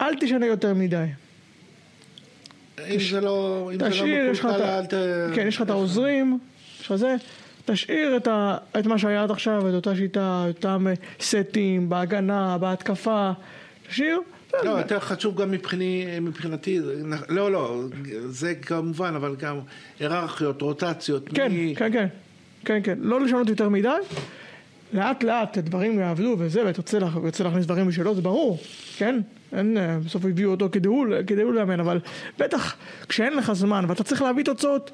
אל 0.00 0.14
תשנה 0.20 0.46
יותר 0.46 0.74
מדי. 0.74 1.04
אם 2.90 2.98
זה 3.10 3.20
לא... 3.20 3.70
אם 3.74 3.78
זה 3.78 3.84
לא 3.84 3.90
תשאיר, 3.90 4.30
יש 4.30 4.40
לך 4.40 4.46
את 4.56 4.60
ה- 4.60 4.78
אל 4.78 4.86
ת- 4.86 4.94
כן, 5.34 5.46
יש 5.46 5.56
לך 5.56 5.62
את 5.62 5.70
העוזרים, 5.70 6.38
יש 6.80 6.86
לך 6.86 6.94
זה, 6.96 7.14
תשאיר 7.64 8.16
את, 8.16 8.26
ה... 8.28 8.56
את 8.78 8.86
מה 8.86 8.98
שהיה 8.98 9.22
עד 9.22 9.30
עכשיו, 9.30 9.68
את 9.68 9.74
אותה 9.74 9.96
שיטה, 9.96 10.44
אותם 10.48 10.86
אה, 10.90 10.92
סטים, 11.20 11.88
בהגנה, 11.88 12.58
בהתקפה, 12.58 13.30
תשאיר. 13.88 14.20
לא, 14.64 14.70
יותר 14.70 15.00
חשוב 15.00 15.40
גם 15.42 15.50
מבחיני, 15.50 16.06
מבחינתי, 16.20 16.78
לא, 17.28 17.52
לא, 17.52 17.80
זה 18.26 18.54
כמובן, 18.54 19.14
אבל 19.14 19.36
גם 19.38 19.58
היררכיות, 20.00 20.62
רוטציות. 20.62 21.28
כן, 21.34 21.52
מי- 21.52 21.74
כן, 21.76 21.92
כן, 21.92 22.06
כן, 22.64 22.80
כן, 22.84 22.98
לא 23.00 23.20
לשנות 23.20 23.48
יותר 23.48 23.68
מדי, 23.68 23.88
לאט 24.96 25.22
לאט 25.24 25.58
הדברים 25.58 25.98
יעבדו 25.98 26.36
וזה, 26.38 26.62
ותרצה 26.66 26.98
לה- 26.98 27.08
להכניס 27.44 27.66
דברים 27.66 27.88
משלו, 27.88 28.14
זה 28.14 28.22
ברור, 28.22 28.58
כן? 28.98 29.20
אין, 29.52 29.76
אה, 29.78 29.98
בסוף 30.06 30.24
הביאו 30.24 30.50
אותו 30.50 30.68
כדי 30.72 30.88
הוא, 30.88 31.06
כדי 31.26 31.42
הוא 31.42 31.52
לאמן, 31.54 31.80
אבל 31.80 32.00
בטח 32.38 32.76
כשאין 33.08 33.32
לך 33.34 33.52
זמן 33.52 33.84
ואתה 33.88 34.04
צריך 34.04 34.22
להביא 34.22 34.44
תוצאות 34.44 34.90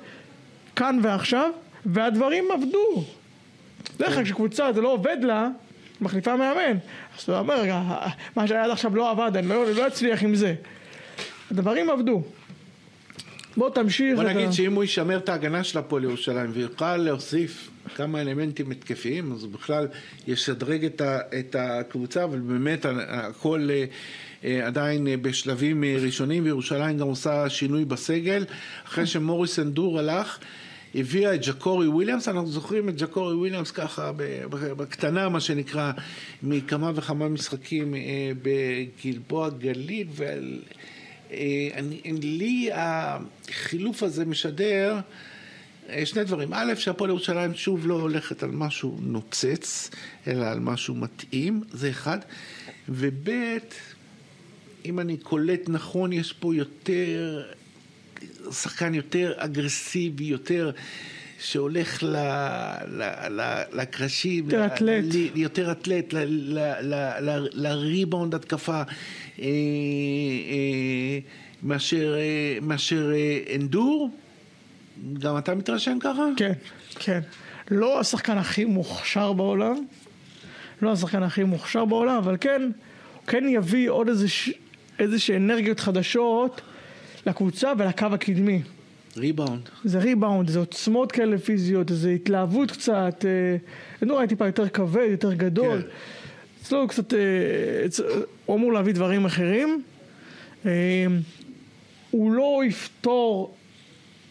כאן 0.77 0.99
ועכשיו, 1.03 1.51
והדברים 1.87 2.45
עבדו. 2.55 3.05
בדרך 3.97 4.15
כלל 4.15 4.25
כשקבוצה 4.25 4.73
זה 4.73 4.81
לא 4.81 4.93
עובד 4.93 5.17
לה, 5.23 5.49
מחליפה 6.01 6.37
מאמן. 6.37 6.77
אז 7.19 7.23
אתה 7.23 7.39
אומר, 7.39 7.61
רגע, 7.61 7.83
מה 8.37 8.47
שהיה 8.47 8.65
עד 8.65 8.71
עכשיו 8.71 8.97
לא 8.97 9.11
עבד, 9.11 9.37
אני 9.37 9.49
לא, 9.49 9.73
לא 9.75 9.87
אצליח 9.87 10.23
עם 10.23 10.35
זה. 10.35 10.55
הדברים 11.51 11.91
עבדו. 11.91 12.23
בוא 13.57 13.71
תמשיך. 13.71 14.15
בוא 14.17 14.25
נגיד 14.25 14.49
ה- 14.49 14.53
שאם 14.53 14.73
הוא 14.75 14.85
ישמר 14.85 15.17
את 15.17 15.29
ההגנה 15.29 15.65
של 15.65 15.79
הפועל 15.79 16.05
ירושלים 16.05 16.51
ויוכל 16.53 16.97
להוסיף 16.97 17.71
כמה 17.95 18.21
אלמנטים 18.21 18.71
התקפיים, 18.71 19.33
אז 19.33 19.43
הוא 19.43 19.53
בכלל 19.53 19.89
ישדרג 20.27 20.85
את, 20.85 21.01
ה, 21.01 21.19
את 21.39 21.57
הקבוצה, 21.59 22.25
אבל 22.25 22.39
באמת 22.39 22.87
הכל 23.09 23.69
אה, 24.45 24.67
עדיין 24.67 25.07
אה, 25.07 25.17
בשלבים 25.17 25.85
אה, 25.85 25.97
ראשונים, 26.01 26.45
וירושלים 26.45 26.99
גם 26.99 27.07
עושה 27.07 27.49
שינוי 27.51 27.85
בסגל. 27.85 28.45
אחרי 28.85 29.07
שמוריס 29.07 29.59
נדור 29.59 29.99
הלך, 29.99 30.39
הביאה 30.95 31.35
את 31.35 31.47
ג'קורי 31.47 31.89
וויליאמס, 31.89 32.29
אנחנו 32.29 32.49
זוכרים 32.49 32.89
את 32.89 32.97
ג'קורי 33.03 33.35
וויליאמס 33.35 33.71
ככה 33.71 34.13
בקטנה, 34.51 35.29
מה 35.29 35.41
שנקרא, 35.41 35.93
מכמה 36.43 36.93
וכמה 36.95 37.29
משחקים 37.29 37.95
בגלבוע 38.43 39.49
גליל, 39.49 40.07
ועל... 40.11 40.59
אה, 41.33 41.69
אני, 41.75 42.01
לי 42.23 42.71
החילוף 42.73 44.03
הזה 44.03 44.25
משדר 44.25 45.01
אה, 45.89 46.07
שני 46.07 46.25
דברים. 46.25 46.49
א', 46.53 46.75
שהפועל 46.75 47.11
ירושלים 47.11 47.55
שוב 47.55 47.87
לא 47.87 47.95
הולכת 47.95 48.43
על 48.43 48.51
משהו 48.51 48.99
נוצץ, 49.01 49.91
אלא 50.27 50.45
על 50.45 50.61
משהו 50.61 50.95
מתאים, 50.95 51.63
זה 51.73 51.91
אחד. 51.91 52.19
וב', 52.89 53.29
אם 54.85 55.01
אני 55.01 55.17
קולט 55.17 55.69
נכון, 55.69 56.13
יש 56.13 56.33
פה 56.33 56.55
יותר, 56.55 57.43
שחקן 58.51 58.95
יותר 58.95 59.33
אגרסיבי, 59.37 60.25
יותר... 60.25 60.71
שהולך 61.43 62.03
ל, 62.03 62.17
ל, 62.87 63.03
ל, 63.31 63.63
לקרשים, 63.73 64.45
יותר 64.45 64.67
אתלט, 64.67 65.05
ל, 65.15 65.39
יותר 65.39 65.73
אתלט, 65.73 66.15
לריבאונד 67.53 68.35
התקפה, 68.35 68.83
אה, 68.83 68.85
אה, 69.39 71.19
מאשר, 71.63 72.15
אה, 72.17 72.59
מאשר 72.63 73.11
אנדור. 73.55 74.11
גם 75.19 75.39
אתה 75.39 75.55
מתרשם 75.55 75.99
ככה? 76.01 76.25
כן, 76.37 76.53
כן. 76.99 77.21
לא 77.71 78.01
השחקן 78.01 78.39
הכי 78.39 78.65
מוכשר 78.65 79.33
בעולם, 79.33 79.75
לא 80.83 80.93
השחקן 80.93 81.23
הכי 81.23 81.45
מוכשר 81.45 81.85
בעולם, 81.85 82.17
אבל 82.17 82.37
כן, 82.41 82.71
כן 83.27 83.45
יביא 83.49 83.91
עוד 83.91 84.09
איזה, 84.09 84.27
איזה 84.99 85.17
אנרגיות 85.37 85.81
חדשות 85.81 86.61
לקבוצה 87.27 87.73
ולקו 87.79 88.07
הקדמי. 88.07 88.63
ריבאונד. 89.17 89.69
זה 89.85 89.99
ריבאונד, 89.99 90.51
זה 90.51 90.59
עוצמות 90.59 91.13
כאלה 91.13 91.39
פיזיות, 91.39 91.87
זה 91.89 92.11
התלהבות 92.11 92.71
קצת, 92.71 93.25
אנדור 94.03 94.19
היה 94.19 94.29
טיפה 94.29 94.47
יותר 94.47 94.69
כבד, 94.69 95.07
יותר 95.11 95.33
גדול. 95.33 95.83
כן. 95.83 95.89
אצלו 96.63 96.89
קצת, 96.89 97.15
אה, 97.15 97.19
הוא 98.47 98.57
אמור 98.57 98.73
להביא 98.73 98.95
דברים 98.95 99.25
אחרים. 99.25 99.83
אה, 100.67 101.07
הוא 102.11 102.33
לא 102.33 102.63
יפתור 102.67 103.55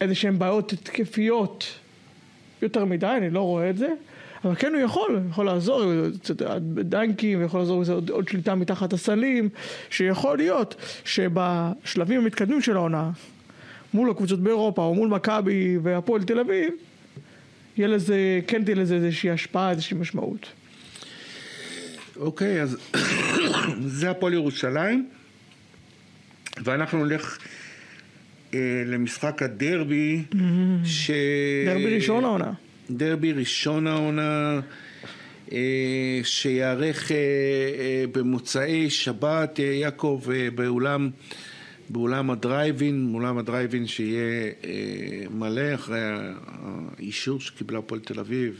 איזה 0.00 0.14
שהן 0.14 0.38
בעיות 0.38 0.72
התקפיות 0.72 1.64
יותר 2.62 2.84
מדי, 2.84 3.06
אני 3.06 3.30
לא 3.30 3.40
רואה 3.40 3.70
את 3.70 3.78
זה. 3.78 3.88
אבל 4.44 4.54
כן 4.54 4.74
הוא 4.74 4.82
יכול, 4.82 5.10
הוא 5.10 5.30
יכול 5.30 5.46
לעזור, 5.46 5.82
דנקים, 6.74 7.38
הוא 7.38 7.46
יכול 7.46 7.60
לעזור 7.60 7.84
עוד, 7.88 8.10
עוד 8.10 8.28
שליטה 8.28 8.54
מתחת 8.54 8.92
הסלים, 8.92 9.48
שיכול 9.90 10.36
להיות 10.36 10.74
שבשלבים 11.04 12.20
המתקדמים 12.20 12.60
של 12.60 12.76
העונה, 12.76 13.10
מול 13.94 14.10
הקבוצות 14.10 14.40
באירופה, 14.40 14.82
או 14.82 14.94
מול 14.94 15.08
מכבי 15.08 15.78
והפועל 15.82 16.22
תל 16.22 16.38
אביב, 16.38 16.74
יהיה 17.76 17.88
לזה, 17.88 18.40
כן 18.46 18.64
תהיה 18.64 18.76
לזה 18.76 18.94
איזושהי 18.94 19.30
השפעה, 19.30 19.70
איזושהי 19.70 19.96
משמעות. 19.96 20.46
אוקיי, 22.16 22.62
אז 22.62 22.76
זה 23.98 24.10
הפועל 24.10 24.32
ירושלים, 24.32 25.08
ואנחנו 26.64 27.04
נלך 27.04 27.38
אה, 28.54 28.82
למשחק 28.86 29.42
הדרבי, 29.42 30.22
mm-hmm. 30.32 30.36
ש... 30.84 31.10
דרבי 31.66 31.94
ראשון 31.94 32.24
העונה. 32.24 32.52
דרבי 32.90 33.32
ראשון 33.32 33.86
העונה. 33.86 34.60
אה, 35.52 36.20
שיארך 36.24 37.12
אה, 37.12 37.16
אה, 37.16 38.04
במוצאי 38.12 38.90
שבת, 38.90 39.58
יעקב, 39.58 40.22
באולם, 40.54 41.10
באולם 41.90 42.30
הדרייבין, 42.30 43.10
אולם 43.14 43.38
הדרייבין 43.38 43.86
שיהיה 43.86 44.52
מלא 45.30 45.74
אחרי 45.74 46.00
האישור 46.98 47.40
שקיבלה 47.40 47.78
הפועל 47.78 48.00
תל 48.00 48.20
אביב, 48.20 48.54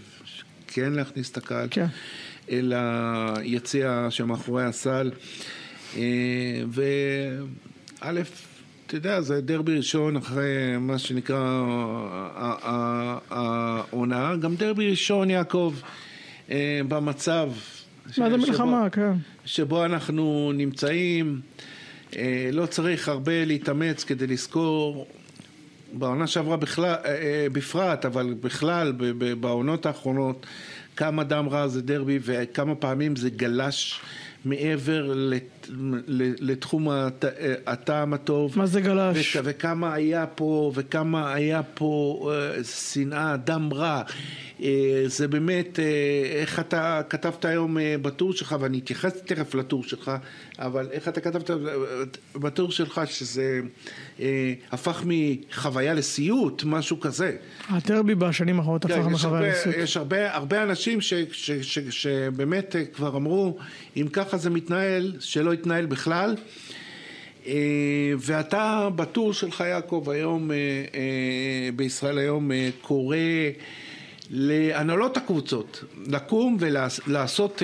כן 0.67 0.93
להכניס 0.93 1.31
את 1.31 1.37
הקהל. 1.37 1.69
כן. 1.71 1.87
אל 2.51 2.73
היציע 3.37 4.07
שמאחורי 4.11 4.65
הסל. 4.65 5.11
וא', 6.69 8.13
אתה 8.87 8.97
יודע, 8.97 9.21
זה 9.21 9.41
דרבי 9.41 9.77
ראשון 9.77 10.17
אחרי 10.17 10.77
מה 10.81 10.99
שנקרא 10.99 11.63
העונה, 13.31 14.37
גם 14.37 14.55
דרבי 14.55 14.91
ראשון, 14.91 15.31
יעקב, 15.31 15.75
במצב... 16.89 17.51
מה 18.19 18.31
זה 18.31 18.37
מלחמה, 18.37 18.91
כן. 18.91 19.13
שבו 19.45 19.85
אנחנו 19.85 20.53
נמצאים, 20.55 21.41
לא 22.53 22.67
צריך 22.67 23.09
הרבה 23.09 23.45
להתאמץ 23.45 24.05
כדי 24.05 24.27
לזכור, 24.27 25.07
בעונה 25.93 26.27
שעברה 26.27 26.57
בכלל, 26.57 26.95
בפרט, 27.53 28.05
אבל 28.05 28.35
בכלל, 28.41 28.93
בעונות 29.41 29.87
האחרונות, 29.87 30.47
כמה 30.97 31.25
דם 31.25 31.49
רע 31.51 31.69
זה 31.69 31.83
דרבי 31.83 32.19
וכמה 32.23 32.75
פעמים 32.75 33.17
זה 33.17 33.31
גלש 33.31 34.01
מעבר 34.45 35.13
לת, 35.15 35.69
לתחום 36.41 36.89
הט, 36.89 37.25
הטעם 37.67 38.15
הטוב. 38.15 38.59
מה 38.59 38.67
זה 38.67 38.81
גלש? 38.81 39.37
וכמה 39.45 39.95
היה 39.95 40.27
פה, 40.27 40.73
וכמה 40.75 41.35
היה 41.35 41.63
פה 41.63 42.31
שנאה, 42.63 43.37
דם 43.37 43.69
רע. 43.73 44.03
Uh, 44.63 44.65
זה 45.07 45.29
באמת, 45.29 45.79
uh, 45.79 45.81
איך 46.37 46.61
אתה 46.61 47.01
כתבת 47.09 47.45
היום 47.45 47.77
uh, 47.77 47.81
בטור 48.03 48.33
שלך, 48.33 48.57
ואני 48.61 48.79
אתייחס 48.79 49.23
תכף 49.23 49.55
לטור 49.55 49.85
שלך, 49.85 50.11
אבל 50.59 50.89
איך 50.93 51.09
אתה 51.09 51.21
כתבת 51.21 51.51
בטור 52.35 52.71
שלך 52.73 53.01
שזה 53.07 53.61
uh, 54.19 54.23
הפך 54.73 55.05
מחוויה 55.07 55.95
לסיוט, 55.95 56.63
משהו 56.67 57.01
כזה. 57.01 57.37
הטרבי 57.69 58.15
בשנים 58.15 58.59
האחרונות 58.59 58.85
הפך 58.85 58.95
כן, 58.95 59.03
מחוויה 59.03 59.53
לסיוט. 59.53 59.77
יש 59.79 59.97
הרבה, 59.97 60.35
הרבה 60.35 60.63
אנשים 60.63 61.01
ש, 61.01 61.15
ש, 61.15 61.51
ש, 61.51 61.79
ש, 61.79 61.79
שבאמת 62.03 62.77
כבר 62.93 63.17
אמרו, 63.17 63.59
אם 63.97 64.07
ככה 64.13 64.37
זה 64.37 64.51
מתנהל, 64.51 65.13
שלא 65.21 65.55
יתנהל 65.55 65.87
בכלל. 65.87 66.37
ואתה 68.19 68.89
בטור 68.97 69.33
שלך 69.33 69.61
יעקב 69.61 70.07
היום 70.11 70.51
בישראל 71.77 72.19
היום 72.19 72.51
קורא 72.81 73.17
להנהלות 74.33 75.17
הקבוצות 75.17 75.85
לקום 76.07 76.57
ולעשות 76.61 77.63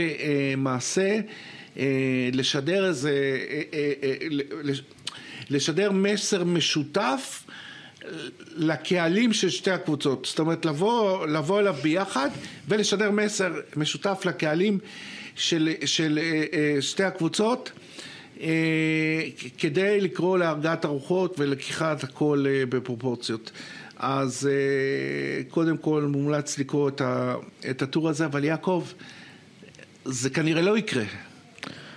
מעשה, 0.57 1.21
לשדר 2.33 2.87
איזה, 2.87 3.39
לשדר 5.51 5.93
מסר 5.93 6.45
משותף 6.45 7.45
לקהלים 8.57 9.33
של 9.33 9.51
שתי 9.51 9.71
הקבוצות, 9.71 10.27
זאת 10.31 10.39
אומרת 10.39 10.65
לבוא, 10.65 11.27
לבוא 11.27 11.61
אליו 11.61 11.75
ביחד 11.83 12.29
ולשדר 12.69 13.11
מסר 13.11 13.53
משותף 13.77 14.23
לקהלים 14.25 14.79
של, 15.37 15.69
של 15.85 16.19
שתי 16.81 17.05
הקבוצות 17.05 17.73
כדי 19.59 20.01
לקרוא 20.01 20.39
להרגעת 20.39 20.85
הרוחות 20.85 21.35
ולקיחת 21.39 22.05
הכל 22.05 22.45
בפרופורציות. 22.69 23.51
אז 23.99 24.49
קודם 25.49 25.77
כל 25.77 26.03
מומלץ 26.09 26.59
לקרוא 26.59 26.89
את, 26.89 27.01
ה, 27.01 27.35
את 27.71 27.83
הטור 27.83 28.09
הזה, 28.09 28.25
אבל 28.25 28.45
יעקב, 28.45 28.85
זה 30.05 30.31
כנראה 30.31 30.63
לא 30.63 30.79
יקרה. 30.79 31.05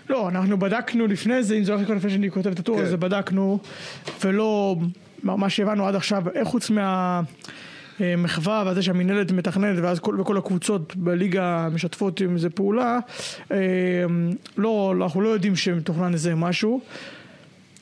לא, 0.09 0.29
אנחנו 0.29 0.59
בדקנו 0.59 1.07
לפני 1.07 1.43
זה, 1.43 1.55
אם 1.55 1.63
זה 1.63 1.71
הולך 1.71 1.83
לקרוא 1.83 1.97
לפני 1.97 2.09
שאני 2.09 2.31
כותב 2.31 2.51
את 2.51 2.59
הטור 2.59 2.77
כן. 2.77 2.83
הזה, 2.83 2.97
בדקנו, 2.97 3.59
ולא, 4.23 4.75
מה 5.23 5.49
שהבנו 5.49 5.87
עד 5.87 5.95
עכשיו, 5.95 6.23
איך 6.33 6.47
חוץ 6.47 6.69
מה... 6.69 7.21
מחווה 8.17 8.63
וזה 8.67 8.81
שהמינהלת 8.81 9.31
מתכננת 9.31 9.79
ואז 9.81 9.99
כל, 9.99 10.19
וכל 10.19 10.37
הקבוצות 10.37 10.95
בליגה 10.95 11.67
משתפות 11.73 12.21
עם 12.21 12.33
איזה 12.33 12.49
פעולה 12.49 12.99
לא, 14.57 14.93
אנחנו 14.97 15.21
לא 15.21 15.29
יודעים 15.29 15.55
שמתוכנן 15.55 16.13
איזה 16.13 16.35
משהו 16.35 16.81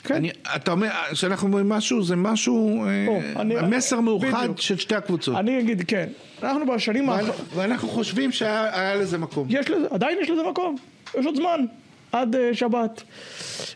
כן. 0.10 0.16
אני, 0.16 0.32
אתה 0.56 0.72
אומר, 0.72 0.90
כשאנחנו 1.12 1.48
אומרים 1.48 1.70
משהו, 1.70 2.04
זה 2.04 2.16
משהו, 2.16 2.86
אה, 2.86 3.64
מסר 3.68 4.00
מאוחד. 4.00 4.48
של 4.58 4.78
שתי 4.78 4.96
הקבוצות. 4.96 5.36
אני 5.36 5.60
אגיד, 5.60 5.84
כן. 5.88 6.10
אנחנו 6.44 6.66
בשנים 6.66 7.10
האחרונות... 7.10 7.36
ואנחנו 7.56 7.88
חושבים 7.88 8.32
שהיה 8.32 8.96
לזה 8.96 9.18
מקום. 9.18 9.48
יש 9.50 9.70
לזה, 9.70 9.88
עדיין 9.92 10.18
יש 10.22 10.30
לזה 10.30 10.42
מקום. 10.50 10.76
יש 11.20 11.26
עוד 11.26 11.36
זמן. 11.36 11.66
עד 12.12 12.36
uh, 12.36 12.38
שבת. 12.54 13.04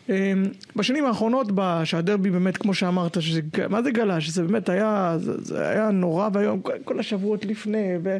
Um, 0.07 0.09
בשנים 0.75 1.05
האחרונות, 1.05 1.47
שהדרבי 1.83 2.29
באמת, 2.29 2.57
כמו 2.57 2.73
שאמרת, 2.73 3.21
שזה, 3.21 3.41
מה 3.69 3.83
זה 3.83 3.91
גלש? 3.91 4.29
זה 4.29 4.43
באמת 4.43 4.69
היה, 4.69 5.15
זה, 5.17 5.41
זה 5.41 5.69
היה 5.69 5.91
נורא 5.91 6.29
ואיום, 6.33 6.61
כל, 6.61 6.71
כל 6.83 6.99
השבועות 6.99 7.45
לפני, 7.45 7.87
ו, 8.03 8.17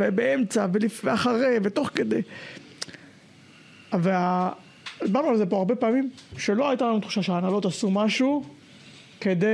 ובאמצע, 0.00 0.66
ולפ, 0.72 1.00
ואחרי, 1.04 1.56
ותוך 1.62 1.90
כדי. 1.94 2.22
וה... 3.92 4.50
דיברנו 5.02 5.28
על 5.28 5.36
זה 5.36 5.46
פה 5.46 5.56
הרבה 5.56 5.74
פעמים, 5.74 6.10
שלא 6.38 6.68
הייתה 6.68 6.84
לנו 6.84 7.00
תחושה 7.00 7.22
שההנהלות 7.22 7.64
עשו 7.64 7.90
משהו 7.90 8.44
כדי 9.20 9.46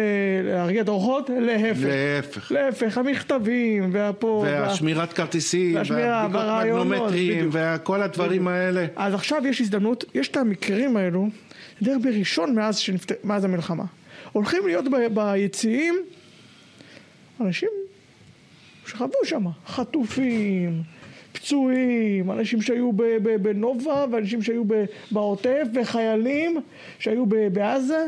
להרגיע 0.43 0.83
את 0.83 0.89
הרוחות, 0.89 1.31
להפך. 1.41 1.81
להפך. 1.83 2.53
להפך, 2.53 2.99
המכתבים, 2.99 3.91
והפה... 3.93 4.45
והשמירת 4.47 5.09
וה... 5.09 5.15
כרטיסים, 5.15 5.77
והבדיקות 5.89 6.43
מגנומטריים, 6.65 7.51
וכל 7.53 8.03
הדברים 8.03 8.45
בדיוק. 8.45 8.49
האלה. 8.49 8.87
אז 8.97 9.15
עכשיו 9.15 9.47
יש 9.47 9.61
הזדמנות, 9.61 10.05
יש 10.15 10.29
את 10.29 10.37
המקרים 10.37 10.97
האלו, 10.97 11.29
דרבי 11.83 12.19
ראשון 12.19 12.55
מאז, 12.55 12.79
שנפת... 12.79 13.25
מאז 13.25 13.45
המלחמה. 13.45 13.85
הולכים 14.33 14.67
להיות 14.67 14.85
ב... 14.85 14.97
ביציעים 15.15 15.95
אנשים 17.41 17.69
שחוו 18.87 19.13
שם, 19.25 19.45
חטופים, 19.67 20.83
פצועים, 21.39 22.31
אנשים 22.31 22.63
שהיו 22.63 22.91
בנובה 23.43 24.05
ואנשים 24.13 24.43
שהיו 24.43 24.63
בעוטף 25.11 25.63
וחיילים 25.75 26.61
שהיו 26.99 27.25
בעזה 27.53 28.07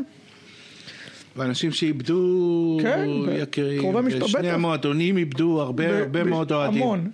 ואנשים 1.37 1.73
שאיבדו 1.73 2.79
כן, 2.83 3.09
יקירים, 3.43 3.95
ושני 3.95 4.21
בטח. 4.21 4.55
המועדונים 4.55 5.17
איבדו 5.19 5.61
הרבה 5.61 5.99
הרבה 5.99 6.25
מאוד 6.25 6.53
אוהדים. 6.53 6.83
המון. 6.83 7.11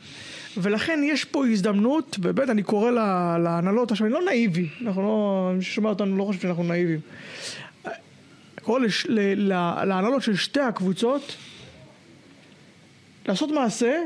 ולכן 0.56 1.00
יש 1.04 1.24
פה 1.24 1.46
הזדמנות, 1.46 2.16
ובאמת 2.22 2.50
אני 2.50 2.62
קורא 2.62 2.90
לה- 2.90 3.36
להנהלות, 3.42 3.90
עכשיו 3.90 4.06
אני 4.06 4.14
לא 4.14 4.20
נאיבי, 4.24 4.68
אנחנו 4.86 5.02
לא, 5.02 5.50
מי 5.56 5.62
ששומע 5.62 5.88
אותנו 5.88 6.16
לא 6.16 6.24
חושב 6.24 6.40
שאנחנו 6.40 6.62
נאיבים. 6.62 7.00
קורא 8.62 8.80
לש- 8.80 9.06
ל- 9.08 9.20
ל- 9.52 9.84
להנהלות 9.84 10.22
של 10.22 10.36
שתי 10.36 10.60
הקבוצות 10.60 11.36
לעשות 13.28 13.50
מעשה, 13.50 14.02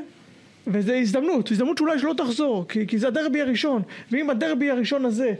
וזו 0.66 0.92
הזדמנות, 0.92 1.50
הזדמנות 1.50 1.78
שאולי 1.78 1.98
שלא 1.98 2.14
תחזור, 2.16 2.68
כי, 2.68 2.86
כי 2.86 2.98
זה 2.98 3.08
הדרבי 3.08 3.42
הראשון, 3.42 3.82
ואם 4.10 4.30
הדרבי 4.30 4.70
הראשון 4.70 5.04
הזה 5.04 5.34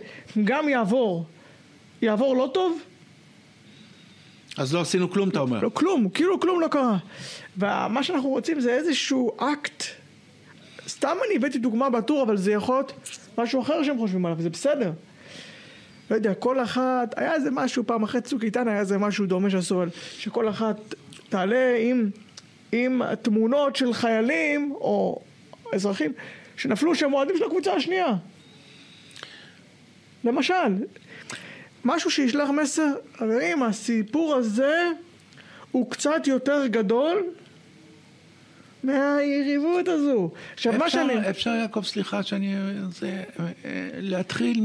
גם 0.44 0.68
יעבור, 0.68 1.26
יעבור 2.02 2.36
לא 2.36 2.50
טוב, 2.54 2.80
אז 4.56 4.74
לא 4.74 4.80
עשינו 4.80 5.10
כלום, 5.10 5.28
אתה 5.28 5.40
אומר. 5.40 5.60
לא 5.60 5.70
כלום, 5.74 6.08
כאילו 6.08 6.40
כלום 6.40 6.60
לא 6.60 6.68
קרה. 6.68 6.98
ומה 7.56 8.02
שאנחנו 8.02 8.28
רוצים 8.28 8.60
זה 8.60 8.72
איזשהו 8.72 9.32
אקט, 9.36 9.84
סתם 10.88 11.16
אני 11.26 11.36
הבאתי 11.36 11.58
דוגמה 11.58 11.90
בטור, 11.90 12.22
אבל 12.22 12.36
זה 12.36 12.52
יכול 12.52 12.76
להיות 12.76 12.92
משהו 13.38 13.62
אחר 13.62 13.82
שהם 13.82 13.98
חושבים 13.98 14.26
עליו, 14.26 14.42
זה 14.42 14.50
בסדר. 14.50 14.92
לא 16.10 16.16
יודע, 16.16 16.34
כל 16.34 16.62
אחת, 16.62 17.14
היה 17.18 17.34
איזה 17.34 17.50
משהו, 17.50 17.86
פעם 17.86 18.02
אחרי 18.02 18.20
צוק 18.20 18.44
איתן 18.44 18.68
היה 18.68 18.80
איזה 18.80 18.98
משהו 18.98 19.26
דומה 19.26 19.50
שעשו, 19.50 19.82
שכל 20.18 20.48
אחת 20.48 20.94
תעלה 21.28 21.76
עם, 21.80 22.10
עם 22.84 23.14
תמונות 23.14 23.76
של 23.76 23.92
חיילים 23.94 24.72
או 24.72 25.20
אזרחים 25.72 26.12
שנפלו 26.56 26.94
שהם 26.94 27.14
אוהדים 27.14 27.36
של 27.38 27.44
הקבוצה 27.44 27.72
השנייה. 27.72 28.14
למשל, 30.24 30.54
משהו 31.84 32.10
שישלח 32.10 32.48
מסר, 32.50 32.92
חברים, 33.16 33.62
הסיפור 33.62 34.34
הזה 34.34 34.90
הוא 35.72 35.90
קצת 35.90 36.26
יותר 36.26 36.66
גדול 36.66 37.24
מהיריבות 38.84 39.88
הזו. 39.88 40.30
עכשיו, 40.54 40.72
מה 40.72 40.86
אפשר, 40.86 41.06
שאני... 41.08 41.30
אפשר, 41.30 41.50
יעקב, 41.50 41.82
סליחה 41.82 42.22
שאני... 42.22 42.54
זה, 42.90 43.22
אה, 43.38 43.44
להתחיל 43.94 44.60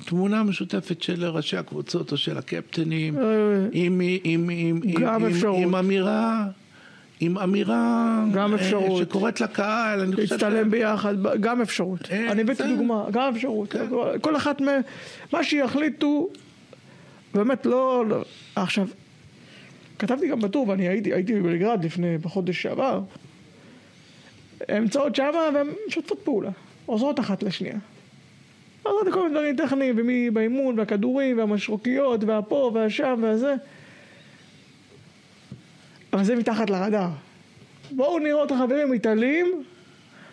מתמונה 0.00 0.42
משותפת 0.42 1.02
של 1.02 1.24
ראשי 1.24 1.56
הקבוצות 1.56 2.12
או 2.12 2.16
של 2.16 2.38
הקפטנים, 2.38 3.18
אה, 3.18 3.22
עם, 3.72 4.00
עם, 4.24 4.50
עם, 4.50 4.80
עם. 4.84 5.54
עם 5.54 5.74
אמירה... 5.74 6.44
עם 7.20 7.38
אמירה 7.38 8.24
גם 8.32 8.50
אה, 8.54 8.56
אפשרות. 8.60 9.02
שקוראת 9.02 9.40
לקהל, 9.40 10.00
אני 10.00 10.16
חושב 10.16 10.32
להצטלם 10.32 10.70
ביחד, 10.70 11.14
גם 11.40 11.60
אפשרות. 11.62 12.00
אה, 12.10 12.32
אני 12.32 12.42
הבאתי. 12.42 12.62
דוגמה, 12.76 13.04
גם 13.10 13.34
אפשרות. 13.34 13.74
כל 14.20 14.36
אחת 14.36 14.60
מהם, 14.60 14.80
מה 15.32 15.44
שיחליטו, 15.44 16.28
באמת 17.34 17.66
לא... 17.66 18.04
לא- 18.08 18.24
עכשיו, 18.56 18.86
כתבתי 19.98 20.28
גם 20.28 20.40
בטור, 20.40 20.68
ואני 20.68 20.88
הייתי, 20.88 21.12
הייתי 21.12 21.34
בבלגרד 21.34 21.84
לפני, 21.84 22.18
בחודש 22.18 22.62
שעבר. 22.62 23.00
הן 24.68 24.82
נמצאות 24.82 25.16
שמה 25.16 25.48
והן 25.54 25.66
משתפות 25.88 26.18
פעולה, 26.24 26.50
עוזרות 26.86 27.20
אחת 27.20 27.42
לשנייה. 27.42 27.76
עוזרות 28.82 29.06
לכל 29.06 29.22
מיני 29.22 29.34
דברים 29.34 29.56
טכניים, 29.56 29.94
ומי 29.98 30.30
באימון, 30.30 30.78
והכדורים, 30.78 31.38
והמשרוקיות, 31.38 32.24
והפה, 32.24 32.70
והשם, 32.74 33.18
והזה. 33.22 33.54
אבל 36.14 36.24
זה 36.24 36.36
מתחת 36.36 36.70
לרדאר. 36.70 37.08
בואו 37.90 38.18
נראה 38.18 38.44
את 38.44 38.50
החברים 38.50 38.90
מתעלים, 38.90 39.62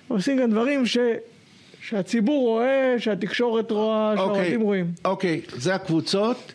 עושים 0.07 0.37
כאן 0.37 0.51
דברים 0.51 0.85
ש... 0.85 0.97
שהציבור 1.81 2.47
רואה, 2.47 2.95
שהתקשורת 2.99 3.71
רואה, 3.71 4.11
אוקיי, 4.11 4.25
שהאוהדים 4.25 4.61
רואים. 4.61 4.91
אוקיי, 5.05 5.41
זה 5.57 5.75
הקבוצות, 5.75 6.53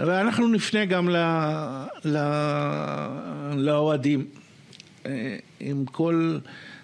ואנחנו 0.00 0.48
נפנה 0.48 0.84
גם 0.84 1.08
ל, 1.08 1.16
ל, 2.04 2.18
לאוהדים. 3.56 4.26
אה, 5.06 5.36
עם 5.60 5.84
כל, 5.92 6.38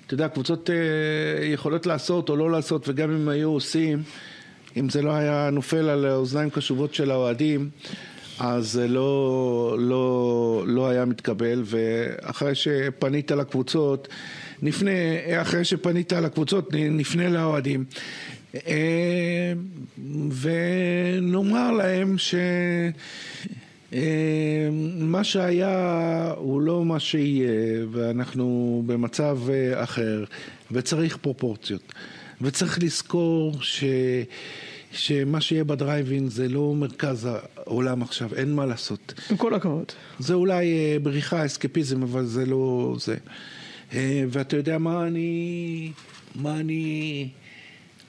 אתה 0.06 0.14
יודע, 0.14 0.28
קבוצות 0.28 0.70
אה, 0.70 1.46
יכולות 1.46 1.86
לעשות 1.86 2.28
או 2.28 2.36
לא 2.36 2.50
לעשות, 2.50 2.88
וגם 2.88 3.10
אם 3.10 3.28
היו 3.28 3.48
עושים, 3.48 4.02
אם 4.76 4.88
זה 4.88 5.02
לא 5.02 5.10
היה 5.10 5.50
נופל 5.52 5.88
על 5.88 6.06
אוזניים 6.06 6.50
קשובות 6.50 6.94
של 6.94 7.10
האוהדים, 7.10 7.70
אז 8.44 8.72
זה 8.72 8.88
לא, 8.88 9.76
לא, 9.78 10.64
לא 10.66 10.88
היה 10.88 11.04
מתקבל, 11.04 11.62
ואחרי 11.64 12.54
שפנית 12.54 13.30
לקבוצות, 13.30 14.08
נפנה, 14.62 14.90
אחרי 15.42 15.64
שפנית 15.64 16.12
לקבוצות, 16.12 16.68
נפנה 16.72 17.28
לאוהדים. 17.28 17.84
אה, 18.54 19.52
ונאמר 20.40 21.70
להם 21.70 22.16
שמה 23.92 25.24
שהיה 25.24 26.34
הוא 26.36 26.62
לא 26.62 26.84
מה 26.84 27.00
שיהיה, 27.00 27.84
ואנחנו 27.92 28.82
במצב 28.86 29.38
אה, 29.50 29.82
אחר, 29.82 30.24
וצריך 30.70 31.16
פרופורציות. 31.16 31.92
וצריך 32.40 32.82
לזכור 32.82 33.52
ש... 33.60 33.84
שמה 34.92 35.40
שיהיה 35.40 35.64
בדרייבין 35.64 36.28
זה 36.28 36.48
לא 36.48 36.74
מרכז 36.74 37.28
העולם 37.56 38.02
עכשיו, 38.02 38.34
אין 38.34 38.54
מה 38.54 38.66
לעשות. 38.66 39.14
עם 39.30 39.36
כל 39.36 39.54
הכבוד. 39.54 39.92
זה 40.18 40.34
אולי 40.34 40.72
אה, 40.72 40.96
בריחה, 41.02 41.46
אסקפיזם, 41.46 42.02
אבל 42.02 42.24
זה 42.24 42.46
לא 42.46 42.94
זה. 42.98 43.16
אה, 43.94 44.24
ואתה 44.28 44.56
יודע 44.56 44.78
מה 44.78 45.06
אני, 45.06 45.92
מה 46.34 46.60
אני 46.60 47.28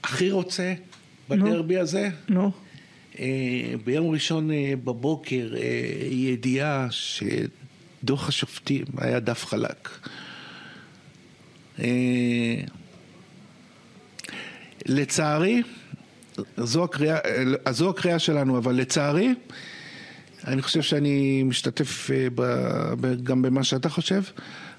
הכי 0.04 0.32
רוצה 0.32 0.74
בדרבי 1.30 1.78
הזה? 1.78 2.10
נו. 2.30 2.52
אה, 3.20 3.74
ביום 3.84 4.10
ראשון 4.10 4.52
אה, 4.52 4.74
בבוקר 4.84 5.54
אה, 5.58 6.08
ידיעה 6.12 6.88
שדוח 6.92 8.30
השופטים 8.30 8.86
היה 8.98 9.20
דף 9.20 9.46
חלק. 9.46 9.90
אה, 11.80 12.56
לצערי, 14.86 15.62
זו 16.58 16.84
הקריאה, 16.84 17.18
אה, 17.68 17.74
זו 17.74 17.90
הקריאה 17.90 18.20
שלנו, 18.20 18.58
אבל 18.58 18.76
לצערי, 18.76 19.34
אני 20.48 20.62
חושב 20.62 20.82
שאני 20.82 21.44
משתתף 21.44 22.12
אה, 22.12 22.28
ב, 22.36 22.42
ב, 23.02 23.24
גם 23.24 23.42
במה 23.42 23.64
שאתה 23.64 23.90
חושב, 23.90 24.22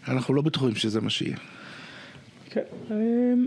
אנחנו 0.09 0.35
לא 0.35 0.43
בטוחים 0.43 0.75
שזה 0.75 1.01
מה 1.01 1.11
שיהיה. 1.11 1.37
כן. 2.51 2.61
אמ, 2.91 3.47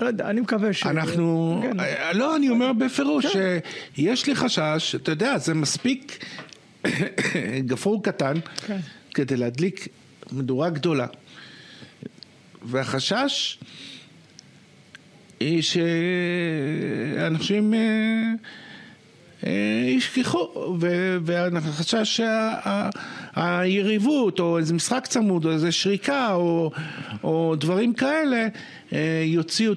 לא 0.00 0.06
יודע, 0.06 0.30
אני 0.30 0.40
מקווה 0.40 0.72
ש... 0.72 0.86
אנחנו, 0.86 1.58
כן. 1.62 1.80
אה, 1.80 2.12
לא, 2.12 2.36
אני 2.36 2.48
אומר 2.48 2.72
בפירוש, 2.72 3.26
שיש 3.26 4.26
לי 4.26 4.34
חשש, 4.34 4.94
אתה 4.94 5.12
יודע, 5.12 5.38
זה 5.38 5.54
מספיק 5.54 6.24
גפרור 7.70 8.02
קטן 8.02 8.34
כן. 8.66 8.78
כדי 9.14 9.36
להדליק 9.36 9.88
מדורה 10.32 10.70
גדולה. 10.70 11.06
והחשש 12.62 13.58
היא 15.40 15.62
שאנשים 15.62 17.74
אה, 17.74 18.32
אה, 19.46 19.88
ישכחו, 19.88 20.76
והחשש 21.24 22.20
שהיריבות, 23.34 24.40
או 24.40 24.58
איזה 24.58 24.74
משחק 24.74 25.06
צמוד, 25.06 25.44
או 25.44 25.50
איזה 25.50 25.72
שריקה, 25.72 26.34
או, 26.34 26.70
או 27.24 27.54
דברים 27.60 27.92
כאלה, 27.92 28.48
אה, 28.92 29.22
יוציאו 29.24 29.72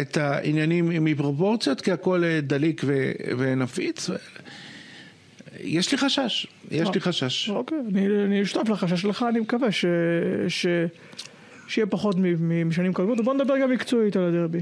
את, 0.00 0.16
העניינים 0.16 1.04
מפרופורציות, 1.04 1.80
כי 1.80 1.92
הכל 1.92 2.22
דליק 2.42 2.82
ונפיץ. 3.38 4.10
יש 5.60 5.92
לי 5.92 5.98
חשש, 5.98 6.46
יש 6.70 6.88
לי 6.94 7.00
חשש. 7.00 7.50
אוקיי, 7.50 7.78
אני, 7.92 8.06
אני 8.24 8.46
שותף 8.46 8.68
לחשש 8.68 9.02
שלך, 9.02 9.26
אני 9.28 9.40
מקווה 9.40 9.72
ש... 9.72 9.84
שיהיה 11.68 11.86
פחות 11.86 12.16
משנים 12.66 12.92
קודמות, 12.92 13.20
ובוא 13.20 13.34
נדבר 13.34 13.58
גם 13.58 13.70
מקצועית 13.70 14.16
על 14.16 14.24
הדרבי. 14.24 14.60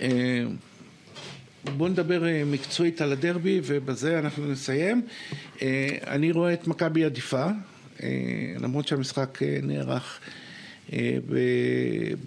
אה, 0.00 0.44
בואו 1.76 1.88
נדבר 1.88 2.26
אה, 2.26 2.42
מקצועית 2.46 3.00
על 3.00 3.12
הדרבי 3.12 3.60
ובזה 3.64 4.18
אנחנו 4.18 4.46
נסיים. 4.46 5.02
אה, 5.62 5.88
אני 6.06 6.32
רואה 6.32 6.52
את 6.52 6.66
מכבי 6.66 7.04
עדיפה, 7.04 7.46
למרות 8.60 8.88
שהמשחק 8.88 9.38
נערך 9.62 10.20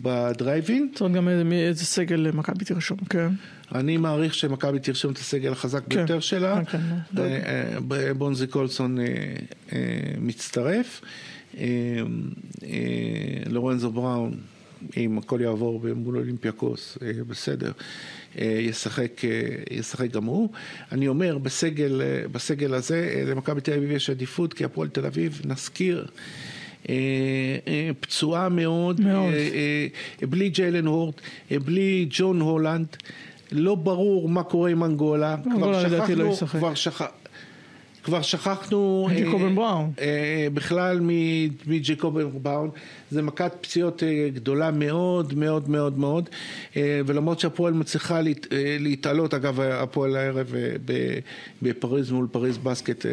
בדרייבין. 0.01 0.91
צריך 0.95 1.13
גם 1.13 1.27
איזה, 1.51 1.85
סגל 1.85 2.31
מכבי 2.33 2.65
תרשום, 2.65 2.97
כן. 3.09 3.27
אני 3.75 3.97
מעריך 3.97 4.33
שמכבי 4.33 4.79
תרשום 4.79 5.11
את 5.11 5.17
הסגל 5.17 5.51
החזק 5.51 5.83
כן. 5.89 5.95
ביותר 5.95 6.19
שלה. 6.19 6.65
כן, 6.65 6.79
כן, 7.15 7.23
בונזי 8.17 8.47
קולסון 8.47 8.97
מצטרף. 10.21 11.01
לורנזו 13.49 13.91
בראון, 13.91 14.37
אם 14.97 15.17
הכל 15.17 15.39
יעבור 15.41 15.81
מול 15.95 16.17
אולימפיאקוס, 16.17 16.97
אה, 17.01 17.11
בסדר, 17.27 17.71
אה, 18.37 18.45
ישחק, 18.45 19.25
אה, 19.25 19.29
ישחק 19.71 20.11
גם 20.11 20.23
הוא. 20.23 20.49
אני 20.91 21.07
אומר, 21.07 21.37
בסגל, 21.37 22.01
בסגל 22.31 22.73
הזה, 22.73 23.23
למכבי 23.27 23.61
תל 23.61 23.73
אביב 23.73 23.91
יש 23.91 24.09
עדיפות, 24.09 24.53
כי 24.53 24.63
הפועל 24.65 24.89
תל 24.89 25.05
אביב, 25.05 25.41
נזכיר, 25.45 26.05
פצועה 27.99 28.49
מאוד, 28.49 29.01
מאוד. 29.01 29.33
בלי 30.21 30.49
ג'יילן 30.49 30.85
הורט, 30.85 31.21
בלי 31.51 32.07
ג'ון 32.09 32.41
הולנד, 32.41 32.87
לא 33.51 33.75
ברור 33.75 34.29
מה 34.29 34.43
קורה 34.43 34.69
עם 34.69 34.83
אנגולה, 34.83 35.35
אנגולה 35.45 35.83
לדעתי 35.83 36.15
לא 36.15 36.23
שכחנו, 36.23 36.33
ישחק. 36.33 36.59
כבר 36.59 36.73
שכח... 36.73 37.05
כבר 38.07 38.21
שכחנו... 38.21 39.09
ג'קובן 39.19 39.55
בראון. 39.55 39.91
בכלל 40.53 40.99
מג'קובן 41.67 42.23
בראון. 42.41 42.69
זה 43.11 43.21
מכת 43.21 43.51
פציעות 43.61 44.03
גדולה 44.33 44.71
מאוד 44.71 45.33
מאוד 45.33 45.69
מאוד 45.69 45.99
מאוד, 45.99 46.29
ולמרות 46.75 47.39
שהפועל 47.39 47.73
מצליחה 47.73 48.19
להתעלות, 48.79 49.33
אגב 49.33 49.59
הפועל 49.59 50.15
הערב 50.15 50.53
בפריז 51.61 52.11
מול 52.11 52.27
פריז 52.31 52.57
בסקט 52.57 53.05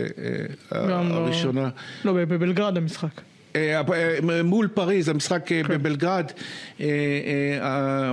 לא- 0.73 0.95
הראשונה. 0.95 1.69
לא, 2.05 2.13
בבלגרד 2.13 2.77
המשחק. 2.77 3.21
מול 4.45 4.69
פריז, 4.75 5.09
המשחק 5.09 5.43
כן. 5.47 5.63
בבלגרד, 5.69 6.31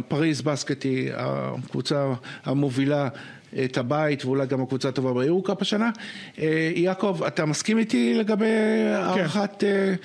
פריז 0.07 0.41
בסקט 0.41 0.83
היא 0.83 1.11
הקבוצה 1.15 2.13
המובילה 2.45 3.09
את 3.65 3.77
הבית 3.77 4.25
ואולי 4.25 4.47
גם 4.47 4.61
הקבוצה 4.61 4.89
הטובה 4.89 5.13
ביורקאפ 5.13 5.61
השנה. 5.61 5.89
יעקב, 6.75 7.21
אתה 7.27 7.45
מסכים 7.45 7.77
איתי 7.77 8.13
לגבי 8.13 8.45
הערכת, 8.95 9.63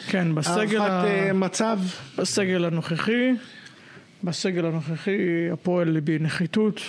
כן, 0.08 0.34
בסגל 0.34 0.80
הערכת 0.80 1.30
ה... 1.30 1.32
מצב? 1.32 1.78
בסגל 2.18 2.64
הנוכחי, 2.64 3.30
בסגל 4.24 4.66
הנוכחי 4.66 5.50
הפועל 5.52 6.00
בנחיתות 6.00 6.80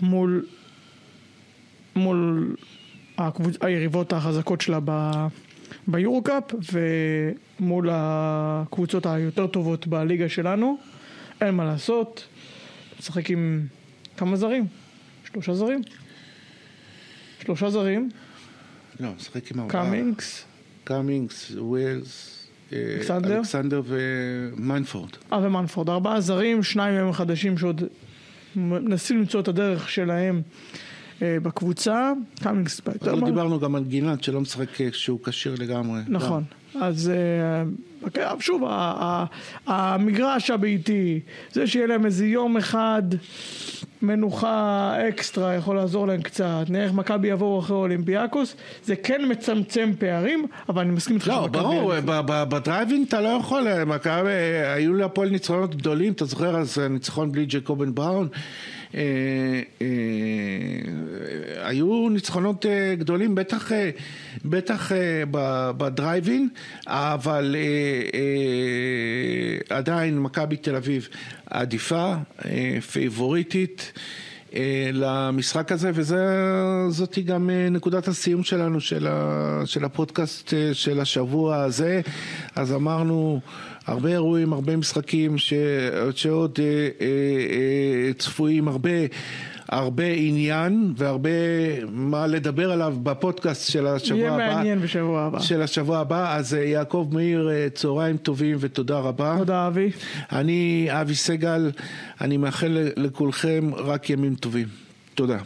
מול, 0.00 0.46
מול 1.96 2.54
הקבוצ... 3.18 3.56
היריבות 3.60 4.12
החזקות 4.12 4.60
שלה 4.60 4.78
ב... 4.84 5.12
ביורוקאפ 5.88 6.44
ומול 6.72 7.88
הקבוצות 7.92 9.06
היותר 9.06 9.46
טובות 9.46 9.86
בליגה 9.86 10.28
שלנו, 10.28 10.76
אין 11.40 11.54
מה 11.54 11.64
לעשות, 11.64 12.28
משחק 13.00 13.30
עם 13.30 13.66
כמה 14.16 14.36
זרים? 14.36 14.66
שלושה 15.32 15.54
זרים? 15.54 15.82
שלושה 17.42 17.70
זרים? 17.70 18.10
לא, 19.00 19.08
משחק 19.16 19.50
עם 19.50 19.60
ארבעה. 19.60 19.84
קאמינגס. 19.84 20.44
קאמינגס, 20.84 21.52
ווילס, 21.58 22.46
אלכסנדר? 22.72 23.36
אלכסנדר 23.36 23.82
ומנפורד. 23.86 25.10
אה, 25.32 25.38
ומנפורד. 25.42 25.90
ארבעה 25.90 26.20
זרים, 26.20 26.62
שניים 26.62 26.94
מהם 26.94 27.12
חדשים 27.12 27.58
שעוד 27.58 27.82
מנסים 28.56 29.18
למצוא 29.18 29.40
את 29.40 29.48
הדרך 29.48 29.90
שלהם. 29.90 30.42
בקבוצה, 31.22 32.12
קאמינגס. 32.42 32.80
אבל 33.02 33.24
דיברנו 33.24 33.60
גם 33.60 33.74
על 33.74 33.84
גינת 33.84 34.24
שלא 34.24 34.40
משחק 34.40 34.66
כשהוא 34.90 35.20
כשיר 35.24 35.54
לגמרי. 35.58 36.00
נכון, 36.08 36.44
אז 36.80 37.12
שוב, 38.40 38.62
המגרש 39.66 40.50
הביתי, 40.50 41.20
זה 41.52 41.66
שיהיה 41.66 41.86
להם 41.86 42.06
איזה 42.06 42.26
יום 42.26 42.56
אחד 42.56 43.02
מנוחה 44.02 44.94
אקסטרה 45.08 45.54
יכול 45.54 45.76
לעזור 45.76 46.06
להם 46.06 46.22
קצת, 46.22 46.64
נראה 46.68 46.84
איך 46.84 46.92
מכבי 46.92 47.28
יבואו 47.28 47.58
אחרי 47.58 47.76
אולימפיאקוס, 47.76 48.56
זה 48.84 48.96
כן 48.96 49.22
מצמצם 49.28 49.92
פערים, 49.98 50.46
אבל 50.68 50.82
אני 50.82 50.90
מסכים 50.90 51.16
איתך 51.16 51.28
לא, 51.28 51.46
ברור, 51.46 51.92
בדרייבין 52.26 53.04
אתה 53.08 53.20
לא 53.20 53.28
יכול, 53.28 53.84
מכבי, 53.84 54.30
היו 54.74 54.94
להפועל 54.94 55.28
ניצחונות 55.28 55.74
גדולים, 55.74 56.12
אתה 56.12 56.24
זוכר? 56.24 56.56
אז 56.56 56.78
ניצחון 56.90 57.32
בלי 57.32 57.46
ג'קובן 57.48 57.94
בראון? 57.94 58.28
היו 61.62 62.08
ניצחונות 62.08 62.66
גדולים, 62.98 63.34
בטח, 63.34 63.72
בטח 64.44 64.92
בדרייבין, 65.76 66.48
אבל 66.86 67.56
עדיין 69.70 70.18
מכבי 70.18 70.56
תל 70.56 70.76
אביב 70.76 71.08
עדיפה, 71.46 72.14
פייבוריטית. 72.92 73.92
למשחק 74.92 75.72
הזה, 75.72 75.90
וזאתי 75.94 77.22
גם 77.22 77.50
נקודת 77.70 78.08
הסיום 78.08 78.42
שלנו, 78.42 78.80
של, 78.80 79.06
ה, 79.06 79.62
של 79.64 79.84
הפודקאסט 79.84 80.54
של 80.72 81.00
השבוע 81.00 81.56
הזה. 81.56 82.00
אז 82.56 82.72
אמרנו, 82.72 83.40
הרבה 83.88 84.08
אירועים, 84.08 84.52
הרבה 84.52 84.76
משחקים 84.76 85.38
ש, 85.38 85.52
שעוד 86.14 86.58
אה, 86.62 86.64
אה, 86.64 87.06
אה, 87.06 88.12
צפויים, 88.18 88.68
הרבה, 88.68 88.90
הרבה 89.68 90.04
עניין 90.06 90.92
והרבה 90.96 91.30
מה 91.90 92.26
לדבר 92.26 92.72
עליו 92.72 92.94
בפודקאסט 93.02 93.70
של 93.70 93.86
השבוע 93.86 94.18
יהיה 94.18 94.34
הבא. 94.34 94.42
יהיה 94.42 94.54
מעניין 94.54 94.80
בשבוע 94.80 95.22
הבא. 95.22 95.40
של 95.40 95.62
השבוע 95.62 95.98
הבא. 95.98 96.36
אז 96.36 96.54
יעקב 96.54 97.08
מאיר, 97.12 97.50
צהריים 97.74 98.16
טובים 98.16 98.56
ותודה 98.60 98.98
רבה. 98.98 99.34
תודה 99.38 99.66
אבי. 99.66 99.90
אני 100.32 100.88
אבי 100.90 101.14
סגל, 101.14 101.70
אני 102.20 102.36
מאחל 102.36 102.78
לכולכם 102.96 103.70
רק 103.74 104.10
ימים 104.10 104.34
טובים. 104.34 104.68
תודה. 105.14 105.38